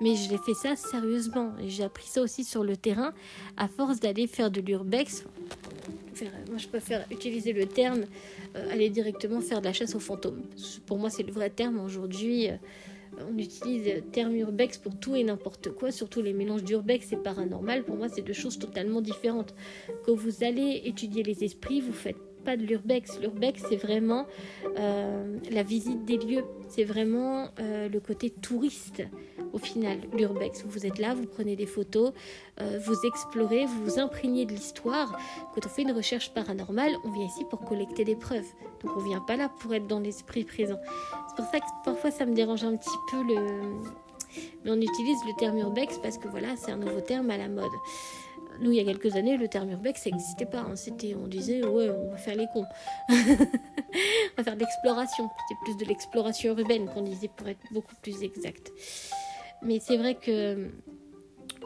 Mais 0.00 0.14
je 0.14 0.30
l'ai 0.30 0.38
fait 0.38 0.54
ça 0.54 0.76
sérieusement. 0.76 1.52
J'ai 1.66 1.84
appris 1.84 2.06
ça 2.06 2.22
aussi 2.22 2.44
sur 2.44 2.64
le 2.64 2.76
terrain 2.76 3.12
à 3.56 3.68
force 3.68 4.00
d'aller 4.00 4.26
faire 4.26 4.50
de 4.50 4.60
l'urbex. 4.60 5.24
moi, 6.48 6.56
je 6.56 6.68
préfère 6.68 7.06
utiliser 7.10 7.52
le 7.52 7.66
terme 7.66 8.04
euh, 8.56 8.72
aller 8.72 8.88
directement 8.88 9.40
faire 9.40 9.60
de 9.60 9.66
la 9.66 9.72
chasse 9.72 9.94
aux 9.94 10.00
fantômes. 10.00 10.42
Pour 10.86 10.98
moi, 10.98 11.10
c'est 11.10 11.22
le 11.22 11.32
vrai 11.32 11.50
terme. 11.50 11.78
Aujourd'hui, 11.78 12.48
euh, 12.48 12.56
on 13.30 13.36
utilise 13.38 13.86
le 13.86 14.00
terme 14.00 14.34
urbex 14.34 14.78
pour 14.78 14.98
tout 14.98 15.14
et 15.14 15.22
n'importe 15.22 15.70
quoi, 15.70 15.92
surtout 15.92 16.22
les 16.22 16.32
mélanges 16.32 16.64
d'urbex 16.64 17.12
et 17.12 17.16
paranormal. 17.16 17.84
Pour 17.84 17.96
moi, 17.96 18.08
c'est 18.08 18.22
deux 18.22 18.32
choses 18.32 18.58
totalement 18.58 19.02
différentes. 19.02 19.54
Quand 20.04 20.14
vous 20.14 20.42
allez 20.42 20.82
étudier 20.84 21.22
les 21.22 21.44
esprits, 21.44 21.80
vous 21.80 21.92
faites 21.92 22.16
pas 22.44 22.56
de 22.56 22.62
l'urbex. 22.64 23.20
L'urbex, 23.20 23.62
c'est 23.68 23.76
vraiment 23.76 24.26
euh, 24.78 25.38
la 25.50 25.62
visite 25.62 26.06
des 26.06 26.16
lieux. 26.16 26.44
C'est 26.68 26.84
vraiment 26.84 27.50
le 27.58 27.98
côté 27.98 28.30
touriste 28.30 29.02
au 29.52 29.58
final, 29.58 29.98
l'urbex. 30.16 30.64
Vous 30.66 30.86
êtes 30.86 30.98
là, 30.98 31.14
vous 31.14 31.26
prenez 31.26 31.56
des 31.56 31.66
photos, 31.66 32.12
euh, 32.60 32.80
vous 32.84 32.96
explorez, 33.06 33.66
vous 33.66 33.84
vous 33.84 33.98
imprégnez 33.98 34.46
de 34.46 34.52
l'histoire. 34.52 35.18
Quand 35.54 35.66
on 35.66 35.68
fait 35.68 35.82
une 35.82 35.92
recherche 35.92 36.32
paranormale, 36.32 36.96
on 37.04 37.10
vient 37.10 37.26
ici 37.26 37.44
pour 37.48 37.60
collecter 37.64 38.04
des 38.04 38.16
preuves. 38.16 38.46
Donc 38.82 38.96
on 38.96 39.00
vient 39.00 39.20
pas 39.20 39.36
là 39.36 39.50
pour 39.60 39.74
être 39.74 39.86
dans 39.86 40.00
l'esprit 40.00 40.44
présent. 40.44 40.78
C'est 41.28 41.36
pour 41.36 41.50
ça 41.50 41.60
que 41.60 41.66
parfois 41.84 42.10
ça 42.10 42.26
me 42.26 42.34
dérange 42.34 42.64
un 42.64 42.76
petit 42.76 42.88
peu 43.10 43.22
le... 43.22 43.60
Mais 44.64 44.70
on 44.70 44.80
utilise 44.80 45.18
le 45.26 45.34
terme 45.38 45.58
urbex 45.58 45.98
parce 45.98 46.16
que 46.16 46.28
voilà, 46.28 46.56
c'est 46.56 46.70
un 46.70 46.76
nouveau 46.76 47.00
terme 47.00 47.30
à 47.30 47.36
la 47.36 47.48
mode. 47.48 47.72
Nous, 48.60 48.72
il 48.72 48.76
y 48.76 48.80
a 48.80 48.84
quelques 48.84 49.16
années, 49.16 49.36
le 49.38 49.48
terme 49.48 49.70
urbex, 49.70 50.02
ça 50.02 50.10
n'existait 50.10 50.44
pas. 50.44 50.60
Hein. 50.60 50.76
C'était, 50.76 51.14
on 51.14 51.26
disait, 51.26 51.64
ouais, 51.64 51.88
on 51.88 52.10
va 52.10 52.16
faire 52.18 52.36
les 52.36 52.46
cons. 52.52 52.66
on 53.08 53.14
va 54.36 54.44
faire 54.44 54.54
de 54.54 54.60
l'exploration. 54.60 55.30
C'était 55.48 55.60
plus 55.64 55.76
de 55.78 55.86
l'exploration 55.86 56.56
urbaine 56.56 56.86
qu'on 56.86 57.02
disait 57.02 57.30
pour 57.34 57.48
être 57.48 57.60
beaucoup 57.72 57.94
plus 58.02 58.22
exact. 58.22 58.70
Mais 59.62 59.78
c'est 59.80 59.96
vrai 59.96 60.14
que 60.14 60.70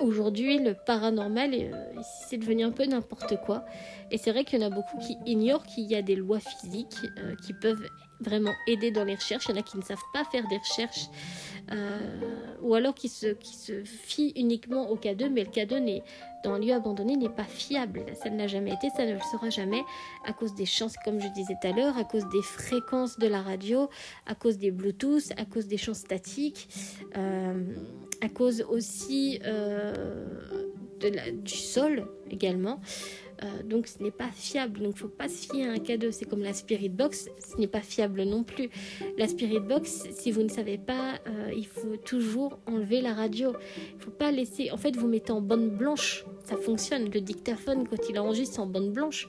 aujourd'hui, 0.00 0.59
le 0.59 0.74
paranormal, 0.74 1.54
euh, 1.54 2.00
c'est 2.28 2.38
devenu 2.38 2.64
un 2.64 2.70
peu 2.70 2.85
n'importe 2.85 3.37
quoi. 3.44 3.64
Et 4.11 4.18
c'est 4.18 4.33
vrai 4.33 4.44
qu'il 4.44 4.61
y 4.61 4.64
en 4.64 4.66
a 4.66 4.70
beaucoup 4.70 4.98
qui 4.98 5.16
ignorent 5.26 5.64
qu'il 5.64 5.85
y 5.85 5.94
a 5.94 6.02
des 6.02 6.16
lois 6.16 6.40
physiques 6.40 6.98
euh, 7.18 7.35
qui 7.44 7.52
peuvent 7.52 7.87
vraiment 8.20 8.54
aider 8.66 8.90
dans 8.90 9.04
les 9.04 9.14
recherches. 9.14 9.46
Il 9.48 9.54
y 9.54 9.59
en 9.59 9.61
a 9.61 9.62
qui 9.62 9.76
ne 9.76 9.83
savent 9.83 9.98
pas 10.12 10.24
faire 10.24 10.46
des 10.48 10.59
recherches 10.59 11.07
euh, 11.72 11.98
ou 12.62 12.74
alors 12.74 12.94
qui 12.94 13.09
se, 13.09 13.28
qui 13.28 13.57
fient 13.85 14.33
uniquement 14.37 14.90
au 14.90 14.96
K2, 14.96 15.28
mais 15.30 15.44
le 15.44 15.50
K2 15.50 15.78
n'est, 15.78 16.02
dans 16.44 16.52
un 16.52 16.59
lieu 16.59 16.72
abandonné 16.72 17.16
n'est 17.16 17.28
pas 17.28 17.44
fiable. 17.44 18.04
Ça 18.22 18.30
ne 18.30 18.38
l'a 18.38 18.46
jamais 18.46 18.72
été, 18.72 18.90
ça 18.90 19.07
ne 19.07 19.14
le 19.14 19.20
sera 19.33 19.50
jamais 19.50 19.83
à 20.24 20.33
cause 20.33 20.54
des 20.54 20.66
chances, 20.66 20.94
comme 21.04 21.20
je 21.20 21.28
disais 21.28 21.54
tout 21.61 21.68
à 21.68 21.72
l'heure, 21.72 21.96
à 21.96 22.04
cause 22.04 22.28
des 22.28 22.42
fréquences 22.42 23.18
de 23.18 23.26
la 23.26 23.42
radio, 23.42 23.88
à 24.26 24.35
cause 24.35 24.59
des 24.59 24.70
Bluetooth, 24.70 25.33
à 25.37 25.44
cause 25.44 25.66
des 25.66 25.78
champs 25.78 25.94
statiques, 25.94 26.68
euh, 27.16 27.64
à 28.20 28.28
cause 28.28 28.64
aussi 28.68 29.40
euh, 29.44 30.26
de 31.00 31.09
la, 31.09 31.30
du 31.30 31.54
sol 31.54 32.07
également. 32.30 32.80
Euh, 33.42 33.62
donc 33.64 33.88
ce 33.88 34.02
n'est 34.02 34.12
pas 34.12 34.30
fiable. 34.30 34.80
Donc 34.80 34.92
il 34.92 35.04
ne 35.04 35.09
faut 35.09 35.09
pas 35.09 35.28
se 35.28 35.50
fier 35.50 35.68
à 35.68 35.72
un 35.72 35.78
cadeau. 35.78 36.11
C'est 36.11 36.26
comme 36.26 36.42
la 36.42 36.52
Spirit 36.52 36.90
Box, 36.90 37.28
ce 37.38 37.59
n'est 37.59 37.66
pas 37.66 37.80
fiable 37.80 38.22
non 38.22 38.44
plus. 38.44 38.68
La 39.18 39.28
Spirit 39.28 39.61
Box, 39.61 40.04
si 40.12 40.30
vous 40.30 40.42
ne 40.42 40.48
savez 40.48 40.78
pas, 40.78 41.14
il 41.54 41.66
faut 41.66 41.96
toujours 41.96 42.61
enlever 42.66 43.00
la 43.00 43.12
radio. 43.12 43.54
Il 43.92 43.96
ne 43.96 44.02
faut 44.02 44.11
pas 44.11 44.30
laisser. 44.30 44.70
En 44.70 44.76
fait, 44.76 44.94
vous 44.96 45.09
mettez 45.09 45.33
en 45.33 45.40
bande 45.40 45.70
blanche 45.70 46.24
ça 46.44 46.57
fonctionne. 46.57 47.11
Le 47.11 47.20
dictaphone, 47.20 47.87
quand 47.88 48.09
il 48.09 48.18
enregistre 48.18 48.61
en 48.61 48.66
bande 48.66 48.92
blanche, 48.92 49.26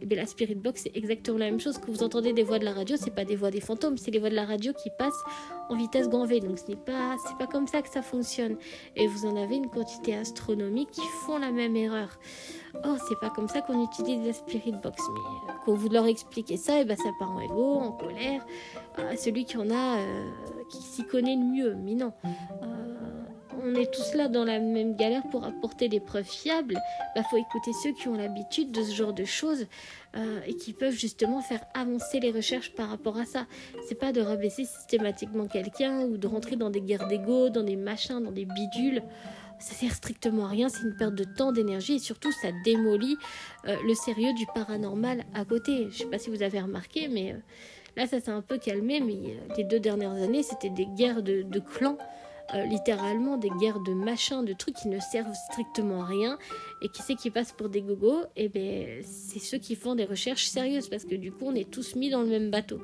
et 0.00 0.02
eh 0.02 0.06
bien 0.06 0.18
la 0.18 0.26
Spirit 0.26 0.54
Box, 0.54 0.82
c'est 0.84 0.96
exactement 0.96 1.38
la 1.38 1.46
même 1.46 1.60
chose. 1.60 1.78
Que 1.78 1.90
vous 1.90 2.02
entendez 2.02 2.32
des 2.32 2.42
voix 2.42 2.58
de 2.58 2.64
la 2.64 2.72
radio, 2.72 2.96
c'est 2.98 3.14
pas 3.14 3.24
des 3.24 3.36
voix 3.36 3.50
des 3.50 3.60
fantômes, 3.60 3.96
c'est 3.96 4.10
les 4.10 4.18
voix 4.18 4.30
de 4.30 4.34
la 4.34 4.44
radio 4.44 4.72
qui 4.72 4.90
passent 4.98 5.22
en 5.70 5.76
vitesse 5.76 6.08
grand 6.08 6.26
V. 6.26 6.40
Donc 6.40 6.58
ce 6.58 6.68
n'est 6.68 6.76
pas, 6.76 7.16
c'est 7.26 7.36
pas 7.38 7.46
comme 7.46 7.66
ça 7.66 7.82
que 7.82 7.88
ça 7.88 8.02
fonctionne. 8.02 8.56
Et 8.96 9.06
vous 9.06 9.26
en 9.26 9.36
avez 9.36 9.56
une 9.56 9.68
quantité 9.70 10.14
astronomique 10.14 10.90
qui 10.90 11.06
font 11.24 11.38
la 11.38 11.50
même 11.50 11.76
erreur. 11.76 12.18
Oh, 12.84 12.96
c'est 13.08 13.18
pas 13.18 13.30
comme 13.30 13.48
ça 13.48 13.60
qu'on 13.60 13.82
utilise 13.84 14.26
la 14.26 14.32
Spirit 14.32 14.74
Box. 14.82 15.02
Mais 15.12 15.20
euh, 15.20 15.54
quand 15.64 15.74
vous 15.74 15.88
leur 15.88 16.06
expliquez 16.06 16.56
ça, 16.56 16.78
et 16.78 16.82
eh 16.82 16.84
ben 16.84 16.96
ça 16.96 17.10
part 17.18 17.30
en 17.30 17.40
égo, 17.40 17.74
en 17.76 17.92
colère, 17.92 18.44
à 18.96 19.16
celui 19.16 19.44
qui 19.44 19.56
en 19.56 19.70
a, 19.70 19.98
euh, 19.98 20.30
qui 20.70 20.82
s'y 20.82 21.04
connaît 21.04 21.36
le 21.36 21.44
mieux. 21.44 21.74
Mais 21.74 21.94
non. 21.94 22.12
Euh, 22.24 23.24
on 23.62 23.74
est 23.74 23.92
tous 23.92 24.14
là 24.14 24.28
dans 24.28 24.44
la 24.44 24.58
même 24.58 24.96
galère 24.96 25.22
pour 25.30 25.44
apporter 25.44 25.88
des 25.88 26.00
preuves 26.00 26.24
fiables, 26.24 26.74
il 26.74 27.20
bah, 27.20 27.26
faut 27.30 27.36
écouter 27.36 27.72
ceux 27.72 27.92
qui 27.92 28.08
ont 28.08 28.14
l'habitude 28.14 28.72
de 28.72 28.82
ce 28.82 28.94
genre 28.94 29.12
de 29.12 29.24
choses 29.24 29.66
euh, 30.16 30.40
et 30.46 30.54
qui 30.54 30.72
peuvent 30.72 30.96
justement 30.96 31.40
faire 31.40 31.60
avancer 31.74 32.20
les 32.20 32.30
recherches 32.30 32.72
par 32.72 32.88
rapport 32.88 33.16
à 33.18 33.24
ça. 33.24 33.46
C'est 33.88 33.94
pas 33.94 34.12
de 34.12 34.20
rabaisser 34.20 34.64
systématiquement 34.64 35.46
quelqu'un 35.46 36.02
ou 36.02 36.16
de 36.16 36.26
rentrer 36.26 36.56
dans 36.56 36.70
des 36.70 36.80
guerres 36.80 37.08
d'ego, 37.08 37.48
dans 37.48 37.62
des 37.62 37.76
machins, 37.76 38.22
dans 38.22 38.32
des 38.32 38.44
bidules. 38.44 39.02
Ça 39.60 39.74
sert 39.74 39.92
strictement 39.92 40.46
à 40.46 40.48
rien, 40.48 40.68
c'est 40.68 40.82
une 40.82 40.96
perte 40.96 41.14
de 41.14 41.24
temps, 41.24 41.50
d'énergie 41.50 41.96
et 41.96 41.98
surtout 41.98 42.30
ça 42.30 42.48
démolit 42.64 43.16
euh, 43.66 43.76
le 43.84 43.94
sérieux 43.94 44.32
du 44.34 44.46
paranormal 44.54 45.24
à 45.34 45.44
côté. 45.44 45.88
Je 45.90 45.98
sais 45.98 46.06
pas 46.06 46.18
si 46.18 46.30
vous 46.30 46.42
avez 46.42 46.60
remarqué, 46.60 47.08
mais 47.08 47.32
euh, 47.32 47.38
là 47.96 48.06
ça 48.06 48.20
s'est 48.20 48.30
un 48.30 48.42
peu 48.42 48.58
calmé, 48.58 49.00
mais 49.00 49.36
les 49.56 49.64
deux 49.64 49.80
dernières 49.80 50.12
années 50.12 50.44
c'était 50.44 50.70
des 50.70 50.86
guerres 50.86 51.22
de 51.22 51.58
clans. 51.58 51.98
Euh, 52.54 52.64
littéralement 52.64 53.36
des 53.36 53.50
guerres 53.60 53.80
de 53.80 53.92
machins, 53.92 54.42
de 54.42 54.54
trucs 54.54 54.74
qui 54.76 54.88
ne 54.88 54.98
servent 55.00 55.34
strictement 55.50 56.02
à 56.02 56.06
rien. 56.06 56.38
Et 56.80 56.88
qui 56.88 57.02
c'est 57.02 57.14
qui 57.14 57.30
passe 57.30 57.52
pour 57.52 57.68
des 57.68 57.82
gogos 57.82 58.22
eh 58.36 58.48
ben 58.48 59.02
c'est 59.02 59.38
ceux 59.38 59.58
qui 59.58 59.74
font 59.74 59.94
des 59.94 60.04
recherches 60.04 60.46
sérieuses 60.46 60.88
parce 60.88 61.04
que 61.04 61.14
du 61.14 61.30
coup 61.30 61.44
on 61.46 61.54
est 61.54 61.70
tous 61.70 61.94
mis 61.94 62.08
dans 62.08 62.22
le 62.22 62.28
même 62.28 62.50
bateau. 62.50 62.78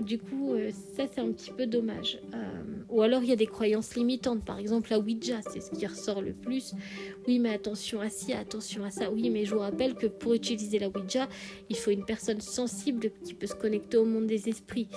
Du 0.00 0.18
coup, 0.18 0.52
euh, 0.52 0.70
ça 0.94 1.04
c'est 1.10 1.20
un 1.20 1.32
petit 1.32 1.50
peu 1.50 1.66
dommage. 1.66 2.18
Euh, 2.34 2.62
ou 2.88 3.02
alors 3.02 3.22
il 3.22 3.28
y 3.28 3.32
a 3.32 3.36
des 3.36 3.46
croyances 3.46 3.94
limitantes, 3.94 4.44
par 4.44 4.58
exemple 4.58 4.90
la 4.90 4.98
Ouija, 4.98 5.40
c'est 5.42 5.60
ce 5.60 5.70
qui 5.70 5.86
ressort 5.86 6.20
le 6.20 6.32
plus. 6.32 6.74
Oui, 7.26 7.38
mais 7.38 7.54
attention 7.54 8.00
à 8.00 8.10
ci, 8.10 8.32
attention 8.32 8.84
à 8.84 8.90
ça. 8.90 9.10
Oui, 9.10 9.30
mais 9.30 9.44
je 9.44 9.54
vous 9.54 9.60
rappelle 9.60 9.94
que 9.94 10.06
pour 10.06 10.34
utiliser 10.34 10.78
la 10.78 10.88
Ouija, 10.88 11.28
il 11.70 11.76
faut 11.76 11.90
une 11.90 12.04
personne 12.04 12.40
sensible 12.40 13.10
qui 13.24 13.32
peut 13.32 13.46
se 13.46 13.54
connecter 13.54 13.96
au 13.96 14.04
monde 14.04 14.26
des 14.26 14.48
esprits. 14.48 14.88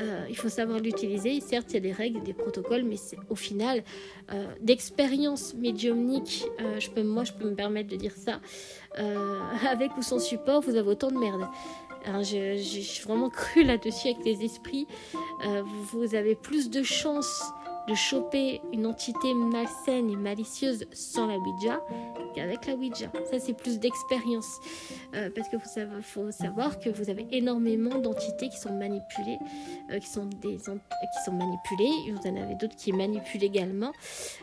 Euh, 0.00 0.24
il 0.28 0.36
faut 0.36 0.48
savoir 0.48 0.80
l'utiliser. 0.80 1.38
Certes, 1.40 1.66
il 1.70 1.74
y 1.74 1.78
a 1.78 1.80
des 1.80 1.92
règles, 1.92 2.22
des 2.22 2.34
protocoles, 2.34 2.84
mais 2.84 2.96
au 3.28 3.36
final, 3.36 3.82
d'expérience 4.60 5.54
médiumnique, 5.54 6.44
moi 7.04 7.24
je 7.24 7.32
peux 7.32 7.50
me 7.50 7.54
permettre 7.54 7.88
de 7.88 7.96
dire 7.96 8.14
ça, 8.16 8.40
avec 9.68 9.96
ou 9.96 10.02
sans 10.02 10.20
support, 10.20 10.60
vous 10.60 10.76
avez 10.76 10.88
autant 10.88 11.10
de 11.10 11.18
merde. 11.18 11.46
J'ai 12.22 12.82
vraiment 13.04 13.30
cru 13.30 13.62
là-dessus 13.64 14.08
avec 14.08 14.24
les 14.24 14.44
esprits. 14.44 14.86
Euh, 15.46 15.62
vous 15.92 16.14
avez 16.14 16.34
plus 16.34 16.70
de 16.70 16.82
chances 16.82 17.42
de 17.88 17.94
choper 17.94 18.60
une 18.72 18.86
entité 18.86 19.34
malsaine 19.34 20.10
et 20.10 20.16
malicieuse 20.16 20.86
sans 20.92 21.26
la 21.26 21.38
Ouija 21.38 21.82
qu'avec 22.34 22.66
la 22.66 22.74
Ouija. 22.74 23.10
Ça, 23.30 23.38
c'est 23.38 23.54
plus 23.54 23.78
d'expérience. 23.78 24.58
Euh, 25.14 25.30
parce 25.34 25.48
qu'il 25.48 25.58
faut, 26.02 26.30
savoir 26.30 26.78
que 26.78 26.88
vous 26.90 27.10
avez 27.10 27.26
énormément 27.32 27.98
d'entités 27.98 28.48
qui 28.48 28.58
sont 28.58 28.72
manipulées, 28.72 29.38
euh, 29.90 29.98
qui, 29.98 30.06
sont 30.06 30.26
des, 30.26 30.56
qui 30.56 30.64
sont 31.24 31.32
manipulées. 31.32 32.12
Vous 32.12 32.28
en 32.28 32.36
avez 32.36 32.54
d'autres 32.54 32.76
qui 32.76 32.92
manipulent 32.92 33.44
également. 33.44 33.92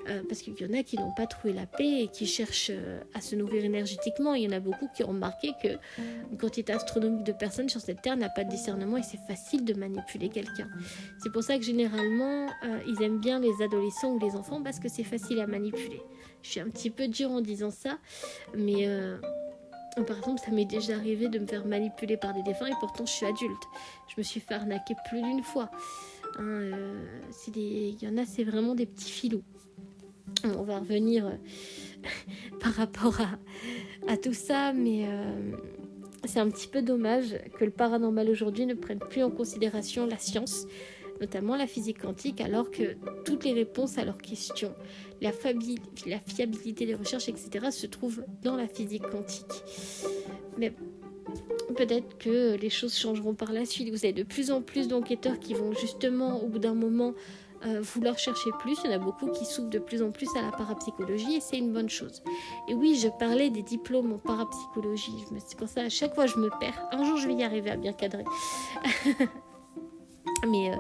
Euh, 0.09 0.21
parce 0.27 0.41
qu'il 0.41 0.53
y 0.59 0.65
en 0.65 0.77
a 0.77 0.83
qui 0.83 0.97
n'ont 0.97 1.13
pas 1.13 1.25
trouvé 1.25 1.53
la 1.53 1.65
paix 1.65 2.03
et 2.03 2.07
qui 2.07 2.25
cherchent 2.25 2.71
à 3.13 3.21
se 3.21 3.35
nourrir 3.35 3.63
énergétiquement. 3.63 4.33
Il 4.33 4.43
y 4.43 4.47
en 4.47 4.57
a 4.57 4.59
beaucoup 4.59 4.87
qui 4.95 5.03
ont 5.03 5.09
remarqué 5.09 5.53
qu'une 5.61 6.37
quantité 6.37 6.73
astronomique 6.73 7.23
de 7.23 7.31
personnes 7.31 7.69
sur 7.69 7.81
cette 7.81 8.01
terre 8.01 8.17
n'a 8.17 8.29
pas 8.29 8.43
de 8.43 8.49
discernement 8.49 8.97
et 8.97 9.03
c'est 9.03 9.21
facile 9.27 9.63
de 9.65 9.73
manipuler 9.73 10.29
quelqu'un. 10.29 10.67
C'est 11.23 11.31
pour 11.31 11.43
ça 11.43 11.57
que 11.57 11.63
généralement, 11.63 12.47
ils 12.87 13.01
aiment 13.01 13.19
bien 13.19 13.39
les 13.39 13.61
adolescents 13.63 14.13
ou 14.13 14.19
les 14.19 14.35
enfants 14.35 14.61
parce 14.61 14.79
que 14.79 14.89
c'est 14.89 15.03
facile 15.03 15.39
à 15.39 15.47
manipuler. 15.47 16.01
Je 16.43 16.51
suis 16.51 16.59
un 16.59 16.69
petit 16.69 16.89
peu 16.89 17.07
dure 17.07 17.31
en 17.31 17.41
disant 17.41 17.71
ça, 17.77 17.97
mais 18.55 18.87
euh, 18.87 19.17
par 20.07 20.17
exemple, 20.17 20.41
ça 20.43 20.51
m'est 20.51 20.65
déjà 20.65 20.95
arrivé 20.95 21.29
de 21.29 21.39
me 21.39 21.47
faire 21.47 21.65
manipuler 21.65 22.17
par 22.17 22.33
des 22.33 22.43
défunts 22.43 22.67
et 22.67 22.75
pourtant 22.79 23.05
je 23.05 23.11
suis 23.11 23.25
adulte. 23.25 23.63
Je 24.07 24.15
me 24.17 24.23
suis 24.23 24.39
fait 24.39 24.55
arnaquer 24.55 24.95
plus 25.07 25.21
d'une 25.21 25.43
fois. 25.43 25.69
Hein, 26.37 26.43
euh, 26.43 27.05
il 27.55 28.03
y 28.03 28.07
en 28.07 28.17
a, 28.17 28.25
c'est 28.25 28.43
vraiment 28.43 28.75
des 28.75 28.85
petits 28.85 29.11
filous. 29.11 29.43
On 30.43 30.63
va 30.63 30.79
revenir 30.79 31.27
euh, 31.27 31.35
par 32.59 32.73
rapport 32.73 33.19
à, 33.21 34.11
à, 34.11 34.17
tout 34.17 34.33
ça, 34.33 34.73
mais 34.73 35.07
c'est 36.25 36.39
un 36.39 36.49
petit 36.49 36.67
peu 36.67 36.81
dommage 36.81 37.37
que 37.57 37.65
le 37.65 37.71
paranormal 37.71 38.29
aujourd'hui 38.29 38.65
ne 38.65 38.73
prenne 38.73 38.99
plus 38.99 39.23
en 39.23 39.31
considération 39.31 40.05
la 40.05 40.17
science 40.17 40.67
notamment 41.19 41.55
la 41.55 41.67
physique 41.67 41.99
quantique, 42.01 42.41
alors 42.41 42.71
que 42.71 42.95
toutes 43.25 43.43
les 43.43 43.53
réponses 43.53 43.97
à 43.97 44.05
leurs 44.05 44.17
questions, 44.17 44.73
la, 45.21 45.31
fiabilité 45.31 46.85
des 46.85 46.95
recherches, 46.95 47.29
etc., 47.29 47.67
se 47.71 47.87
trouvent 47.87 48.23
dans 48.43 48.55
la 48.55 48.67
physique 48.67 49.07
quantique. 49.09 49.63
Mais 50.57 50.73
peut-être 51.75 52.17
que 52.17 52.55
les 52.55 52.69
choses 52.69 52.97
changeront 52.97 53.33
par 53.33 53.51
la 53.51 53.65
suite. 53.65 53.89
Vous 53.89 54.05
avez 54.05 54.13
de 54.13 54.23
plus 54.23 54.51
en 54.51 54.61
plus 54.61 54.87
d'enquêteurs 54.87 55.39
qui 55.39 55.53
vont 55.53 55.73
justement, 55.73 56.43
au 56.43 56.47
bout 56.47 56.59
d'un 56.59 56.73
moment, 56.73 57.13
euh, 57.65 57.81
vouloir 57.81 58.17
chercher 58.19 58.51
plus. 58.59 58.77
Il 58.83 58.91
y 58.91 58.93
en 58.93 58.97
a 58.97 59.03
beaucoup 59.03 59.31
qui 59.31 59.45
s'ouvrent 59.45 59.69
de 59.69 59.79
plus 59.79 60.01
en 60.01 60.11
plus 60.11 60.29
à 60.37 60.41
la 60.41 60.51
parapsychologie 60.51 61.37
et 61.37 61.39
c'est 61.39 61.57
une 61.57 61.73
bonne 61.73 61.89
chose. 61.89 62.21
Et 62.69 62.73
oui, 62.73 62.95
je 62.95 63.07
parlais 63.07 63.49
des 63.49 63.63
diplômes 63.63 64.13
en 64.13 64.19
parapsychologie. 64.19 65.25
C'est 65.45 65.57
pour 65.57 65.67
ça, 65.67 65.81
à 65.81 65.89
chaque 65.89 66.13
fois, 66.13 66.27
je 66.27 66.37
me 66.37 66.49
perds. 66.59 66.87
Un 66.91 67.03
jour, 67.03 67.17
je 67.17 67.27
vais 67.27 67.33
y 67.33 67.43
arriver 67.43 67.71
à 67.71 67.77
bien 67.77 67.93
cadrer. 67.93 68.25
Mais 70.45 70.71
euh, 70.71 70.75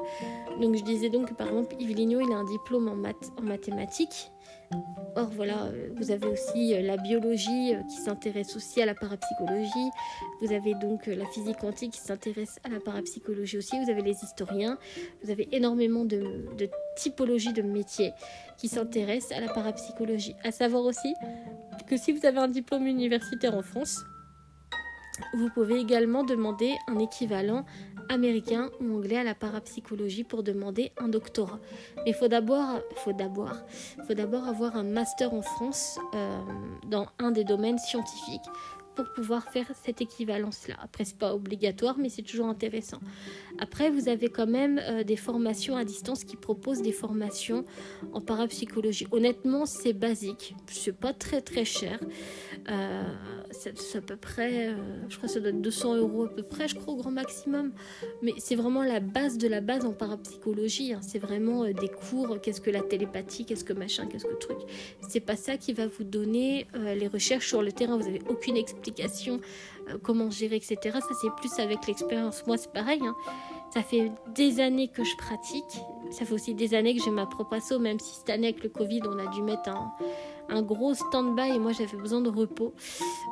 donc 0.59 0.75
je 0.75 0.83
disais 0.83 1.09
donc 1.09 1.29
que 1.29 1.33
par 1.33 1.47
exemple 1.47 1.75
Yves 1.79 1.95
Lignot 1.95 2.21
il 2.21 2.31
a 2.31 2.37
un 2.37 2.43
diplôme 2.43 2.87
en, 2.87 2.95
maths, 2.95 3.31
en 3.37 3.43
mathématiques. 3.43 4.31
Or 5.15 5.29
voilà, 5.33 5.63
euh, 5.63 5.89
vous 5.95 6.11
avez 6.11 6.27
aussi 6.27 6.73
euh, 6.73 6.81
la 6.81 6.97
biologie 6.97 7.73
qui 7.89 7.95
s'intéresse 7.95 8.55
aussi 8.55 8.81
à 8.81 8.85
la 8.85 8.93
parapsychologie. 8.93 9.89
Vous 10.41 10.51
avez 10.53 10.73
donc 10.75 11.07
la 11.07 11.25
physique 11.25 11.57
quantique 11.57 11.93
qui 11.93 12.01
s'intéresse 12.01 12.59
à 12.63 12.69
la 12.69 12.79
parapsychologie 12.79 13.57
aussi. 13.57 13.79
Vous 13.83 13.89
avez 13.89 14.01
les 14.01 14.23
historiens. 14.23 14.77
Vous 15.23 15.31
avez 15.31 15.47
énormément 15.53 16.05
de, 16.05 16.45
de 16.57 16.69
typologies 16.97 17.53
de 17.53 17.61
métiers 17.61 18.11
qui 18.57 18.67
s'intéressent 18.67 19.37
à 19.37 19.41
la 19.41 19.51
parapsychologie. 19.51 20.35
À 20.43 20.51
savoir 20.51 20.83
aussi 20.83 21.13
que 21.87 21.97
si 21.97 22.11
vous 22.11 22.25
avez 22.25 22.39
un 22.39 22.49
diplôme 22.49 22.85
universitaire 22.85 23.55
en 23.55 23.61
France, 23.61 24.03
vous 25.33 25.49
pouvez 25.49 25.79
également 25.79 26.23
demander 26.23 26.75
un 26.87 26.99
équivalent 26.99 27.65
américain 28.09 28.69
ou 28.79 28.95
anglais 28.95 29.17
à 29.17 29.23
la 29.23 29.35
parapsychologie 29.35 30.23
pour 30.23 30.43
demander 30.43 30.91
un 30.97 31.07
doctorat. 31.07 31.59
Mais 31.97 32.11
il 32.11 32.13
faut 32.13 32.27
d'abord, 32.27 32.79
faut 32.95 33.13
d'abord, 33.13 33.55
faut 34.07 34.13
d'abord 34.13 34.47
avoir 34.47 34.75
un 34.75 34.83
master 34.83 35.33
en 35.33 35.41
France 35.41 35.99
euh, 36.13 36.39
dans 36.87 37.07
un 37.19 37.31
des 37.31 37.43
domaines 37.43 37.79
scientifiques 37.79 38.49
pour 38.97 39.13
pouvoir 39.13 39.43
faire 39.51 39.67
cette 39.83 40.01
équivalence-là. 40.01 40.75
Après, 40.81 41.05
c'est 41.05 41.17
pas 41.17 41.35
obligatoire, 41.35 41.97
mais 41.99 42.09
c'est 42.09 42.23
toujours 42.23 42.47
intéressant. 42.47 42.99
Après, 43.59 43.91
vous 43.91 44.09
avez 44.09 44.29
quand 44.29 44.47
même 44.47 44.79
euh, 44.79 45.03
des 45.03 45.15
formations 45.15 45.77
à 45.77 45.85
distance 45.85 46.23
qui 46.23 46.35
proposent 46.35 46.81
des 46.81 46.91
formations 46.91 47.63
en 48.13 48.21
parapsychologie. 48.21 49.07
Honnêtement, 49.11 49.67
c'est 49.67 49.93
basique, 49.93 50.55
c'est 50.65 50.97
pas 50.97 51.13
très 51.13 51.41
très 51.41 51.63
cher. 51.63 51.99
Euh, 52.69 53.03
c'est 53.51 53.97
à 53.97 54.01
peu 54.01 54.15
près, 54.15 54.69
euh, 54.69 54.75
je 55.09 55.17
crois 55.17 55.27
que 55.27 55.33
ça 55.33 55.39
doit 55.39 55.49
être 55.49 55.61
200 55.61 55.95
euros 55.95 56.25
à 56.25 56.29
peu 56.29 56.43
près, 56.43 56.67
je 56.67 56.75
crois 56.75 56.93
au 56.93 56.97
grand 56.97 57.11
maximum. 57.11 57.71
Mais 58.21 58.33
c'est 58.37 58.55
vraiment 58.55 58.83
la 58.83 58.99
base 58.99 59.37
de 59.37 59.47
la 59.47 59.61
base 59.61 59.85
en 59.85 59.93
parapsychologie. 59.93 60.93
Hein. 60.93 60.99
C'est 61.01 61.19
vraiment 61.19 61.63
euh, 61.63 61.73
des 61.73 61.87
cours, 61.87 62.39
qu'est-ce 62.41 62.61
que 62.61 62.69
la 62.69 62.81
télépathie, 62.81 63.45
qu'est-ce 63.45 63.63
que 63.63 63.73
machin, 63.73 64.07
qu'est-ce 64.07 64.25
que 64.25 64.35
truc. 64.35 64.57
C'est 65.07 65.21
pas 65.21 65.35
ça 65.35 65.57
qui 65.57 65.73
va 65.73 65.87
vous 65.87 66.03
donner 66.03 66.67
les 66.73 67.07
recherches 67.07 67.47
sur 67.47 67.61
le 67.61 67.71
terrain. 67.71 67.97
Vous 67.97 68.03
n'avez 68.03 68.21
aucune 68.29 68.57
explication 68.57 69.39
comment 70.03 70.29
gérer, 70.29 70.57
etc. 70.57 70.77
Ça 70.83 71.15
c'est 71.21 71.33
plus 71.37 71.59
avec 71.59 71.87
l'expérience. 71.87 72.45
Moi 72.45 72.57
c'est 72.57 72.71
pareil. 72.71 73.01
Hein. 73.03 73.15
Ça 73.73 73.81
fait 73.81 74.11
des 74.33 74.59
années 74.59 74.87
que 74.87 75.03
je 75.03 75.15
pratique. 75.17 75.81
Ça 76.11 76.25
fait 76.25 76.33
aussi 76.33 76.53
des 76.53 76.73
années 76.73 76.95
que 76.95 77.03
j'ai 77.03 77.11
ma 77.11 77.25
propre 77.25 77.55
asso, 77.55 77.79
même 77.79 77.99
si 77.99 78.15
cette 78.15 78.29
année 78.29 78.47
avec 78.47 78.63
le 78.63 78.69
Covid, 78.69 79.01
on 79.05 79.19
a 79.19 79.27
dû 79.27 79.41
mettre 79.41 79.69
un, 79.69 79.91
un 80.49 80.61
gros 80.61 80.93
stand-by 80.93 81.55
et 81.55 81.59
moi 81.59 81.71
j'avais 81.71 81.97
besoin 81.97 82.21
de 82.21 82.29
repos 82.29 82.73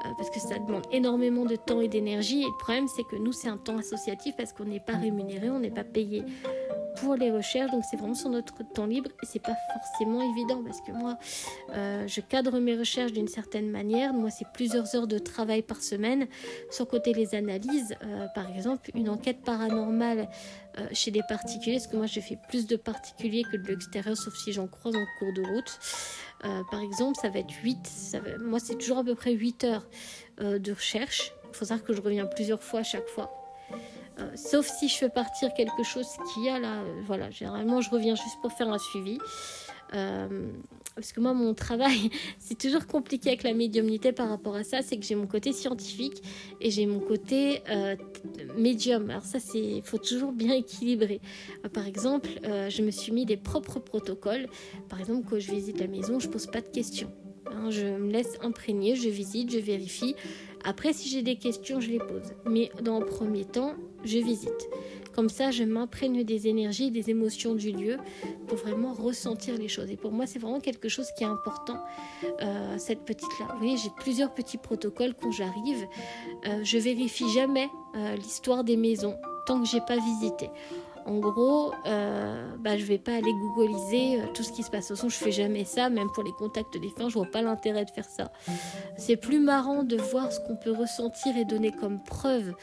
euh, 0.05 0.09
parce 0.17 0.29
que 0.29 0.39
ça 0.39 0.57
demande 0.59 0.83
énormément 0.91 1.45
de 1.45 1.55
temps 1.55 1.81
et 1.81 1.87
d'énergie. 1.87 2.41
Et 2.41 2.45
le 2.45 2.57
problème, 2.57 2.87
c'est 2.87 3.03
que 3.03 3.15
nous, 3.15 3.31
c'est 3.31 3.47
un 3.47 3.57
temps 3.57 3.77
associatif 3.77 4.35
parce 4.37 4.53
qu'on 4.53 4.65
n'est 4.65 4.79
pas 4.79 4.93
rémunéré, 4.93 5.49
on 5.49 5.59
n'est 5.59 5.71
pas 5.71 5.83
payé. 5.83 6.23
pour 7.01 7.15
les 7.15 7.29
recherches, 7.29 7.71
donc 7.71 7.83
c'est 7.89 7.97
vraiment 7.97 8.13
sur 8.13 8.29
notre 8.29 8.63
temps 8.73 8.85
libre 8.85 9.09
et 9.21 9.25
c'est 9.25 9.41
pas 9.41 9.55
forcément 9.73 10.21
évident 10.31 10.63
parce 10.63 10.79
que 10.79 10.93
moi, 10.93 11.17
euh, 11.73 12.07
je 12.07 12.21
cadre 12.21 12.59
mes 12.59 12.75
recherches 12.77 13.11
d'une 13.11 13.27
certaine 13.27 13.69
manière. 13.69 14.13
Moi, 14.13 14.29
c'est 14.29 14.47
plusieurs 14.53 14.95
heures 14.95 15.07
de 15.07 15.19
travail 15.19 15.61
par 15.61 15.81
semaine. 15.81 16.27
Sans 16.71 16.85
côté 16.85 17.13
les 17.13 17.35
analyses, 17.35 17.95
euh, 18.03 18.27
par 18.33 18.49
exemple, 18.55 18.91
une 18.93 19.09
enquête 19.09 19.41
paranormale 19.41 20.29
chez 20.91 21.09
des 21.09 21.21
particuliers, 21.29 21.77
parce 21.77 21.87
que 21.87 21.95
moi, 21.95 22.05
je 22.05 22.19
fais 22.19 22.37
plus 22.49 22.67
de 22.67 22.75
particuliers 22.75 23.43
que 23.49 23.55
de 23.55 23.65
l'extérieur, 23.65 24.17
sauf 24.17 24.35
si 24.35 24.51
j'en 24.51 24.67
croise 24.67 24.93
en 24.93 25.05
cours 25.19 25.31
de 25.31 25.41
route. 25.41 25.79
Par 26.71 26.81
exemple, 26.81 27.17
ça 27.19 27.29
va 27.29 27.39
être 27.39 27.53
8, 27.63 28.17
moi, 28.41 28.59
c'est 28.59 28.75
toujours 28.75 28.99
à 28.99 29.03
peu 29.03 29.15
près 29.15 29.31
8 29.31 29.63
heures 29.63 29.87
de 30.39 30.71
recherche. 30.71 31.33
Il 31.49 31.55
faut 31.55 31.65
savoir 31.65 31.85
que 31.85 31.93
je 31.93 32.01
reviens 32.01 32.25
plusieurs 32.25 32.61
fois 32.61 32.81
à 32.81 32.83
chaque 32.83 33.07
fois. 33.07 33.45
Euh, 34.19 34.31
sauf 34.35 34.65
si 34.65 34.87
je 34.87 34.95
fais 34.95 35.09
partir 35.09 35.53
quelque 35.53 35.83
chose 35.83 36.07
qui 36.33 36.47
a 36.47 36.57
là, 36.59 36.75
euh, 36.75 37.01
voilà, 37.05 37.29
généralement 37.31 37.81
je 37.81 37.89
reviens 37.89 38.15
juste 38.15 38.39
pour 38.41 38.51
faire 38.53 38.69
un 38.69 38.77
suivi. 38.77 39.19
Euh, 40.95 41.01
parce 41.01 41.11
que 41.11 41.19
moi, 41.19 41.33
mon 41.33 41.53
travail, 41.53 42.09
c'est 42.39 42.57
toujours 42.57 42.87
compliqué 42.87 43.29
avec 43.29 43.43
la 43.43 43.53
médiumnité 43.53 44.11
par 44.11 44.29
rapport 44.29 44.55
à 44.55 44.63
ça. 44.63 44.81
C'est 44.81 44.97
que 44.97 45.05
j'ai 45.05 45.15
mon 45.15 45.27
côté 45.27 45.53
scientifique 45.53 46.21
et 46.61 46.71
j'ai 46.71 46.85
mon 46.85 46.99
côté 46.99 47.61
médium. 48.57 49.09
Alors 49.09 49.25
ça, 49.25 49.39
c'est, 49.39 49.81
faut 49.83 49.97
toujours 49.97 50.31
bien 50.31 50.53
équilibrer. 50.53 51.21
par 51.73 51.85
exemple, 51.87 52.29
je 52.43 52.81
me 52.81 52.91
suis 52.91 53.11
mis 53.11 53.25
des 53.25 53.37
propres 53.37 53.79
protocoles. 53.79 54.47
Par 54.89 54.99
exemple, 54.99 55.27
quand 55.29 55.39
je 55.39 55.51
visite 55.51 55.79
la 55.79 55.87
maison, 55.87 56.19
je 56.19 56.29
pose 56.29 56.47
pas 56.47 56.61
de 56.61 56.67
questions. 56.67 57.11
Hein, 57.51 57.69
je 57.69 57.85
me 57.85 58.11
laisse 58.11 58.37
imprégner, 58.41 58.95
je 58.95 59.09
visite, 59.09 59.51
je 59.51 59.59
vérifie. 59.59 60.15
Après, 60.63 60.93
si 60.93 61.09
j'ai 61.09 61.21
des 61.21 61.35
questions, 61.35 61.79
je 61.79 61.91
les 61.91 61.99
pose. 61.99 62.33
Mais 62.49 62.71
dans 62.81 62.99
le 62.99 63.05
premier 63.05 63.45
temps, 63.45 63.75
je 64.03 64.17
visite. 64.17 64.69
Comme 65.15 65.29
ça, 65.29 65.49
je 65.49 65.63
m'imprègne 65.63 66.25
des 66.25 66.47
énergies, 66.47 66.91
des 66.91 67.09
émotions 67.09 67.55
du 67.55 67.71
lieu 67.71 67.97
pour 68.47 68.57
vraiment 68.57 68.93
ressentir 68.93 69.57
les 69.57 69.69
choses. 69.69 69.89
Et 69.89 69.95
pour 69.95 70.11
moi, 70.11 70.27
c'est 70.27 70.39
vraiment 70.39 70.59
quelque 70.59 70.89
chose 70.89 71.07
qui 71.17 71.23
est 71.23 71.27
important, 71.27 71.79
euh, 72.41 72.75
cette 72.77 73.05
petite-là. 73.05 73.47
Vous 73.53 73.59
voyez, 73.59 73.77
j'ai 73.77 73.91
plusieurs 73.97 74.33
petits 74.33 74.57
protocoles 74.57 75.13
quand 75.13 75.31
j'arrive. 75.31 75.85
Euh, 76.45 76.63
je 76.63 76.77
vérifie 76.77 77.29
jamais 77.29 77.69
euh, 77.95 78.15
l'histoire 78.17 78.65
des 78.65 78.75
maisons 78.75 79.15
tant 79.45 79.61
que 79.61 79.67
j'ai 79.67 79.79
pas 79.79 79.97
visité. 79.97 80.49
En 81.05 81.19
gros, 81.19 81.71
euh, 81.85 82.55
bah, 82.57 82.77
je 82.77 82.83
vais 82.83 82.97
pas 82.97 83.13
aller 83.13 83.31
googliser 83.31 84.19
euh, 84.19 84.25
tout 84.33 84.41
ce 84.41 84.51
qui 84.51 84.63
se 84.63 84.71
passe. 84.71 84.85
De 84.85 84.87
toute 84.89 84.97
façon, 84.97 85.09
je 85.09 85.15
fais 85.17 85.31
jamais 85.31 85.63
ça, 85.63 85.89
même 85.89 86.09
pour 86.11 86.23
les 86.23 86.31
contacts 86.31 86.77
des 86.77 86.91
je 86.97 87.13
vois 87.13 87.29
pas 87.31 87.43
l'intérêt 87.43 87.85
de 87.85 87.91
faire 87.91 88.05
ça. 88.05 88.31
C'est 88.97 89.15
plus 89.15 89.39
marrant 89.39 89.83
de 89.83 89.97
voir 89.97 90.31
ce 90.31 90.39
qu'on 90.39 90.55
peut 90.55 90.71
ressentir 90.71 91.37
et 91.37 91.45
donner 91.45 91.71
comme 91.71 92.03
preuve 92.03 92.53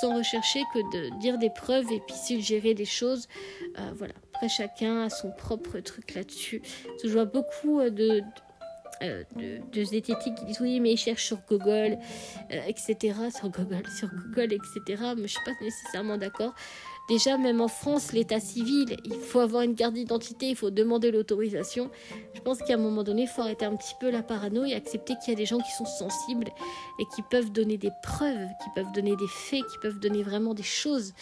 sans 0.00 0.16
rechercher 0.16 0.60
que 0.72 0.78
de 0.96 1.18
dire 1.20 1.36
des 1.36 1.50
preuves 1.50 1.90
et 1.92 2.00
puis 2.00 2.16
suggérer 2.16 2.72
des 2.72 2.86
choses. 2.86 3.28
Euh, 3.78 3.90
voilà. 3.94 4.14
Après, 4.34 4.48
chacun 4.48 5.02
a 5.02 5.10
son 5.10 5.30
propre 5.30 5.80
truc 5.80 6.14
là-dessus. 6.14 6.62
Je 7.04 7.08
vois 7.10 7.26
beaucoup 7.26 7.80
euh, 7.80 7.90
de, 7.90 8.22
de, 9.36 9.60
de, 9.70 9.84
zététiques 9.84 10.34
qui 10.36 10.44
disent 10.44 10.60
oui 10.60 10.78
mais 10.78 10.92
ils 10.92 10.96
cherchent 10.96 11.26
sur 11.26 11.38
Google 11.48 11.98
etc 12.50 13.16
sur 13.36 13.48
Google 13.48 13.82
sur 13.98 14.08
Google 14.08 14.52
etc 14.52 15.02
mais 15.16 15.22
je 15.22 15.32
suis 15.32 15.44
pas 15.44 15.50
nécessairement 15.60 16.18
d'accord 16.18 16.54
Déjà, 17.08 17.36
même 17.36 17.60
en 17.60 17.68
France, 17.68 18.12
l'état 18.12 18.38
civil, 18.38 18.96
il 19.04 19.14
faut 19.14 19.40
avoir 19.40 19.62
une 19.62 19.74
carte 19.74 19.94
d'identité, 19.94 20.48
il 20.48 20.56
faut 20.56 20.70
demander 20.70 21.10
l'autorisation. 21.10 21.90
Je 22.32 22.40
pense 22.40 22.58
qu'à 22.58 22.74
un 22.74 22.78
moment 22.78 23.02
donné, 23.02 23.22
il 23.22 23.28
faut 23.28 23.42
arrêter 23.42 23.64
un 23.64 23.74
petit 23.74 23.94
peu 24.00 24.08
la 24.10 24.22
parano 24.22 24.64
et 24.64 24.74
accepter 24.74 25.14
qu'il 25.16 25.32
y 25.32 25.36
a 25.36 25.36
des 25.36 25.46
gens 25.46 25.58
qui 25.58 25.72
sont 25.72 25.84
sensibles 25.84 26.48
et 27.00 27.04
qui 27.14 27.22
peuvent 27.22 27.50
donner 27.50 27.76
des 27.76 27.90
preuves, 28.02 28.48
qui 28.62 28.70
peuvent 28.74 28.92
donner 28.94 29.16
des 29.16 29.28
faits, 29.28 29.60
qui 29.60 29.78
peuvent 29.82 29.98
donner 29.98 30.22
vraiment 30.22 30.54
des 30.54 30.62
choses 30.62 31.12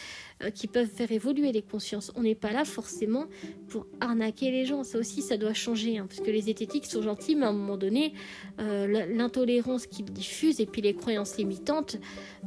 euh, 0.43 0.51
qui 0.51 0.69
peuvent 0.69 0.89
faire 0.89 1.13
évoluer 1.13 1.53
les 1.53 1.61
consciences. 1.61 2.13
On 2.15 2.23
n'est 2.23 2.35
pas 2.35 2.51
là 2.51 2.65
forcément 2.65 3.27
pour 3.69 3.87
arnaquer 4.01 4.51
les 4.51 4.65
gens. 4.65 4.85
Ça 4.85 4.99
aussi, 4.99 5.21
ça 5.21 5.37
doit 5.37 5.53
changer, 5.53 5.99
hein, 5.99 6.07
parce 6.09 6.21
que 6.21 6.31
les 6.31 6.43
zététiques 6.43 6.87
sont 6.87 7.03
gentils, 7.03 7.35
mais 7.35 7.45
à 7.45 7.51
un 7.51 7.53
moment 7.53 7.77
donné, 7.77 8.15
euh, 8.59 9.07
l'intolérance 9.07 9.87
qu'ils 9.87 10.07
diffusent 10.07 10.61
et 10.61 10.67
puis 10.67 10.81
les 10.81 10.95
croyances 10.95 11.37
limitantes, 11.37 11.99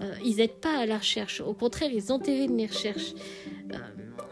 euh, 0.01 0.11
ils 0.25 0.37
n'aident 0.37 0.59
pas 0.59 0.75
à 0.79 0.85
la 0.87 0.97
recherche. 0.97 1.41
Au 1.41 1.53
contraire, 1.53 1.91
ils 1.93 2.11
entérinent 2.11 2.57
les 2.57 2.65
recherches. 2.65 3.13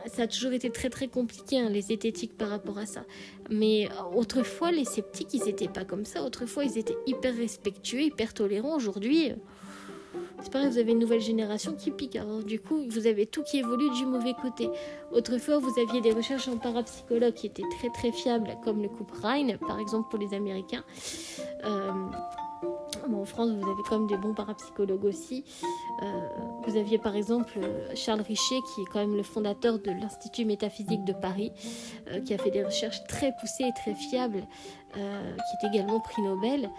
ça 0.08 0.24
a 0.24 0.28
toujours 0.28 0.54
été 0.54 0.72
très 0.72 0.90
très 0.90 1.08
compliqué, 1.08 1.60
hein, 1.60 1.70
les 1.70 1.82
zététiques 1.82 2.36
par 2.36 2.50
rapport 2.50 2.80
à 2.80 2.88
ça. 2.88 3.06
Mais 3.52 3.88
autrefois, 4.16 4.72
les 4.72 4.86
sceptiques, 4.86 5.34
ils 5.34 5.44
n'étaient 5.44 5.68
pas 5.68 5.86
comme 5.86 6.06
ça. 6.06 6.24
Autrefois, 6.24 6.64
ils 6.66 6.80
étaient 6.80 6.98
hyper 7.06 7.36
respectueux, 7.36 8.02
hyper 8.02 8.34
tolérants. 8.34 8.76
Aujourd'hui, 8.76 9.34
c'est 10.42 10.52
pareil, 10.52 10.70
vous 10.70 10.78
avez 10.78 10.92
une 10.92 11.00
nouvelle 11.00 11.22
génération 11.22 11.74
qui 11.74 11.92
pique. 11.92 12.16
Alors 12.16 12.44
du 12.44 12.60
coup, 12.60 12.86
vous 12.90 13.08
avez 13.08 13.26
tout 13.26 13.44
qui 13.44 13.58
évolue 13.58 13.90
du 13.92 14.06
mauvais 14.06 14.34
côté. 14.34 14.70
Autrefois, 15.12 15.60
vous 15.60 15.80
aviez 15.80 16.02
des 16.02 16.12
recherches 16.12 16.48
en 16.48 16.58
parapsychologue 16.58 17.34
qui 17.34 17.48
étaient 17.48 17.64
très 17.78 17.90
très 17.90 18.12
fiables, 18.12 18.58
comme 18.64 18.82
le 18.82 18.90
couple 18.90 19.14
Rhine, 19.22 19.58
par 19.68 19.80
exemple 19.80 20.10
pour 20.10 20.20
les 20.20 20.34
Américains. 20.34 20.84
Euh, 21.66 21.92
en 23.14 23.26
France, 23.26 23.50
vous 23.50 23.70
avez 23.70 23.82
quand 23.88 24.00
même 24.00 24.08
des 24.08 24.18
bons 24.18 24.34
parapsychologues 24.34 25.06
aussi. 25.06 25.44
Euh, 26.02 26.28
vous 26.72 26.78
aviez 26.78 26.98
par 26.98 27.16
exemple 27.16 27.60
Charles 27.96 28.22
Richer, 28.22 28.60
qui 28.74 28.82
est 28.82 28.86
quand 28.86 29.00
même 29.00 29.18
le 29.18 29.24
fondateur 29.24 29.80
de 29.80 29.92
l'Institut 29.92 30.46
métaphysique 30.46 31.04
de 31.04 31.14
Paris, 31.14 31.52
euh, 32.08 32.22
qui 32.22 32.34
a 32.34 32.38
fait 32.38 32.52
des 32.52 32.64
recherches 32.64 33.04
très 33.08 33.34
poussées 33.40 33.66
et 33.66 33.74
très 33.74 33.94
fiables, 33.94 34.44
qui 34.94 35.00
est 35.00 35.70
également 35.70 36.00
prix 36.00 36.22
Nobel. 36.22 36.70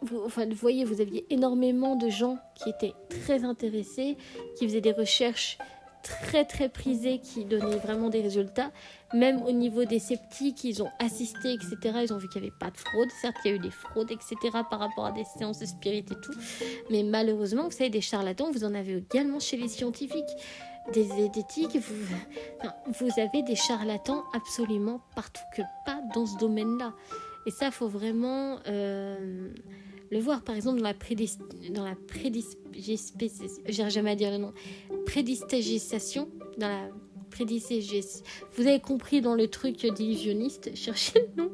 Vous, 0.00 0.22
enfin, 0.24 0.46
vous 0.46 0.54
voyez, 0.54 0.84
vous 0.84 1.00
aviez 1.00 1.26
énormément 1.30 1.96
de 1.96 2.08
gens 2.08 2.38
qui 2.54 2.70
étaient 2.70 2.94
très 3.08 3.44
intéressés, 3.44 4.16
qui 4.56 4.66
faisaient 4.66 4.80
des 4.80 4.92
recherches 4.92 5.58
très 6.02 6.44
très 6.44 6.68
prisées, 6.68 7.18
qui 7.18 7.44
donnaient 7.44 7.76
vraiment 7.76 8.08
des 8.08 8.20
résultats. 8.20 8.70
Même 9.14 9.42
au 9.42 9.52
niveau 9.52 9.84
des 9.84 9.98
sceptiques, 9.98 10.64
ils 10.64 10.82
ont 10.82 10.90
assisté, 10.98 11.54
etc. 11.54 12.00
Ils 12.02 12.12
ont 12.12 12.18
vu 12.18 12.28
qu'il 12.28 12.42
n'y 12.42 12.48
avait 12.48 12.56
pas 12.58 12.70
de 12.70 12.76
fraude. 12.76 13.08
Certes, 13.20 13.36
il 13.44 13.50
y 13.50 13.54
a 13.54 13.56
eu 13.56 13.60
des 13.60 13.70
fraudes, 13.70 14.10
etc. 14.10 14.36
par 14.68 14.80
rapport 14.80 15.06
à 15.06 15.12
des 15.12 15.24
séances 15.24 15.58
de 15.58 15.66
spirit 15.66 15.98
et 15.98 16.04
tout. 16.04 16.34
Mais 16.90 17.02
malheureusement, 17.02 17.64
vous 17.64 17.70
savez, 17.70 17.90
des 17.90 18.00
charlatans, 18.00 18.50
vous 18.50 18.64
en 18.64 18.74
avez 18.74 18.96
également 18.96 19.40
chez 19.40 19.56
les 19.56 19.68
scientifiques 19.68 20.36
des 20.92 21.04
zététiques, 21.04 21.76
vous, 21.76 22.16
vous 22.98 23.20
avez 23.20 23.42
des 23.42 23.56
charlatans 23.56 24.24
absolument 24.32 25.00
partout 25.14 25.42
que 25.54 25.62
pas 25.84 26.00
dans 26.14 26.26
ce 26.26 26.38
domaine-là. 26.38 26.94
Et 27.46 27.50
ça, 27.50 27.70
faut 27.70 27.88
vraiment 27.88 28.58
euh, 28.66 29.50
le 30.10 30.18
voir. 30.18 30.42
Par 30.42 30.54
exemple, 30.54 30.78
dans 30.78 30.84
la 30.84 30.94
prédis 30.94 31.38
dans 31.70 31.84
jamais 33.88 34.16
dire 34.16 34.30
le 34.30 34.38
nom, 34.38 34.52
dans 36.58 36.68
la 36.68 36.88
vous 38.56 38.66
avez 38.66 38.80
compris 38.80 39.20
dans 39.20 39.34
le 39.34 39.48
truc 39.48 39.86
d'illusionniste, 39.86 40.70
cherchez 40.74 41.20
le 41.36 41.42
nom. 41.42 41.50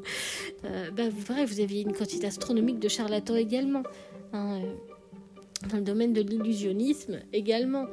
Euh, 0.63 0.89
bah, 0.91 1.09
vrai, 1.09 1.45
vous 1.45 1.59
aviez 1.59 1.81
une 1.81 1.93
quantité 1.93 2.27
astronomique 2.27 2.79
de 2.79 2.87
charlatans 2.87 3.35
également. 3.35 3.83
Hein, 4.33 4.61
euh, 4.61 4.73
dans 5.69 5.77
le 5.77 5.83
domaine 5.83 6.13
de 6.13 6.21
l'illusionnisme 6.21 7.19
également. 7.33 7.85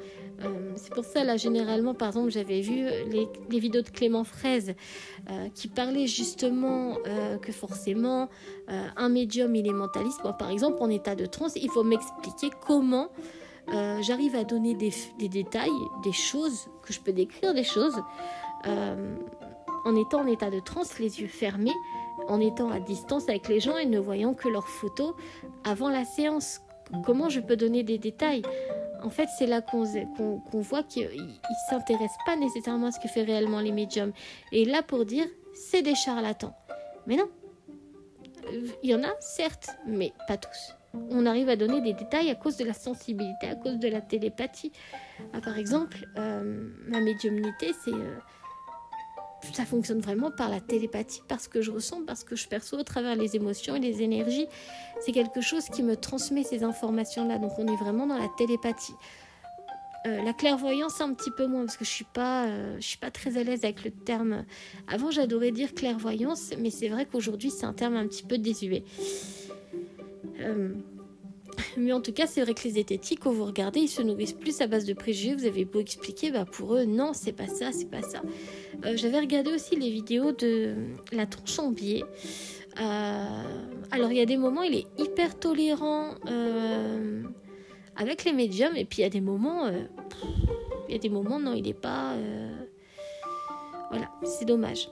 Euh, 0.45 0.73
c'est 0.77 0.93
pour 0.93 1.05
ça, 1.05 1.25
là, 1.25 1.37
généralement, 1.37 1.95
par 1.95 2.09
exemple, 2.09 2.31
j'avais 2.31 2.61
vu 2.61 2.87
les, 3.11 3.61
vidéos 3.61 3.83
de 3.83 3.91
Clément 3.91 4.25
Fraise 4.25 4.75
euh, 5.31 5.49
qui 5.55 5.69
parlaient 5.69 6.07
justement 6.07 6.99
euh, 7.07 7.39
que 7.39 7.53
forcément, 7.53 8.29
un 8.69 9.09
médium, 9.09 9.55
il 9.55 9.67
est 9.67 9.73
mentaliste. 9.73 10.23
Moi, 10.25 10.33
par 10.33 10.51
exemple, 10.51 10.79
en 10.81 10.89
état 10.89 11.15
de 11.15 11.27
transe, 11.27 11.57
il 11.57 11.71
faut 11.71 11.85
m'expliquer 11.85 12.49
comment 12.67 13.11
j'arrive 14.01 14.35
à 14.35 14.45
donner 14.45 14.75
des, 14.75 14.93
des, 15.19 15.29
détails, 15.29 15.71
des 16.03 16.13
choses, 16.13 16.69
que 16.83 16.93
je 16.93 17.01
peux 17.01 17.13
décrire 17.13 17.55
des 17.55 17.65
choses, 17.65 18.03
en 18.65 19.97
étant 19.97 20.21
en 20.21 20.27
état 20.27 20.51
de 20.51 20.61
transe, 20.61 20.99
les 20.99 21.21
yeux 21.21 21.29
fermés, 21.29 21.75
en 22.29 22.41
étant 22.41 22.71
à 22.71 22.81
distance 22.81 23.29
avec 23.29 23.49
les 23.49 23.61
gens 23.61 23.77
et 23.77 23.87
ne 23.87 23.99
voyant 23.99 24.35
que 24.35 24.49
leurs 24.49 24.69
photos 24.69 25.15
avant 25.65 25.89
la 25.89 26.05
séance 26.05 26.61
Comment 27.05 27.28
je 27.28 27.40
peux 27.40 27.57
donner 27.57 27.83
des 27.83 27.98
détails? 27.98 28.42
En 29.02 29.11
fait, 29.11 29.28
c'est 29.37 29.46
là 29.46 29.61
qu'on 29.62 30.61
voit 30.61 30.83
qu'ils 30.83 31.09
ne 31.09 31.70
s'intéressent 31.70 32.18
pas 32.24 32.37
nécessairement 32.37 32.87
à 32.87 32.90
ce 32.92 33.00
que 33.00 33.09
fait 33.09 33.22
réellement 33.22 33.61
les 33.61 33.72
médiums. 33.72 34.12
Et 34.52 34.64
là, 34.64 34.83
pour 34.83 35.05
dire, 35.05 35.26
c'est 35.55 35.83
des 35.83 35.94
charlatans. 35.94 36.55
Mais 37.07 37.16
non. 37.16 37.28
Il 38.83 38.90
y 38.90 38.94
en 38.94 39.02
a, 39.02 39.12
certes, 39.20 39.70
mais 39.87 40.12
pas 40.28 40.37
tous. 40.37 40.74
On 41.11 41.26
arrive 41.26 41.48
à 41.48 41.57
donner 41.57 41.81
des 41.81 41.94
détails 41.94 42.31
à 42.31 42.35
cause 42.35 42.57
de 42.59 42.64
la 42.64 42.74
sensibilité, 42.74 43.48
à 43.48 43.55
cause 43.57 43.78
de 43.78 43.88
la 43.88 44.00
télépathie. 44.00 44.72
Ah, 45.33 45.40
par 45.40 45.59
exemple, 45.59 46.07
euh, 46.18 46.70
ma 46.87 47.00
médiumnité, 47.00 47.72
c'est... 47.85 47.94
Euh, 47.94 48.18
ça 49.52 49.64
fonctionne 49.64 50.00
vraiment 50.00 50.31
par 50.31 50.48
la 50.48 50.61
télépathie, 50.61 51.22
parce 51.28 51.48
que 51.48 51.61
je 51.61 51.70
ressens, 51.70 52.02
parce 52.07 52.24
que 52.24 52.37
je 52.37 52.48
perçois 52.48 52.78
au 52.78 52.85
travers 52.85 53.16
les 53.16 53.37
émotions 53.37 53.76
et 53.76 53.81
les 53.81 54.02
énergies. 54.02 54.46
C'est 55.00 55.12
quelque 55.12 55.40
chose 55.40 55.64
qui 55.66 55.83
me 55.83 55.96
transmet 55.96 56.44
ces 56.44 56.62
informations-là. 56.62 57.38
Donc 57.38 57.59
on 57.59 57.66
est 57.66 57.76
vraiment 57.76 58.07
dans 58.07 58.18
la 58.18 58.28
télépathie. 58.38 58.94
Euh, 60.05 60.20
la 60.22 60.33
clairvoyance 60.33 61.00
un 61.00 61.14
petit 61.14 61.31
peu 61.31 61.46
moins 61.46 61.64
parce 61.64 61.76
que 61.76 61.85
je 61.85 61.90
suis 61.90 62.05
pas 62.05 62.46
euh, 62.46 62.74
je 62.81 62.87
suis 62.87 62.98
pas 62.98 63.12
très 63.12 63.37
à 63.37 63.44
l'aise 63.44 63.64
avec 63.64 63.85
le 63.85 63.92
terme. 63.92 64.44
Avant 64.88 65.12
j'adorais 65.12 65.52
dire 65.52 65.74
clairvoyance, 65.74 66.50
mais 66.59 66.70
c'est 66.70 66.88
vrai 66.88 67.07
qu'aujourd'hui 67.07 67.52
c'est 67.52 67.66
un 67.66 67.72
terme 67.72 67.94
un 67.94 68.09
petit 68.09 68.24
peu 68.24 68.37
désuet. 68.37 68.83
Euh, 70.40 70.74
Mais 71.77 71.93
en 71.93 72.01
tout 72.01 72.12
cas, 72.12 72.27
c'est 72.27 72.43
vrai 72.43 72.55
que 72.55 72.62
les 72.65 72.71
zététiques, 72.71 73.21
quand 73.21 73.33
vous 73.33 73.45
regardez, 73.45 73.81
ils 73.81 73.88
se 73.88 74.03
nourrissent 74.03 74.33
plus 74.33 74.61
à 74.61 74.67
base 74.67 74.85
de 74.85 74.93
préjugés. 74.93 75.35
Vous 75.35 75.47
avez 75.47 75.65
beau 75.65 75.81
expliquer, 75.81 76.31
bah 76.31 76.45
pour 76.45 76.75
eux, 76.75 76.85
non, 76.85 77.12
c'est 77.12 77.33
pas 77.33 77.47
ça, 77.47 77.73
c'est 77.73 77.91
pas 77.91 78.03
ça. 78.03 78.23
Euh, 78.85 78.97
j'avais 78.97 79.19
regardé 79.19 79.53
aussi 79.53 79.77
les 79.77 79.91
vidéos 79.91 80.33
de 80.33 80.75
la 81.12 81.27
tronche 81.27 81.59
en 81.59 81.71
biais. 81.71 82.05
Euh, 82.81 83.43
alors, 83.91 84.11
il 84.11 84.19
y 84.19 84.21
a 84.21 84.27
des 84.27 84.37
moments, 84.37 84.62
il 84.62 84.75
est 84.75 84.87
hyper 84.99 85.38
tolérant 85.38 86.15
euh, 86.27 87.23
avec 87.97 88.25
les 88.25 88.33
médiums, 88.33 88.77
et 88.77 88.85
puis 88.85 89.01
il 89.01 89.03
y 89.03 89.07
a 89.07 89.11
des 89.11 89.21
moments, 89.21 89.69
il 90.88 90.93
y 90.93 90.95
a 90.95 90.99
des 90.99 91.11
moments, 91.11 91.38
non, 91.38 91.55
il 91.55 91.65
n'est 91.65 91.75
pas. 91.75 92.17
Voilà, 93.91 94.11
c'est 94.25 94.47
dommage. 94.47 94.88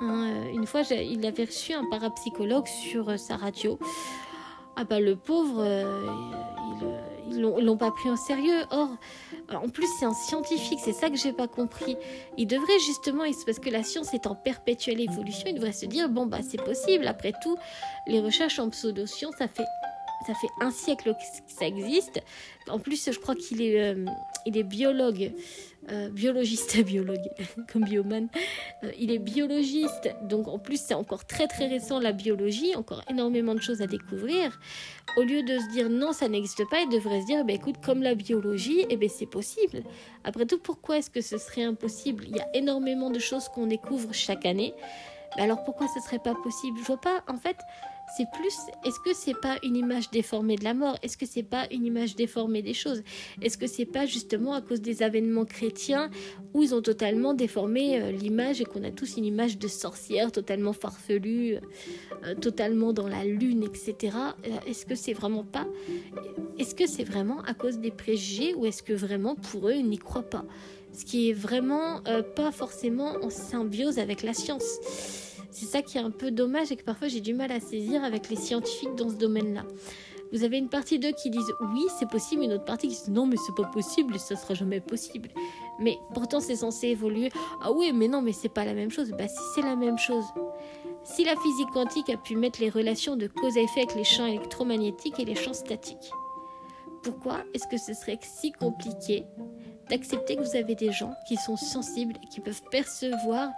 Hein, 0.00 0.44
une 0.52 0.66
fois, 0.66 0.82
il 0.90 1.24
avait 1.24 1.44
reçu 1.44 1.72
un 1.72 1.84
parapsychologue 1.90 2.66
sur 2.66 3.18
sa 3.18 3.36
radio. 3.36 3.78
Ah 4.76 4.84
bah 4.84 5.00
le 5.00 5.16
pauvre, 5.16 5.62
euh, 5.62 6.06
ils 7.30 7.40
l'ont 7.40 7.76
pas 7.76 7.90
pris 7.90 8.10
en 8.10 8.16
sérieux. 8.16 8.62
Or, 8.70 8.88
en 9.54 9.68
plus 9.68 9.86
c'est 9.98 10.06
un 10.06 10.14
scientifique, 10.14 10.78
c'est 10.82 10.92
ça 10.92 11.10
que 11.10 11.16
j'ai 11.16 11.32
pas 11.32 11.48
compris. 11.48 11.96
Il 12.38 12.46
devrait 12.46 12.78
justement, 12.78 13.24
parce 13.46 13.58
que 13.58 13.70
la 13.70 13.82
science 13.82 14.14
est 14.14 14.26
en 14.26 14.34
perpétuelle 14.34 15.00
évolution, 15.00 15.44
il 15.46 15.54
devrait 15.54 15.72
se 15.72 15.86
dire 15.86 16.08
bon 16.08 16.26
bah 16.26 16.38
c'est 16.42 16.62
possible. 16.62 17.06
Après 17.06 17.32
tout, 17.42 17.56
les 18.06 18.20
recherches 18.20 18.58
en 18.58 18.70
pseudo-science, 18.70 19.34
ça 19.38 19.48
fait 19.48 19.66
ça 20.26 20.34
fait 20.34 20.50
un 20.60 20.70
siècle 20.70 21.14
que 21.14 21.52
ça 21.52 21.66
existe. 21.66 22.22
En 22.68 22.78
plus, 22.78 23.10
je 23.10 23.18
crois 23.18 23.34
qu'il 23.34 23.60
est, 23.60 23.80
euh, 23.80 24.06
il 24.46 24.56
est 24.56 24.62
biologue, 24.62 25.32
euh, 25.90 26.08
biologiste, 26.10 26.82
biologue, 26.84 27.28
comme 27.72 27.84
bioman. 27.84 28.28
Euh, 28.84 28.90
il 28.98 29.10
est 29.10 29.18
biologiste, 29.18 30.14
donc 30.22 30.48
en 30.48 30.58
plus, 30.58 30.80
c'est 30.80 30.94
encore 30.94 31.24
très 31.24 31.46
très 31.46 31.66
récent 31.66 31.98
la 31.98 32.12
biologie, 32.12 32.74
encore 32.76 33.02
énormément 33.08 33.54
de 33.54 33.60
choses 33.60 33.82
à 33.82 33.86
découvrir. 33.86 34.60
Au 35.16 35.22
lieu 35.22 35.42
de 35.42 35.58
se 35.58 35.72
dire 35.72 35.88
non, 35.88 36.12
ça 36.12 36.28
n'existe 36.28 36.62
pas, 36.70 36.80
il 36.80 36.88
devrait 36.88 37.20
se 37.22 37.26
dire, 37.26 37.44
bah, 37.44 37.52
écoute, 37.52 37.76
comme 37.84 38.02
la 38.02 38.14
biologie, 38.14 38.86
eh 38.90 38.96
ben, 38.96 39.08
c'est 39.08 39.26
possible. 39.26 39.82
Après 40.24 40.46
tout, 40.46 40.58
pourquoi 40.58 40.98
est-ce 40.98 41.10
que 41.10 41.20
ce 41.20 41.38
serait 41.38 41.64
impossible? 41.64 42.24
Il 42.28 42.36
y 42.36 42.40
a 42.40 42.48
énormément 42.54 43.10
de 43.10 43.18
choses 43.18 43.48
qu'on 43.48 43.66
découvre 43.66 44.12
chaque 44.12 44.46
année. 44.46 44.74
Alors 45.38 45.64
pourquoi 45.64 45.88
ce 45.88 46.00
serait 46.00 46.18
pas 46.18 46.34
possible? 46.34 46.78
Je 46.78 46.84
vois 46.84 47.00
pas, 47.00 47.22
en 47.26 47.36
fait, 47.36 47.56
c'est 48.16 48.26
plus 48.30 48.54
est-ce 48.84 49.00
que 49.00 49.14
c'est 49.14 49.38
pas 49.38 49.58
une 49.62 49.76
image 49.76 50.10
déformée 50.10 50.56
de 50.56 50.64
la 50.64 50.74
mort? 50.74 50.98
Est-ce 51.02 51.16
que 51.16 51.24
c'est 51.24 51.42
pas 51.42 51.66
une 51.70 51.86
image 51.86 52.14
déformée 52.14 52.60
des 52.60 52.74
choses? 52.74 53.02
Est-ce 53.40 53.56
que 53.56 53.66
c'est 53.66 53.86
pas 53.86 54.04
justement 54.06 54.52
à 54.52 54.60
cause 54.60 54.80
des 54.82 55.02
avènements 55.02 55.44
chrétiens 55.44 56.10
où 56.52 56.62
ils 56.62 56.74
ont 56.74 56.82
totalement 56.82 57.32
déformé 57.32 58.00
euh, 58.00 58.10
l'image 58.10 58.60
et 58.60 58.64
qu'on 58.64 58.84
a 58.84 58.90
tous 58.90 59.16
une 59.16 59.24
image 59.24 59.58
de 59.58 59.68
sorcière 59.68 60.30
totalement 60.30 60.72
farfelue, 60.72 61.56
euh, 62.24 62.34
totalement 62.34 62.92
dans 62.92 63.08
la 63.08 63.24
lune, 63.24 63.62
etc. 63.62 64.16
Euh, 64.46 64.50
est-ce 64.66 64.84
que 64.84 64.94
c'est 64.94 65.14
vraiment 65.14 65.44
pas 65.44 65.66
Est-ce 66.58 66.74
que 66.74 66.86
c'est 66.86 67.04
vraiment 67.04 67.40
à 67.42 67.54
cause 67.54 67.78
des 67.78 67.90
préjugés 67.90 68.54
ou 68.54 68.66
est-ce 68.66 68.82
que 68.82 68.92
vraiment 68.92 69.36
pour 69.36 69.68
eux 69.68 69.74
ils 69.74 69.88
n'y 69.88 69.98
croient 69.98 70.28
pas? 70.28 70.44
Ce 70.92 71.06
qui 71.06 71.30
est 71.30 71.32
vraiment 71.32 72.02
pas 72.36 72.52
forcément 72.52 73.14
en 73.22 73.30
symbiose 73.30 73.98
avec 73.98 74.22
la 74.22 74.34
science. 74.34 75.31
C'est 75.52 75.66
ça 75.66 75.82
qui 75.82 75.98
est 75.98 76.00
un 76.00 76.10
peu 76.10 76.30
dommage 76.30 76.72
et 76.72 76.76
que 76.76 76.82
parfois 76.82 77.08
j'ai 77.08 77.20
du 77.20 77.34
mal 77.34 77.52
à 77.52 77.60
saisir 77.60 78.02
avec 78.02 78.30
les 78.30 78.36
scientifiques 78.36 78.94
dans 78.94 79.10
ce 79.10 79.16
domaine-là. 79.16 79.64
Vous 80.32 80.44
avez 80.44 80.56
une 80.56 80.70
partie 80.70 80.98
d'eux 80.98 81.12
qui 81.12 81.28
disent 81.28 81.52
oui, 81.60 81.84
c'est 81.98 82.08
possible, 82.08 82.42
une 82.42 82.54
autre 82.54 82.64
partie 82.64 82.88
qui 82.88 82.96
dit 83.04 83.10
non, 83.10 83.26
mais 83.26 83.36
c'est 83.36 83.54
pas 83.54 83.68
possible 83.68 84.18
ça 84.18 84.34
sera 84.34 84.54
jamais 84.54 84.80
possible. 84.80 85.28
Mais 85.78 85.98
pourtant, 86.14 86.40
c'est 86.40 86.56
censé 86.56 86.88
évoluer. 86.88 87.28
Ah 87.62 87.70
oui, 87.70 87.92
mais 87.92 88.08
non, 88.08 88.22
mais 88.22 88.32
c'est 88.32 88.48
pas 88.48 88.64
la 88.64 88.72
même 88.72 88.90
chose. 88.90 89.10
Bah, 89.10 89.28
si 89.28 89.40
c'est 89.54 89.62
la 89.62 89.76
même 89.76 89.98
chose. 89.98 90.24
Si 91.04 91.24
la 91.24 91.36
physique 91.36 91.68
quantique 91.72 92.08
a 92.08 92.16
pu 92.16 92.36
mettre 92.36 92.60
les 92.60 92.70
relations 92.70 93.16
de 93.16 93.26
cause 93.26 93.58
à 93.58 93.60
effet 93.60 93.80
avec 93.80 93.94
les 93.94 94.04
champs 94.04 94.26
électromagnétiques 94.26 95.18
et 95.18 95.24
les 95.24 95.34
champs 95.34 95.52
statiques, 95.52 96.12
pourquoi 97.02 97.38
est-ce 97.52 97.66
que 97.66 97.76
ce 97.76 97.92
serait 97.92 98.18
si 98.22 98.52
compliqué 98.52 99.24
d'accepter 99.92 100.36
que 100.36 100.42
vous 100.42 100.56
avez 100.56 100.74
des 100.74 100.90
gens 100.90 101.12
qui 101.28 101.36
sont 101.36 101.58
sensibles 101.58 102.14
qui 102.30 102.40
peuvent 102.40 102.62
percevoir 102.70 103.50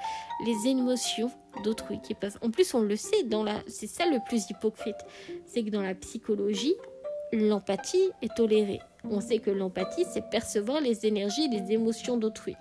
les 0.44 0.68
émotions 0.68 1.30
d'autrui, 1.62 2.00
qui 2.02 2.14
peuvent. 2.14 2.36
En 2.42 2.50
plus, 2.50 2.74
on 2.74 2.80
le 2.80 2.96
sait, 2.96 3.22
dans 3.22 3.44
la, 3.44 3.62
c'est 3.68 3.86
ça 3.86 4.04
le 4.04 4.18
plus 4.26 4.50
hypocrite, 4.50 4.96
c'est 5.46 5.62
que 5.62 5.70
dans 5.70 5.80
la 5.80 5.94
psychologie, 5.94 6.74
l'empathie 7.32 8.10
est 8.20 8.34
tolérée. 8.34 8.80
On 9.08 9.20
sait 9.20 9.38
que 9.38 9.50
l'empathie, 9.52 10.04
c'est 10.12 10.28
percevoir 10.28 10.80
les 10.80 11.06
énergies 11.06 11.48
les 11.48 11.72
émotions 11.72 12.16
d'autrui. 12.16 12.56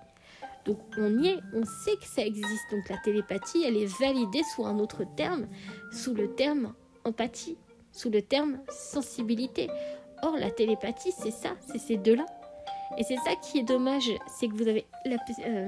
Donc 0.66 0.78
on 1.00 1.24
y 1.24 1.30
est, 1.30 1.40
on 1.56 1.66
sait 1.66 1.96
que 1.96 2.06
ça 2.06 2.24
existe. 2.24 2.72
Donc 2.72 2.88
la 2.90 2.98
télépathie, 2.98 3.64
elle 3.66 3.78
est 3.78 4.00
validée 4.00 4.44
sous 4.54 4.66
un 4.66 4.78
autre 4.78 5.04
terme, 5.16 5.48
sous 5.92 6.14
le 6.14 6.36
terme 6.36 6.76
empathie, 7.06 7.58
sous 7.92 8.12
le 8.12 8.22
terme 8.22 8.60
sensibilité. 8.70 9.68
Or 10.22 10.38
la 10.38 10.52
télépathie, 10.52 11.12
c'est 11.12 11.32
ça, 11.32 11.56
c'est 11.68 11.80
ces 11.80 11.98
deux-là. 11.98 12.26
Et 12.98 13.04
c'est 13.04 13.18
ça 13.18 13.36
qui 13.36 13.60
est 13.60 13.64
dommage, 13.64 14.10
c'est 14.28 14.48
que 14.48 14.54
vous 14.54 14.68
avez... 14.68 14.86
Euh, 15.08 15.68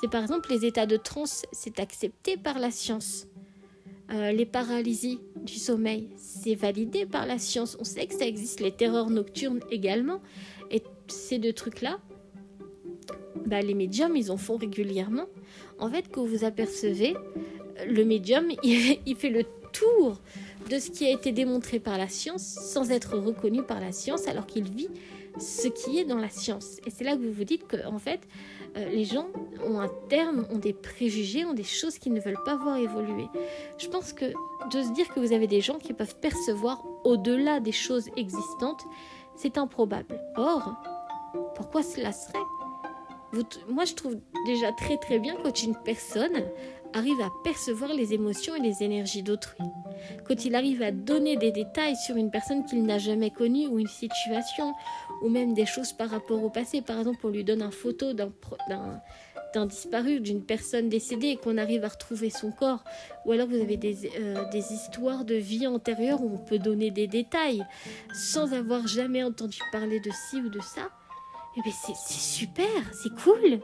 c'est 0.00 0.10
par 0.10 0.22
exemple 0.22 0.50
les 0.50 0.64
états 0.64 0.86
de 0.86 0.96
transe, 0.96 1.44
c'est 1.52 1.80
accepté 1.80 2.36
par 2.36 2.58
la 2.58 2.70
science. 2.70 3.26
Euh, 4.12 4.32
les 4.32 4.46
paralysies 4.46 5.18
du 5.42 5.54
sommeil, 5.54 6.08
c'est 6.16 6.54
validé 6.54 7.06
par 7.06 7.26
la 7.26 7.38
science. 7.38 7.76
On 7.80 7.84
sait 7.84 8.06
que 8.06 8.14
ça 8.14 8.26
existe, 8.26 8.60
les 8.60 8.72
terreurs 8.72 9.10
nocturnes 9.10 9.60
également. 9.70 10.20
Et 10.70 10.82
ces 11.08 11.38
deux 11.38 11.52
trucs-là, 11.52 11.98
bah, 13.46 13.60
les 13.60 13.74
médiums, 13.74 14.16
ils 14.16 14.30
en 14.30 14.36
font 14.36 14.56
régulièrement. 14.56 15.26
En 15.78 15.90
fait, 15.90 16.06
quand 16.10 16.24
vous 16.24 16.44
apercevez, 16.44 17.14
le 17.86 18.04
médium, 18.04 18.46
il 18.62 19.16
fait 19.16 19.30
le 19.30 19.44
tour 19.72 20.20
de 20.70 20.78
ce 20.78 20.90
qui 20.90 21.06
a 21.06 21.10
été 21.10 21.32
démontré 21.32 21.78
par 21.78 21.98
la 21.98 22.08
science 22.08 22.42
sans 22.42 22.90
être 22.90 23.16
reconnu 23.16 23.62
par 23.62 23.80
la 23.80 23.92
science 23.92 24.26
alors 24.26 24.46
qu'il 24.46 24.64
vit 24.64 24.88
ce 25.38 25.68
qui 25.68 25.98
est 25.98 26.04
dans 26.04 26.18
la 26.18 26.28
science. 26.28 26.78
Et 26.86 26.90
c'est 26.90 27.04
là 27.04 27.16
que 27.16 27.22
vous 27.22 27.32
vous 27.32 27.44
dites 27.44 27.66
que, 27.66 27.86
en 27.86 27.98
fait, 27.98 28.20
euh, 28.76 28.88
les 28.88 29.04
gens 29.04 29.28
ont 29.64 29.80
un 29.80 29.90
terme, 30.08 30.46
ont 30.50 30.58
des 30.58 30.72
préjugés, 30.72 31.44
ont 31.44 31.54
des 31.54 31.64
choses 31.64 31.98
qu'ils 31.98 32.12
ne 32.12 32.20
veulent 32.20 32.42
pas 32.44 32.56
voir 32.56 32.76
évoluer. 32.76 33.28
Je 33.78 33.88
pense 33.88 34.12
que 34.12 34.26
de 34.26 34.82
se 34.82 34.92
dire 34.92 35.08
que 35.08 35.20
vous 35.20 35.32
avez 35.32 35.46
des 35.46 35.60
gens 35.60 35.78
qui 35.78 35.92
peuvent 35.92 36.16
percevoir 36.20 36.84
au-delà 37.04 37.60
des 37.60 37.72
choses 37.72 38.08
existantes, 38.16 38.84
c'est 39.34 39.58
improbable. 39.58 40.20
Or, 40.36 40.74
pourquoi 41.54 41.82
cela 41.82 42.12
serait? 42.12 42.38
Moi, 43.68 43.84
je 43.84 43.94
trouve 43.94 44.16
déjà 44.46 44.72
très 44.72 44.96
très 44.96 45.18
bien 45.18 45.36
quand 45.42 45.62
une 45.62 45.76
personne 45.84 46.44
arrive 46.92 47.20
à 47.20 47.30
percevoir 47.44 47.92
les 47.92 48.12
émotions 48.14 48.54
et 48.54 48.60
les 48.60 48.82
énergies 48.82 49.22
d'autrui. 49.22 49.64
Quand 50.26 50.44
il 50.44 50.54
arrive 50.54 50.82
à 50.82 50.90
donner 50.90 51.36
des 51.36 51.52
détails 51.52 51.96
sur 51.96 52.16
une 52.16 52.30
personne 52.30 52.64
qu'il 52.64 52.84
n'a 52.84 52.98
jamais 52.98 53.30
connue 53.30 53.66
ou 53.66 53.78
une 53.78 53.86
situation, 53.86 54.74
ou 55.22 55.28
même 55.28 55.54
des 55.54 55.66
choses 55.66 55.92
par 55.92 56.10
rapport 56.10 56.42
au 56.42 56.50
passé. 56.50 56.82
Par 56.82 56.98
exemple, 56.98 57.26
on 57.26 57.30
lui 57.30 57.44
donne 57.44 57.62
une 57.62 57.70
photo 57.70 58.12
d'un 58.12 59.66
disparu, 59.66 60.20
d'une 60.20 60.44
personne 60.44 60.88
décédée 60.88 61.28
et 61.28 61.36
qu'on 61.36 61.56
arrive 61.56 61.84
à 61.84 61.88
retrouver 61.88 62.30
son 62.30 62.50
corps. 62.50 62.84
Ou 63.24 63.32
alors 63.32 63.48
vous 63.48 63.60
avez 63.60 63.76
des, 63.76 64.10
euh, 64.18 64.44
histoires 64.52 65.24
de 65.24 65.34
vie 65.34 65.66
antérieure 65.66 66.22
où 66.22 66.34
on 66.34 66.38
peut 66.38 66.58
donner 66.58 66.90
des 66.90 67.06
détails 67.06 67.64
sans 68.12 68.52
avoir 68.52 68.86
jamais 68.86 69.22
entendu 69.22 69.58
parler 69.72 70.00
de 70.00 70.10
ci 70.10 70.36
ou 70.36 70.48
de 70.48 70.60
ça. 70.60 70.82
Et 71.56 71.60
eh 71.60 71.62
bien 71.62 71.72
c'est 71.72 71.96
super, 71.96 72.66
c'est 72.92 73.14
cool. 73.22 73.60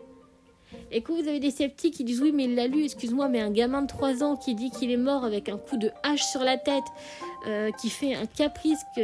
Et 0.90 1.00
quand 1.00 1.14
vous 1.14 1.28
avez 1.28 1.40
des 1.40 1.50
sceptiques 1.50 1.94
qui 1.94 2.04
disent 2.04 2.20
oui 2.20 2.32
mais 2.32 2.44
il 2.44 2.54
l'a 2.54 2.66
lu, 2.66 2.85
excuse-moi, 2.85 3.28
mais 3.28 3.40
un 3.40 3.50
gamin 3.50 3.82
de 3.82 3.87
3 3.87 4.22
ans 4.22 4.37
qui 4.37 4.54
dit 4.54 4.70
qu'il 4.70 4.90
est 4.90 4.96
mort 4.96 5.24
avec 5.24 5.48
un 5.48 5.56
coup 5.56 5.76
de 5.76 5.90
hache 6.02 6.22
sur 6.22 6.40
la 6.42 6.58
tête, 6.58 6.85
euh, 7.46 7.70
qui 7.80 7.90
fait 7.90 8.14
un 8.14 8.26
caprice, 8.26 8.80
qui 8.94 9.02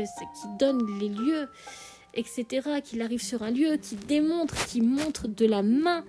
donne 0.58 0.80
les 1.00 1.08
lieux, 1.08 1.48
etc., 2.14 2.80
qu'il 2.84 3.02
arrive 3.02 3.22
sur 3.22 3.42
un 3.42 3.50
lieu, 3.50 3.76
qui 3.76 3.96
démontre, 3.96 4.66
qui 4.66 4.80
montre 4.80 5.28
de 5.28 5.46
la 5.46 5.62
main 5.62 6.04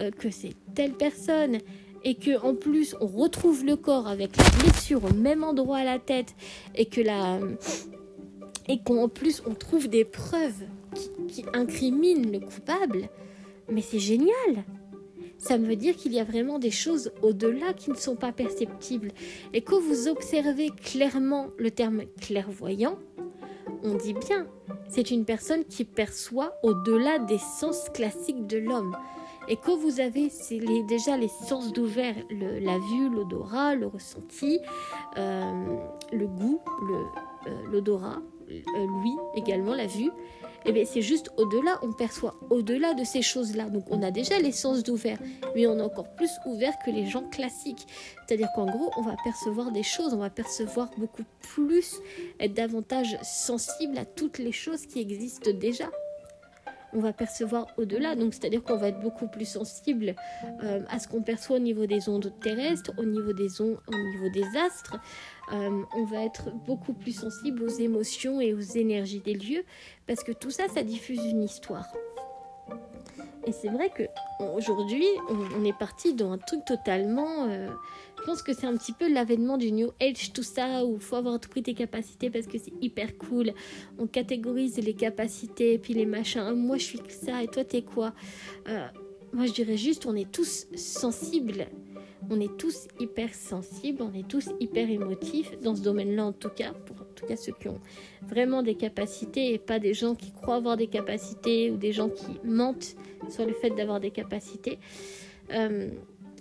euh, 0.00 0.10
que 0.10 0.30
c'est 0.30 0.54
telle 0.74 0.92
personne, 0.92 1.58
et 2.04 2.14
que 2.14 2.38
en 2.44 2.54
plus 2.54 2.94
on 3.00 3.06
retrouve 3.06 3.64
le 3.64 3.76
corps 3.76 4.06
avec 4.06 4.36
la 4.36 4.44
blessure 4.62 5.04
au 5.04 5.14
même 5.14 5.42
endroit 5.42 5.78
à 5.78 5.84
la 5.84 5.98
tête, 5.98 6.34
et 6.74 6.86
que 6.86 7.00
la 7.00 7.40
et 8.66 8.78
qu'en 8.82 9.08
plus 9.08 9.42
on 9.46 9.54
trouve 9.54 9.88
des 9.88 10.04
preuves 10.04 10.64
qui 11.28 11.44
incriminent 11.52 12.30
le 12.30 12.40
coupable, 12.40 13.08
mais 13.70 13.82
c'est 13.82 13.98
génial 13.98 14.64
ça 15.38 15.58
veut 15.58 15.76
dire 15.76 15.96
qu'il 15.96 16.12
y 16.12 16.20
a 16.20 16.24
vraiment 16.24 16.58
des 16.58 16.70
choses 16.70 17.12
au-delà 17.22 17.72
qui 17.74 17.90
ne 17.90 17.96
sont 17.96 18.16
pas 18.16 18.32
perceptibles. 18.32 19.10
Et 19.52 19.60
quand 19.60 19.80
vous 19.80 20.08
observez 20.08 20.70
clairement 20.70 21.48
le 21.58 21.70
terme 21.70 22.02
clairvoyant, 22.20 22.98
on 23.82 23.94
dit 23.94 24.14
bien, 24.14 24.46
c'est 24.88 25.10
une 25.10 25.24
personne 25.24 25.64
qui 25.64 25.84
perçoit 25.84 26.54
au-delà 26.62 27.18
des 27.18 27.38
sens 27.38 27.88
classiques 27.92 28.46
de 28.46 28.58
l'homme. 28.58 28.96
Et 29.46 29.56
quand 29.56 29.76
vous 29.76 30.00
avez 30.00 30.30
les, 30.50 30.82
déjà 30.84 31.16
les 31.18 31.28
sens 31.28 31.72
d'ouvert, 31.72 32.14
la 32.30 32.78
vue, 32.78 33.10
l'odorat, 33.10 33.74
le 33.74 33.86
ressenti, 33.86 34.58
euh, 35.18 35.76
le 36.12 36.26
goût, 36.26 36.60
euh, 37.46 37.50
l'odorat, 37.70 38.22
le, 38.48 38.54
euh, 38.54 39.02
lui 39.02 39.12
également, 39.34 39.74
la 39.74 39.86
vue, 39.86 40.10
eh 40.66 40.72
bien, 40.72 40.84
c'est 40.84 41.02
juste 41.02 41.30
au-delà, 41.36 41.78
on 41.82 41.92
perçoit 41.92 42.34
au-delà 42.50 42.94
de 42.94 43.04
ces 43.04 43.22
choses-là. 43.22 43.64
Donc, 43.64 43.84
on 43.90 44.02
a 44.02 44.10
déjà 44.10 44.38
les 44.38 44.52
sens 44.52 44.82
d'ouvert, 44.82 45.18
mais 45.54 45.66
on 45.66 45.78
est 45.78 45.82
encore 45.82 46.14
plus 46.14 46.30
ouvert 46.46 46.72
que 46.84 46.90
les 46.90 47.06
gens 47.06 47.22
classiques. 47.28 47.86
C'est-à-dire 48.26 48.48
qu'en 48.54 48.66
gros, 48.66 48.90
on 48.96 49.02
va 49.02 49.16
percevoir 49.22 49.72
des 49.72 49.82
choses, 49.82 50.14
on 50.14 50.18
va 50.18 50.30
percevoir 50.30 50.90
beaucoup 50.96 51.24
plus, 51.54 51.96
être 52.40 52.54
davantage 52.54 53.18
sensible 53.22 53.98
à 53.98 54.04
toutes 54.04 54.38
les 54.38 54.52
choses 54.52 54.86
qui 54.86 55.00
existent 55.00 55.50
déjà 55.52 55.90
on 56.94 57.00
va 57.00 57.12
percevoir 57.12 57.66
au-delà. 57.76 58.14
Donc, 58.14 58.34
c'est-à-dire 58.34 58.62
qu'on 58.62 58.76
va 58.76 58.88
être 58.88 59.00
beaucoup 59.00 59.26
plus 59.26 59.46
sensible 59.46 60.14
euh, 60.62 60.80
à 60.88 60.98
ce 60.98 61.08
qu'on 61.08 61.22
perçoit 61.22 61.56
au 61.56 61.60
niveau 61.60 61.86
des 61.86 62.08
ondes 62.08 62.32
terrestres, 62.40 62.92
au 62.98 63.04
niveau 63.04 63.32
des 63.32 63.60
ondes, 63.60 63.78
au 63.88 63.96
niveau 63.96 64.28
des 64.32 64.44
astres. 64.56 64.96
Euh, 65.52 65.82
on 65.94 66.04
va 66.04 66.24
être 66.24 66.50
beaucoup 66.66 66.92
plus 66.92 67.12
sensible 67.12 67.62
aux 67.62 67.68
émotions 67.68 68.40
et 68.40 68.54
aux 68.54 68.60
énergies 68.60 69.20
des 69.20 69.34
lieux, 69.34 69.64
parce 70.06 70.24
que 70.24 70.32
tout 70.32 70.50
ça, 70.50 70.68
ça 70.68 70.82
diffuse 70.82 71.24
une 71.24 71.42
histoire. 71.42 71.86
Et 73.46 73.52
c'est 73.52 73.68
vrai 73.68 73.90
que 73.90 74.04
aujourd'hui, 74.56 75.04
on, 75.28 75.64
est 75.64 75.76
parti 75.76 76.14
dans 76.14 76.32
un 76.32 76.38
truc 76.38 76.64
totalement. 76.64 77.46
Euh, 77.48 77.68
je 78.18 78.22
pense 78.24 78.42
que 78.42 78.54
c'est 78.54 78.66
un 78.66 78.76
petit 78.76 78.92
peu 78.92 79.12
l'avènement 79.12 79.58
du 79.58 79.70
New 79.70 79.90
Age, 80.00 80.32
tout 80.32 80.42
ça, 80.42 80.84
où 80.84 80.94
il 80.94 81.00
faut 81.00 81.16
avoir 81.16 81.38
tout 81.38 81.50
pris 81.50 81.62
tes 81.62 81.74
capacités 81.74 82.30
parce 82.30 82.46
que 82.46 82.56
c'est 82.56 82.72
hyper 82.80 83.18
cool. 83.18 83.52
On 83.98 84.06
catégorise 84.06 84.78
les 84.78 84.94
capacités, 84.94 85.76
puis 85.78 85.92
les 85.92 86.06
machins. 86.06 86.52
Moi, 86.54 86.78
je 86.78 86.84
suis 86.84 86.98
que 87.00 87.12
ça, 87.12 87.42
et 87.42 87.48
toi, 87.48 87.64
t'es 87.64 87.82
quoi? 87.82 88.14
Euh, 88.66 88.86
Moi, 89.34 89.44
je 89.46 89.52
dirais 89.52 89.76
juste, 89.76 90.06
on 90.06 90.14
est 90.14 90.30
tous 90.30 90.66
sensibles. 90.74 91.66
On 92.30 92.40
est 92.40 92.56
tous 92.56 92.88
hyper 93.00 93.34
sensibles, 93.34 94.02
on 94.02 94.12
est 94.12 94.26
tous 94.26 94.50
hyper 94.60 94.88
émotifs, 94.90 95.58
dans 95.60 95.74
ce 95.76 95.82
domaine-là 95.82 96.26
en 96.26 96.32
tout 96.32 96.48
cas, 96.48 96.72
pour 96.72 96.96
en 96.96 97.14
tout 97.14 97.26
cas 97.26 97.36
ceux 97.36 97.52
qui 97.52 97.68
ont 97.68 97.80
vraiment 98.22 98.62
des 98.62 98.74
capacités 98.74 99.52
et 99.52 99.58
pas 99.58 99.78
des 99.78 99.94
gens 99.94 100.14
qui 100.14 100.32
croient 100.32 100.56
avoir 100.56 100.76
des 100.76 100.86
capacités 100.86 101.70
ou 101.70 101.76
des 101.76 101.92
gens 101.92 102.08
qui 102.08 102.40
mentent 102.44 102.96
sur 103.28 103.46
le 103.46 103.52
fait 103.52 103.70
d'avoir 103.70 104.00
des 104.00 104.10
capacités. 104.10 104.78
Euh, 105.52 105.88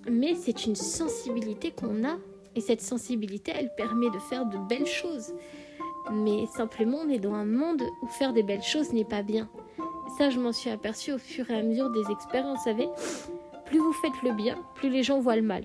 mais 0.09 0.35
c'est 0.35 0.65
une 0.65 0.75
sensibilité 0.75 1.71
qu'on 1.71 2.03
a 2.03 2.17
et 2.55 2.61
cette 2.61 2.81
sensibilité, 2.81 3.51
elle 3.55 3.73
permet 3.75 4.09
de 4.09 4.19
faire 4.19 4.45
de 4.45 4.57
belles 4.69 4.85
choses. 4.85 5.33
Mais 6.11 6.45
simplement, 6.47 6.99
on 7.05 7.09
est 7.09 7.19
dans 7.19 7.33
un 7.33 7.45
monde 7.45 7.81
où 8.01 8.07
faire 8.07 8.33
des 8.33 8.43
belles 8.43 8.63
choses 8.63 8.93
n'est 8.93 9.05
pas 9.05 9.23
bien. 9.23 9.49
Ça, 10.17 10.29
je 10.29 10.39
m'en 10.39 10.51
suis 10.51 10.69
aperçue 10.69 11.13
au 11.13 11.17
fur 11.17 11.49
et 11.49 11.55
à 11.55 11.63
mesure 11.63 11.89
des 11.89 12.11
expériences. 12.11 12.59
Vous 12.59 12.63
savez, 12.65 12.89
plus 13.65 13.79
vous 13.79 13.93
faites 13.93 14.21
le 14.23 14.33
bien, 14.33 14.57
plus 14.75 14.89
les 14.89 15.03
gens 15.03 15.19
voient 15.19 15.35
le 15.35 15.41
mal. 15.41 15.63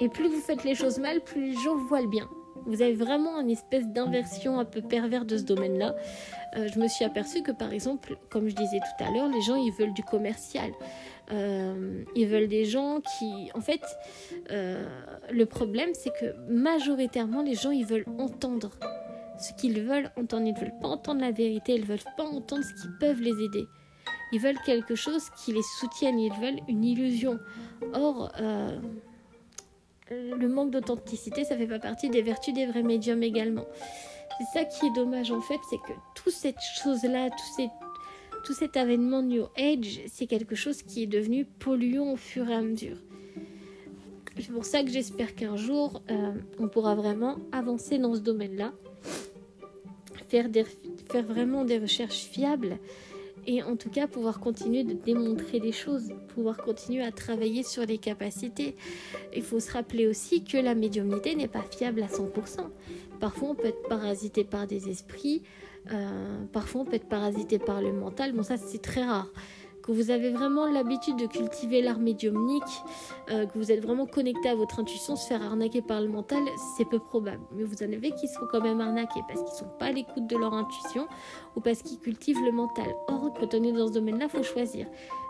Et 0.00 0.08
plus 0.08 0.28
vous 0.28 0.40
faites 0.40 0.64
les 0.64 0.74
choses 0.74 0.98
mal, 0.98 1.20
plus 1.20 1.52
les 1.52 1.54
gens 1.54 1.76
voient 1.76 2.00
le 2.00 2.08
bien. 2.08 2.28
Vous 2.66 2.80
avez 2.80 2.94
vraiment 2.94 3.38
une 3.40 3.50
espèce 3.50 3.86
d'inversion 3.86 4.58
un 4.58 4.64
peu 4.64 4.80
pervers 4.80 5.24
de 5.24 5.36
ce 5.36 5.42
domaine-là. 5.42 5.94
Euh, 6.56 6.68
je 6.72 6.78
me 6.78 6.88
suis 6.88 7.04
aperçue 7.04 7.42
que 7.42 7.52
par 7.52 7.72
exemple, 7.72 8.16
comme 8.30 8.48
je 8.48 8.54
disais 8.54 8.78
tout 8.78 9.04
à 9.04 9.10
l'heure, 9.10 9.28
les 9.28 9.42
gens 9.42 9.56
ils 9.56 9.72
veulent 9.72 9.92
du 9.92 10.02
commercial. 10.02 10.70
Euh, 11.30 12.04
ils 12.14 12.26
veulent 12.26 12.48
des 12.48 12.64
gens 12.64 13.00
qui, 13.00 13.50
en 13.54 13.60
fait, 13.60 13.82
euh, 14.50 14.84
le 15.30 15.46
problème 15.46 15.90
c'est 15.92 16.12
que 16.18 16.34
majoritairement 16.48 17.42
les 17.42 17.54
gens 17.54 17.70
ils 17.70 17.86
veulent 17.86 18.06
entendre 18.18 18.70
ce 19.38 19.52
qu'ils 19.54 19.82
veulent 19.82 20.10
entendre. 20.16 20.46
Ils 20.46 20.54
ne 20.54 20.58
veulent 20.58 20.78
pas 20.80 20.88
entendre 20.88 21.20
la 21.20 21.32
vérité, 21.32 21.74
ils 21.74 21.82
ne 21.82 21.86
veulent 21.86 21.98
pas 22.16 22.24
entendre 22.24 22.62
ce 22.62 22.82
qui 22.82 22.88
peut 22.98 23.12
les 23.12 23.44
aider. 23.44 23.66
Ils 24.34 24.40
veulent 24.40 24.58
quelque 24.66 24.96
chose 24.96 25.30
qui 25.30 25.52
les 25.52 25.62
soutienne, 25.62 26.18
ils 26.18 26.32
veulent 26.32 26.58
une 26.66 26.82
illusion. 26.82 27.38
Or, 27.92 28.32
le 30.10 30.48
manque 30.48 30.72
d'authenticité, 30.72 31.44
ça 31.44 31.56
fait 31.56 31.68
pas 31.68 31.78
partie 31.78 32.10
des 32.10 32.20
vertus 32.20 32.52
des 32.52 32.66
vrais 32.66 32.82
médiums 32.82 33.22
également. 33.22 33.64
C'est 34.38 34.58
ça 34.58 34.64
qui 34.64 34.86
est 34.86 34.92
dommage 34.92 35.30
en 35.30 35.40
fait, 35.40 35.60
c'est 35.70 35.76
que 35.76 35.92
toute 36.16 36.32
cette 36.32 36.60
chose-là, 36.82 37.30
tout, 38.42 38.52
cet 38.52 38.76
avènement 38.76 39.22
New 39.22 39.44
Age, 39.56 40.00
c'est 40.08 40.26
quelque 40.26 40.56
chose 40.56 40.82
qui 40.82 41.04
est 41.04 41.06
devenu 41.06 41.44
polluant 41.44 42.12
au 42.12 42.16
fur 42.16 42.48
et 42.50 42.54
à 42.54 42.60
mesure. 42.60 42.96
C'est 44.36 44.50
pour 44.50 44.64
ça 44.64 44.82
que 44.82 44.90
j'espère 44.90 45.36
qu'un 45.36 45.56
jour, 45.56 46.02
euh, 46.10 46.32
on 46.58 46.66
pourra 46.66 46.96
vraiment 46.96 47.36
avancer 47.52 47.98
dans 47.98 48.16
ce 48.16 48.20
domaine-là, 48.20 48.72
faire 50.28 50.48
vraiment 51.22 51.64
des 51.64 51.78
recherches 51.78 52.24
fiables 52.24 52.78
et 53.46 53.62
en 53.62 53.76
tout 53.76 53.90
cas 53.90 54.06
pouvoir 54.06 54.40
continuer 54.40 54.84
de 54.84 54.92
démontrer 54.92 55.60
des 55.60 55.72
choses, 55.72 56.12
pouvoir 56.28 56.56
continuer 56.58 57.02
à 57.02 57.12
travailler 57.12 57.62
sur 57.62 57.84
les 57.84 57.98
capacités. 57.98 58.76
Il 59.34 59.42
faut 59.42 59.60
se 59.60 59.72
rappeler 59.72 60.06
aussi 60.06 60.44
que 60.44 60.56
la 60.56 60.74
médiumnité 60.74 61.34
n'est 61.34 61.48
pas 61.48 61.62
fiable 61.62 62.02
à 62.02 62.06
100%. 62.06 62.68
Parfois 63.20 63.50
on 63.50 63.54
peut 63.54 63.68
être 63.68 63.88
parasité 63.88 64.44
par 64.44 64.66
des 64.66 64.88
esprits, 64.88 65.42
euh, 65.92 66.44
parfois 66.52 66.82
on 66.82 66.84
peut 66.84 66.94
être 66.94 67.08
parasité 67.08 67.58
par 67.58 67.80
le 67.80 67.92
mental, 67.92 68.32
bon 68.32 68.42
ça 68.42 68.56
c'est 68.56 68.82
très 68.82 69.04
rare 69.04 69.30
que 69.84 69.92
vous 69.92 70.10
avez 70.10 70.30
vraiment 70.30 70.66
l'habitude 70.66 71.16
de 71.16 71.26
cultiver 71.26 71.82
l'art 71.82 71.98
médiumnique, 71.98 72.62
euh, 73.30 73.44
que 73.44 73.58
vous 73.58 73.70
êtes 73.70 73.82
vraiment 73.82 74.06
connecté 74.06 74.48
à 74.48 74.54
votre 74.54 74.80
intuition, 74.80 75.14
se 75.14 75.28
faire 75.28 75.42
arnaquer 75.42 75.82
par 75.82 76.00
le 76.00 76.08
mental, 76.08 76.42
c'est 76.76 76.86
peu 76.86 76.98
probable. 76.98 77.42
Mais 77.54 77.64
vous 77.64 77.82
en 77.82 77.92
avez 77.92 78.12
qui 78.12 78.26
se 78.26 78.38
font 78.38 78.46
quand 78.50 78.62
même 78.62 78.80
arnaquer 78.80 79.20
parce 79.28 79.42
qu'ils 79.42 79.58
sont 79.58 79.70
pas 79.78 79.86
à 79.86 79.92
l'écoute 79.92 80.26
de 80.26 80.38
leur 80.38 80.54
intuition 80.54 81.06
ou 81.54 81.60
parce 81.60 81.82
qu'ils 81.82 81.98
cultivent 81.98 82.42
le 82.42 82.52
mental. 82.52 82.86
Or, 83.08 83.34
quand 83.38 83.54
on 83.54 83.62
est 83.62 83.72
dans 83.72 83.88
ce 83.88 83.92
domaine-là, 83.92 84.24
il 84.32 84.38
faut 84.38 84.42
choisir. 84.42 84.86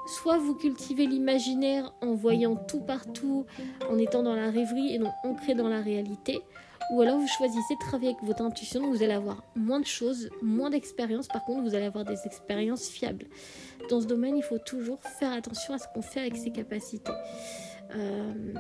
Soit 0.07 0.38
vous 0.38 0.55
cultivez 0.55 1.07
l'imaginaire 1.07 1.92
en 2.00 2.14
voyant 2.14 2.55
tout 2.55 2.80
partout, 2.80 3.46
en 3.90 3.98
étant 3.98 4.22
dans 4.22 4.36
la 4.36 4.50
rêverie 4.50 4.94
et 4.94 4.98
non 4.98 5.11
ancré 5.24 5.55
dans 5.55 5.68
la 5.68 5.80
réalité, 5.80 6.42
ou 6.91 7.01
alors 7.01 7.18
vous 7.18 7.26
choisissez 7.26 7.74
de 7.74 7.80
travailler 7.80 8.11
avec 8.11 8.22
votre 8.22 8.43
intuition, 8.43 8.89
vous 8.89 9.03
allez 9.03 9.12
avoir 9.12 9.43
moins 9.57 9.80
de 9.80 9.87
choses, 9.87 10.28
moins 10.43 10.70
d'expériences, 10.70 11.28
par 11.28 11.45
contre 11.45 11.62
vous 11.62 11.74
allez 11.74 11.87
avoir 11.87 12.05
des 12.05 12.26
expériences 12.26 12.89
fiables. 12.89 13.26
Dans 13.91 14.01
ce 14.01 14.07
domaine, 14.07 14.37
il 14.37 14.43
faut 14.43 14.59
toujours 14.59 15.01
faire 15.03 15.32
attention 15.32 15.74
à 15.74 15.78
ce 15.78 15.87
qu'on 15.93 16.03
fait 16.03 16.20
avec 16.20 16.37
ses 16.37 16.51
capacités. 16.51 17.12
Euh, 17.95 18.55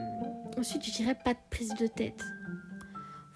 ensuite, 0.58 0.84
je 0.84 0.92
dirais 0.92 1.16
pas 1.24 1.34
de 1.34 1.38
prise 1.50 1.74
de 1.74 1.86
tête. 1.86 2.22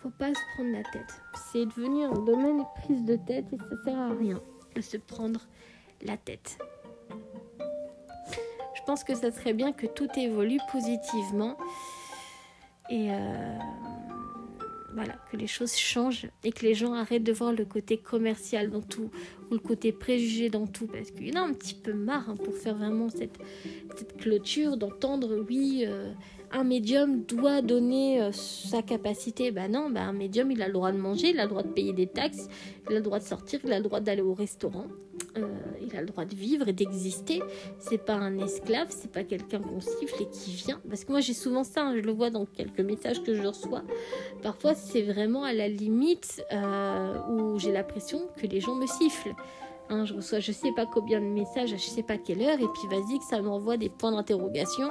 Faut 0.02 0.10
pas 0.10 0.28
se 0.28 0.40
prendre 0.54 0.72
la 0.72 0.82
tête. 0.84 1.20
C'est 1.52 1.66
devenu 1.66 2.04
un 2.04 2.12
domaine 2.24 2.58
de 2.58 2.82
prise 2.82 3.04
de 3.04 3.16
tête 3.16 3.46
et 3.52 3.58
ça 3.58 3.84
sert 3.84 3.98
à 3.98 4.10
rien 4.14 4.40
de 4.74 4.80
se 4.80 4.96
prendre 4.96 5.40
la 6.02 6.16
tête. 6.16 6.58
Je 8.74 8.82
pense 8.86 9.02
que 9.04 9.14
ça 9.14 9.30
serait 9.32 9.54
bien 9.54 9.72
que 9.72 9.86
tout 9.86 10.08
évolue 10.16 10.60
positivement 10.70 11.56
et 12.90 13.10
euh, 13.10 13.58
voilà, 14.98 15.14
que 15.30 15.36
les 15.36 15.46
choses 15.46 15.76
changent 15.76 16.26
et 16.42 16.50
que 16.50 16.66
les 16.66 16.74
gens 16.74 16.92
arrêtent 16.92 17.22
de 17.22 17.32
voir 17.32 17.52
le 17.52 17.64
côté 17.64 17.98
commercial 17.98 18.68
dans 18.68 18.82
tout 18.82 19.12
ou 19.48 19.54
le 19.54 19.60
côté 19.60 19.92
préjugé 19.92 20.50
dans 20.50 20.66
tout 20.66 20.88
parce 20.88 21.12
qu'il 21.12 21.28
y 21.28 21.38
en 21.38 21.42
a 21.42 21.46
un 21.46 21.52
petit 21.52 21.76
peu 21.76 21.92
marre 21.92 22.28
hein, 22.28 22.34
pour 22.36 22.52
faire 22.56 22.74
vraiment 22.74 23.08
cette, 23.08 23.38
clôture 24.18 24.76
d'entendre 24.76 25.44
oui 25.48 25.84
euh, 25.86 26.12
un 26.50 26.64
médium 26.64 27.22
doit 27.22 27.62
donner 27.62 28.20
euh, 28.20 28.32
sa 28.32 28.82
capacité. 28.82 29.52
Ben 29.52 29.70
non, 29.70 29.88
ben 29.88 30.08
un 30.08 30.12
médium 30.12 30.50
il 30.50 30.62
a 30.62 30.66
le 30.66 30.72
droit 30.72 30.90
de 30.90 30.98
manger, 30.98 31.30
il 31.30 31.38
a 31.38 31.44
le 31.44 31.50
droit 31.50 31.62
de 31.62 31.68
payer 31.68 31.92
des 31.92 32.08
taxes, 32.08 32.48
il 32.88 32.96
a 32.96 32.98
le 32.98 33.04
droit 33.04 33.20
de 33.20 33.24
sortir, 33.24 33.60
il 33.64 33.72
a 33.72 33.78
le 33.78 33.84
droit 33.84 34.00
d'aller 34.00 34.22
au 34.22 34.34
restaurant. 34.34 34.86
Euh, 35.44 35.78
il 35.80 35.96
a 35.96 36.00
le 36.00 36.06
droit 36.06 36.24
de 36.24 36.34
vivre 36.34 36.68
et 36.68 36.72
d'exister. 36.72 37.42
C'est 37.78 37.98
pas 37.98 38.14
un 38.14 38.38
esclave, 38.38 38.88
c'est 38.90 39.10
pas 39.10 39.24
quelqu'un 39.24 39.60
qu'on 39.60 39.80
siffle 39.80 40.22
et 40.22 40.28
qui 40.28 40.52
vient. 40.52 40.80
Parce 40.88 41.04
que 41.04 41.12
moi 41.12 41.20
j'ai 41.20 41.34
souvent 41.34 41.64
ça, 41.64 41.82
hein, 41.82 41.94
je 41.96 42.02
le 42.02 42.12
vois 42.12 42.30
dans 42.30 42.46
quelques 42.46 42.80
messages 42.80 43.22
que 43.22 43.34
je 43.34 43.42
reçois. 43.42 43.82
Parfois 44.42 44.74
c'est 44.74 45.02
vraiment 45.02 45.44
à 45.44 45.52
la 45.52 45.68
limite 45.68 46.42
euh, 46.52 47.18
où 47.30 47.58
j'ai 47.58 47.72
l'impression 47.72 48.28
que 48.36 48.46
les 48.46 48.60
gens 48.60 48.74
me 48.74 48.86
sifflent. 48.86 49.34
Hein, 49.90 50.04
je 50.04 50.14
reçois 50.14 50.40
je 50.40 50.52
sais 50.52 50.72
pas 50.72 50.84
combien 50.84 51.20
de 51.20 51.26
messages 51.26 51.72
à 51.72 51.76
je 51.76 51.86
sais 51.86 52.02
pas 52.02 52.18
quelle 52.18 52.42
heure 52.42 52.58
et 52.60 52.68
puis 52.74 52.88
vas-y 52.90 53.18
que 53.18 53.24
ça 53.24 53.40
m'envoie 53.40 53.78
des 53.78 53.88
points 53.88 54.12
d'interrogation 54.12 54.88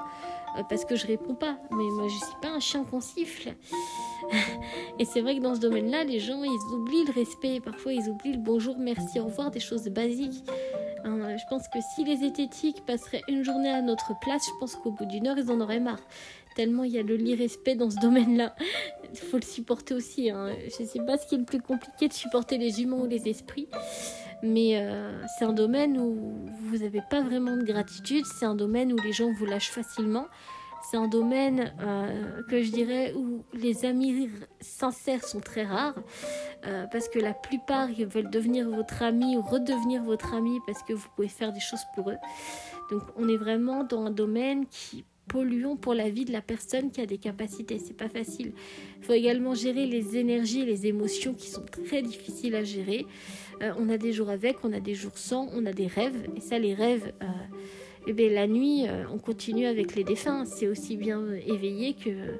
parce 0.63 0.85
que 0.85 0.95
je 0.95 1.07
réponds 1.07 1.35
pas. 1.35 1.57
Mais 1.71 1.83
moi 1.91 2.07
je 2.07 2.15
suis 2.15 2.35
pas 2.41 2.49
un 2.49 2.59
chien 2.59 2.83
qu'on 2.83 3.01
siffle. 3.01 3.53
et 4.99 5.05
c'est 5.05 5.21
vrai 5.21 5.37
que 5.37 5.41
dans 5.41 5.55
ce 5.55 5.59
domaine-là, 5.59 6.03
les 6.03 6.19
gens 6.19 6.43
ils 6.43 6.75
oublient 6.75 7.05
le 7.05 7.13
respect. 7.13 7.59
Parfois 7.59 7.93
ils 7.93 8.09
oublient 8.09 8.33
le 8.33 8.39
bonjour, 8.39 8.77
merci, 8.77 9.19
au 9.19 9.25
revoir, 9.25 9.51
des 9.51 9.59
choses 9.59 9.87
basiques. 9.89 10.43
Hein, 11.03 11.37
je 11.37 11.43
pense 11.49 11.67
que 11.67 11.79
si 11.95 12.03
les 12.03 12.17
zététiques 12.17 12.85
passeraient 12.85 13.21
une 13.27 13.43
journée 13.43 13.69
à 13.69 13.81
notre 13.81 14.17
place, 14.19 14.45
je 14.45 14.59
pense 14.59 14.75
qu'au 14.75 14.91
bout 14.91 15.05
d'une 15.05 15.27
heure 15.27 15.37
ils 15.37 15.51
en 15.51 15.61
auraient 15.61 15.79
marre. 15.79 16.01
Tellement 16.57 16.83
il 16.83 16.91
y 16.91 16.97
a 16.97 17.03
le 17.03 17.15
l'irrespect 17.15 17.75
dans 17.75 17.91
ce 17.91 17.99
domaine-là. 17.99 18.55
Il 19.13 19.19
faut 19.19 19.37
le 19.37 19.43
supporter 19.43 19.93
aussi. 19.93 20.31
Hein. 20.31 20.55
Je 20.65 20.83
sais 20.83 20.99
pas 21.05 21.19
ce 21.19 21.27
qui 21.27 21.35
est 21.35 21.37
le 21.37 21.45
plus 21.45 21.61
compliqué 21.61 22.07
de 22.07 22.13
supporter 22.13 22.57
les 22.57 22.81
humains 22.81 22.97
ou 22.97 23.05
les 23.05 23.29
esprits. 23.29 23.67
Mais 24.41 24.79
euh, 24.79 25.21
c'est 25.37 25.45
un 25.45 25.53
domaine 25.53 25.99
où 25.99 26.47
vous 26.63 26.77
n'avez 26.77 27.03
pas 27.07 27.21
vraiment 27.21 27.57
de 27.57 27.63
gratitude, 27.63 28.25
c'est 28.25 28.45
un 28.45 28.55
domaine 28.55 28.91
où 28.91 28.97
les 28.97 29.11
gens 29.11 29.31
vous 29.31 29.45
lâchent 29.45 29.71
facilement, 29.71 30.25
c'est 30.89 30.97
un 30.97 31.07
domaine 31.07 31.73
euh, 31.81 32.41
que 32.49 32.61
je 32.61 32.71
dirais 32.71 33.13
où 33.15 33.43
les 33.53 33.85
amis 33.85 34.29
sincères 34.59 35.23
sont 35.23 35.39
très 35.39 35.63
rares, 35.63 35.95
euh, 36.65 36.85
parce 36.91 37.07
que 37.09 37.19
la 37.19 37.33
plupart 37.33 37.89
ils 37.89 38.05
veulent 38.07 38.29
devenir 38.29 38.69
votre 38.69 39.01
ami 39.01 39.37
ou 39.37 39.41
redevenir 39.41 40.03
votre 40.03 40.33
ami 40.33 40.59
parce 40.65 40.83
que 40.83 40.93
vous 40.93 41.07
pouvez 41.15 41.27
faire 41.29 41.51
des 41.51 41.59
choses 41.59 41.85
pour 41.95 42.09
eux. 42.11 42.17
Donc 42.91 43.01
on 43.15 43.27
est 43.27 43.37
vraiment 43.37 43.83
dans 43.83 44.05
un 44.05 44.11
domaine 44.11 44.65
qui 44.67 45.03
polluant 45.27 45.75
pour 45.75 45.93
la 45.93 46.09
vie 46.09 46.25
de 46.25 46.31
la 46.31 46.41
personne 46.41 46.91
qui 46.91 47.01
a 47.01 47.05
des 47.05 47.17
capacités. 47.17 47.79
C'est 47.79 47.95
pas 47.95 48.09
facile. 48.09 48.53
Il 48.99 49.05
faut 49.05 49.13
également 49.13 49.53
gérer 49.53 49.85
les 49.85 50.17
énergies 50.17 50.65
les 50.65 50.87
émotions 50.87 51.33
qui 51.33 51.49
sont 51.49 51.63
très 51.63 52.01
difficiles 52.01 52.55
à 52.55 52.63
gérer. 52.63 53.05
Euh, 53.61 53.73
on 53.77 53.89
a 53.89 53.97
des 53.97 54.13
jours 54.13 54.29
avec, 54.29 54.57
on 54.63 54.73
a 54.73 54.79
des 54.79 54.93
jours 54.93 55.17
sans, 55.17 55.49
on 55.53 55.65
a 55.65 55.73
des 55.73 55.87
rêves. 55.87 56.27
Et 56.35 56.41
ça, 56.41 56.59
les 56.59 56.73
rêves, 56.73 57.11
euh, 57.21 57.25
eh 58.07 58.13
bien, 58.13 58.29
la 58.29 58.47
nuit, 58.47 58.87
euh, 58.87 59.05
on 59.11 59.17
continue 59.17 59.65
avec 59.65 59.95
les 59.95 60.03
défunts. 60.03 60.45
C'est 60.45 60.67
aussi 60.67 60.97
bien 60.97 61.23
éveillé 61.45 61.93
que 61.93 62.39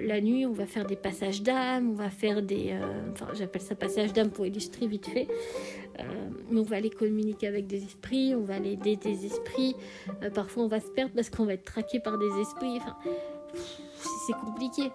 la 0.00 0.20
nuit, 0.20 0.46
on 0.46 0.52
va 0.52 0.66
faire 0.66 0.86
des 0.86 0.96
passages 0.96 1.42
d'âme, 1.42 1.90
on 1.90 1.94
va 1.94 2.10
faire 2.10 2.42
des... 2.42 2.74
enfin, 3.12 3.28
j'appelle 3.34 3.62
ça 3.62 3.74
passage 3.74 4.12
d'âme 4.12 4.30
pour 4.30 4.46
illustrer 4.46 4.86
vite 4.86 5.06
fait. 5.06 5.28
on 6.52 6.62
va 6.62 6.76
aller 6.76 6.90
communiquer 6.90 7.46
avec 7.46 7.66
des 7.66 7.84
esprits, 7.84 8.34
on 8.34 8.42
va 8.42 8.56
aller 8.56 8.72
aider 8.72 8.96
des 8.96 9.26
esprits. 9.26 9.76
parfois, 10.34 10.64
on 10.64 10.68
va 10.68 10.80
se 10.80 10.90
perdre 10.90 11.12
parce 11.14 11.30
qu'on 11.30 11.44
va 11.44 11.54
être 11.54 11.64
traqué 11.64 12.00
par 12.00 12.18
des 12.18 12.40
esprits. 12.40 12.78
Enfin, 12.78 12.96
c'est 14.26 14.34
compliqué. 14.44 14.90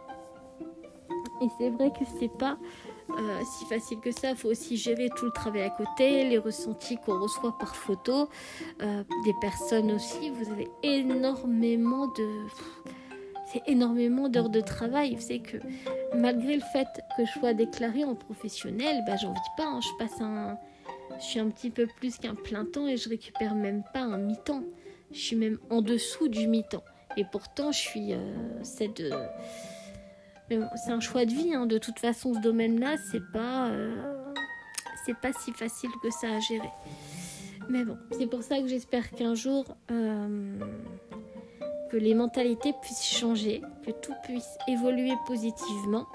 Et 1.42 1.48
c'est 1.58 1.70
vrai 1.70 1.90
que 1.90 2.06
c'est 2.20 2.32
pas 2.38 2.58
euh, 3.18 3.42
si 3.44 3.66
facile 3.66 4.00
que 4.00 4.12
ça. 4.12 4.32
Il 4.32 4.38
faut 4.38 4.50
aussi 4.50 4.78
gérer 4.78 5.10
tout 5.16 5.26
le 5.26 5.32
travail 5.32 5.64
à 5.64 5.70
côté, 5.70 6.24
les 6.24 6.38
ressentis 6.38 6.98
qu'on 6.98 7.20
reçoit 7.20 7.58
par 7.58 7.76
photo, 7.76 8.30
euh, 8.82 9.04
des 9.26 9.34
personnes 9.42 9.92
aussi. 9.92 10.30
Vous 10.30 10.52
avez 10.52 10.70
énormément 10.84 12.08
de. 12.08 12.46
C'est 13.52 13.64
énormément 13.68 14.30
d'heures 14.30 14.50
de 14.50 14.62
travail. 14.62 15.20
Savez 15.20 15.42
que 15.42 15.58
malgré 16.16 16.56
le 16.56 16.62
fait 16.62 16.88
que 17.18 17.26
je 17.26 17.32
sois 17.32 17.54
déclarée 17.54 18.06
en 18.06 18.16
professionnel, 18.16 19.04
bah, 19.06 19.18
j'en 19.18 19.34
vis 19.34 19.40
pas. 19.58 19.66
Hein. 19.66 19.80
Je 19.82 19.98
passe 19.98 20.22
un. 20.22 20.58
Je 21.20 21.26
suis 21.26 21.40
un 21.40 21.50
petit 21.50 21.70
peu 21.70 21.88
plus 21.98 22.18
qu'un 22.18 22.36
plein 22.36 22.66
temps 22.66 22.88
et 22.88 22.96
je 22.96 23.10
récupère 23.10 23.54
même 23.54 23.84
pas 23.94 24.02
un 24.02 24.18
mi-temps. 24.18 24.64
Je 25.12 25.20
suis 25.20 25.36
même 25.36 25.60
en 25.70 25.82
dessous 25.82 26.30
du 26.30 26.48
mi-temps. 26.48 26.84
Et 27.18 27.26
pourtant, 27.26 27.72
je 27.72 27.80
suis. 27.80 28.14
Euh, 28.14 28.64
cette 28.64 29.04
c'est 30.76 30.92
un 30.92 31.00
choix 31.00 31.26
de 31.26 31.32
vie. 31.32 31.54
Hein. 31.54 31.66
De 31.66 31.78
toute 31.78 32.00
façon, 32.00 32.34
ce 32.34 32.40
domaine-là, 32.40 32.96
c'est 33.12 33.26
pas, 33.32 33.70
euh, 33.70 34.34
c'est 35.06 35.18
pas 35.18 35.32
si 35.34 35.52
facile 35.52 35.90
que 36.02 36.10
ça 36.10 36.28
à 36.28 36.40
gérer. 36.40 36.72
Mais 37.70 37.84
bon, 37.84 37.98
c'est 38.18 38.28
pour 38.28 38.44
ça 38.44 38.60
que 38.60 38.68
j'espère 38.68 39.12
qu'un 39.12 39.36
jour, 39.36 39.66
euh, 39.92 40.60
que 41.92 41.98
les 41.98 42.16
mentalités 42.16 42.74
puissent 42.82 43.06
changer, 43.06 43.62
que 43.86 43.92
tout 43.92 44.14
puisse 44.24 44.58
évoluer 44.68 45.14
positivement. 45.28 46.08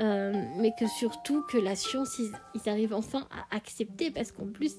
Euh, 0.00 0.32
mais 0.56 0.72
que 0.76 0.88
surtout 0.88 1.42
que 1.42 1.56
la 1.56 1.76
science, 1.76 2.20
ils 2.54 2.68
arrivent 2.68 2.94
enfin 2.94 3.28
à 3.30 3.54
accepter, 3.54 4.10
parce 4.10 4.32
qu'en 4.32 4.46
plus, 4.46 4.74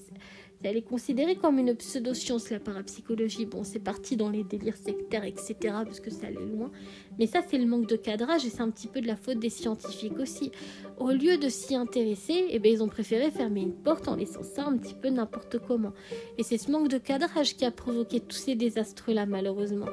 elle 0.66 0.76
est 0.76 0.82
considérée 0.82 1.36
comme 1.36 1.58
une 1.58 1.74
pseudo-science, 1.74 2.50
la 2.50 2.58
parapsychologie. 2.58 3.46
Bon, 3.46 3.62
c'est 3.64 3.78
parti 3.78 4.16
dans 4.16 4.30
les 4.30 4.44
délires 4.44 4.76
sectaires, 4.76 5.24
etc., 5.24 5.54
parce 5.62 6.00
que 6.00 6.10
ça 6.10 6.26
allait 6.26 6.44
loin. 6.44 6.70
Mais 7.18 7.26
ça, 7.26 7.40
c'est 7.48 7.58
le 7.58 7.66
manque 7.66 7.88
de 7.88 7.96
cadrage 7.96 8.44
et 8.44 8.50
c'est 8.50 8.60
un 8.60 8.70
petit 8.70 8.88
peu 8.88 9.00
de 9.00 9.06
la 9.06 9.16
faute 9.16 9.38
des 9.38 9.50
scientifiques 9.50 10.18
aussi. 10.18 10.50
Au 10.98 11.10
lieu 11.10 11.38
de 11.38 11.48
s'y 11.48 11.74
intéresser, 11.74 12.46
eh 12.50 12.58
bien, 12.58 12.72
ils 12.72 12.82
ont 12.82 12.88
préféré 12.88 13.30
fermer 13.30 13.62
une 13.62 13.74
porte 13.74 14.08
en 14.08 14.16
laissant 14.16 14.42
ça 14.42 14.66
un 14.66 14.76
petit 14.76 14.94
peu 14.94 15.08
n'importe 15.08 15.58
comment. 15.58 15.92
Et 16.38 16.42
c'est 16.42 16.58
ce 16.58 16.70
manque 16.70 16.88
de 16.88 16.98
cadrage 16.98 17.56
qui 17.56 17.64
a 17.64 17.70
provoqué 17.70 18.20
tous 18.20 18.36
ces 18.36 18.54
désastres-là, 18.54 19.26
malheureusement. 19.26 19.86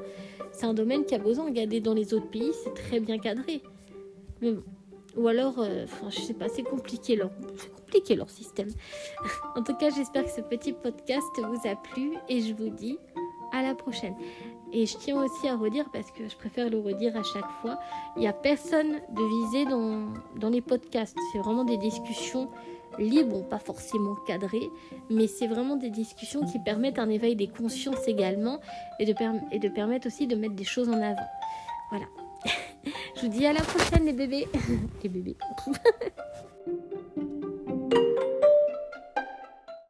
C'est 0.52 0.66
un 0.66 0.74
domaine 0.74 1.06
qui 1.06 1.16
a 1.16 1.20
besoin, 1.20 1.46
regardez 1.46 1.82
dans 1.82 1.94
les 1.94 2.14
autres 2.14 2.30
pays, 2.30 2.52
c'est 2.64 2.74
très 2.74 3.00
bien 3.00 3.18
cadré. 3.20 3.62
Mais 4.42 4.52
bon. 4.52 4.64
Ou 5.16 5.28
alors, 5.28 5.60
euh, 5.60 5.86
enfin, 5.86 6.10
je 6.10 6.20
sais 6.20 6.34
pas, 6.34 6.50
c'est 6.50 6.64
compliqué 6.64 7.16
leur, 7.16 7.30
compliqué 7.76 8.16
leur 8.16 8.30
système. 8.30 8.70
en 9.56 9.64
tout 9.64 9.76
cas, 9.76 9.90
j'espère 9.90 10.26
que 10.26 10.32
ce 10.32 10.42
petit 10.42 10.74
podcast 10.74 11.28
vous 11.38 11.70
a 11.70 11.76
plu 11.76 12.14
et 12.30 12.42
je 12.42 12.54
vous 12.54 12.70
dis 12.70 12.98
à 13.52 13.62
la 13.62 13.76
prochaine. 13.76 14.16
Et 14.72 14.88
je 14.88 14.98
tiens 14.98 15.24
aussi 15.24 15.48
à 15.48 15.56
redire, 15.56 15.86
parce 15.94 16.12
que 16.12 16.28
je 16.28 16.36
préfère 16.36 16.70
le 16.70 16.80
redire 16.80 17.16
à 17.16 17.22
chaque 17.22 17.50
fois, 17.62 17.78
il 18.16 18.22
n'y 18.22 18.28
a 18.28 18.34
personne 18.34 18.94
de 19.12 19.46
visé 19.46 19.66
dans, 19.66 20.08
dans 20.36 20.50
les 20.50 20.62
podcasts. 20.62 21.16
C'est 21.32 21.38
vraiment 21.38 21.64
des 21.64 21.78
discussions 21.78 22.50
libres, 22.98 23.44
pas 23.48 23.60
forcément 23.60 24.16
cadrées, 24.28 24.70
mais 25.10 25.28
c'est 25.28 25.48
vraiment 25.48 25.76
des 25.76 25.90
discussions 25.90 26.42
qui 26.46 26.60
permettent 26.60 27.00
un 27.00 27.10
éveil 27.10 27.36
des 27.36 27.48
consciences 27.48 28.08
également 28.08 28.60
et 29.00 29.06
de, 29.06 29.14
et 29.52 29.60
de 29.60 29.70
permettre 29.70 30.08
aussi 30.08 30.28
de 30.28 30.36
mettre 30.36 30.56
des 30.56 30.64
choses 30.64 30.90
en 30.90 31.02
avant. 31.02 31.28
Voilà. 31.92 32.06
Je 33.16 33.22
vous 33.22 33.28
dis 33.28 33.46
à 33.46 33.54
la 33.54 33.62
prochaine 33.62 34.06
les 34.06 34.14
bébés. 34.14 34.48
les 35.04 35.10
bébés. 35.10 35.38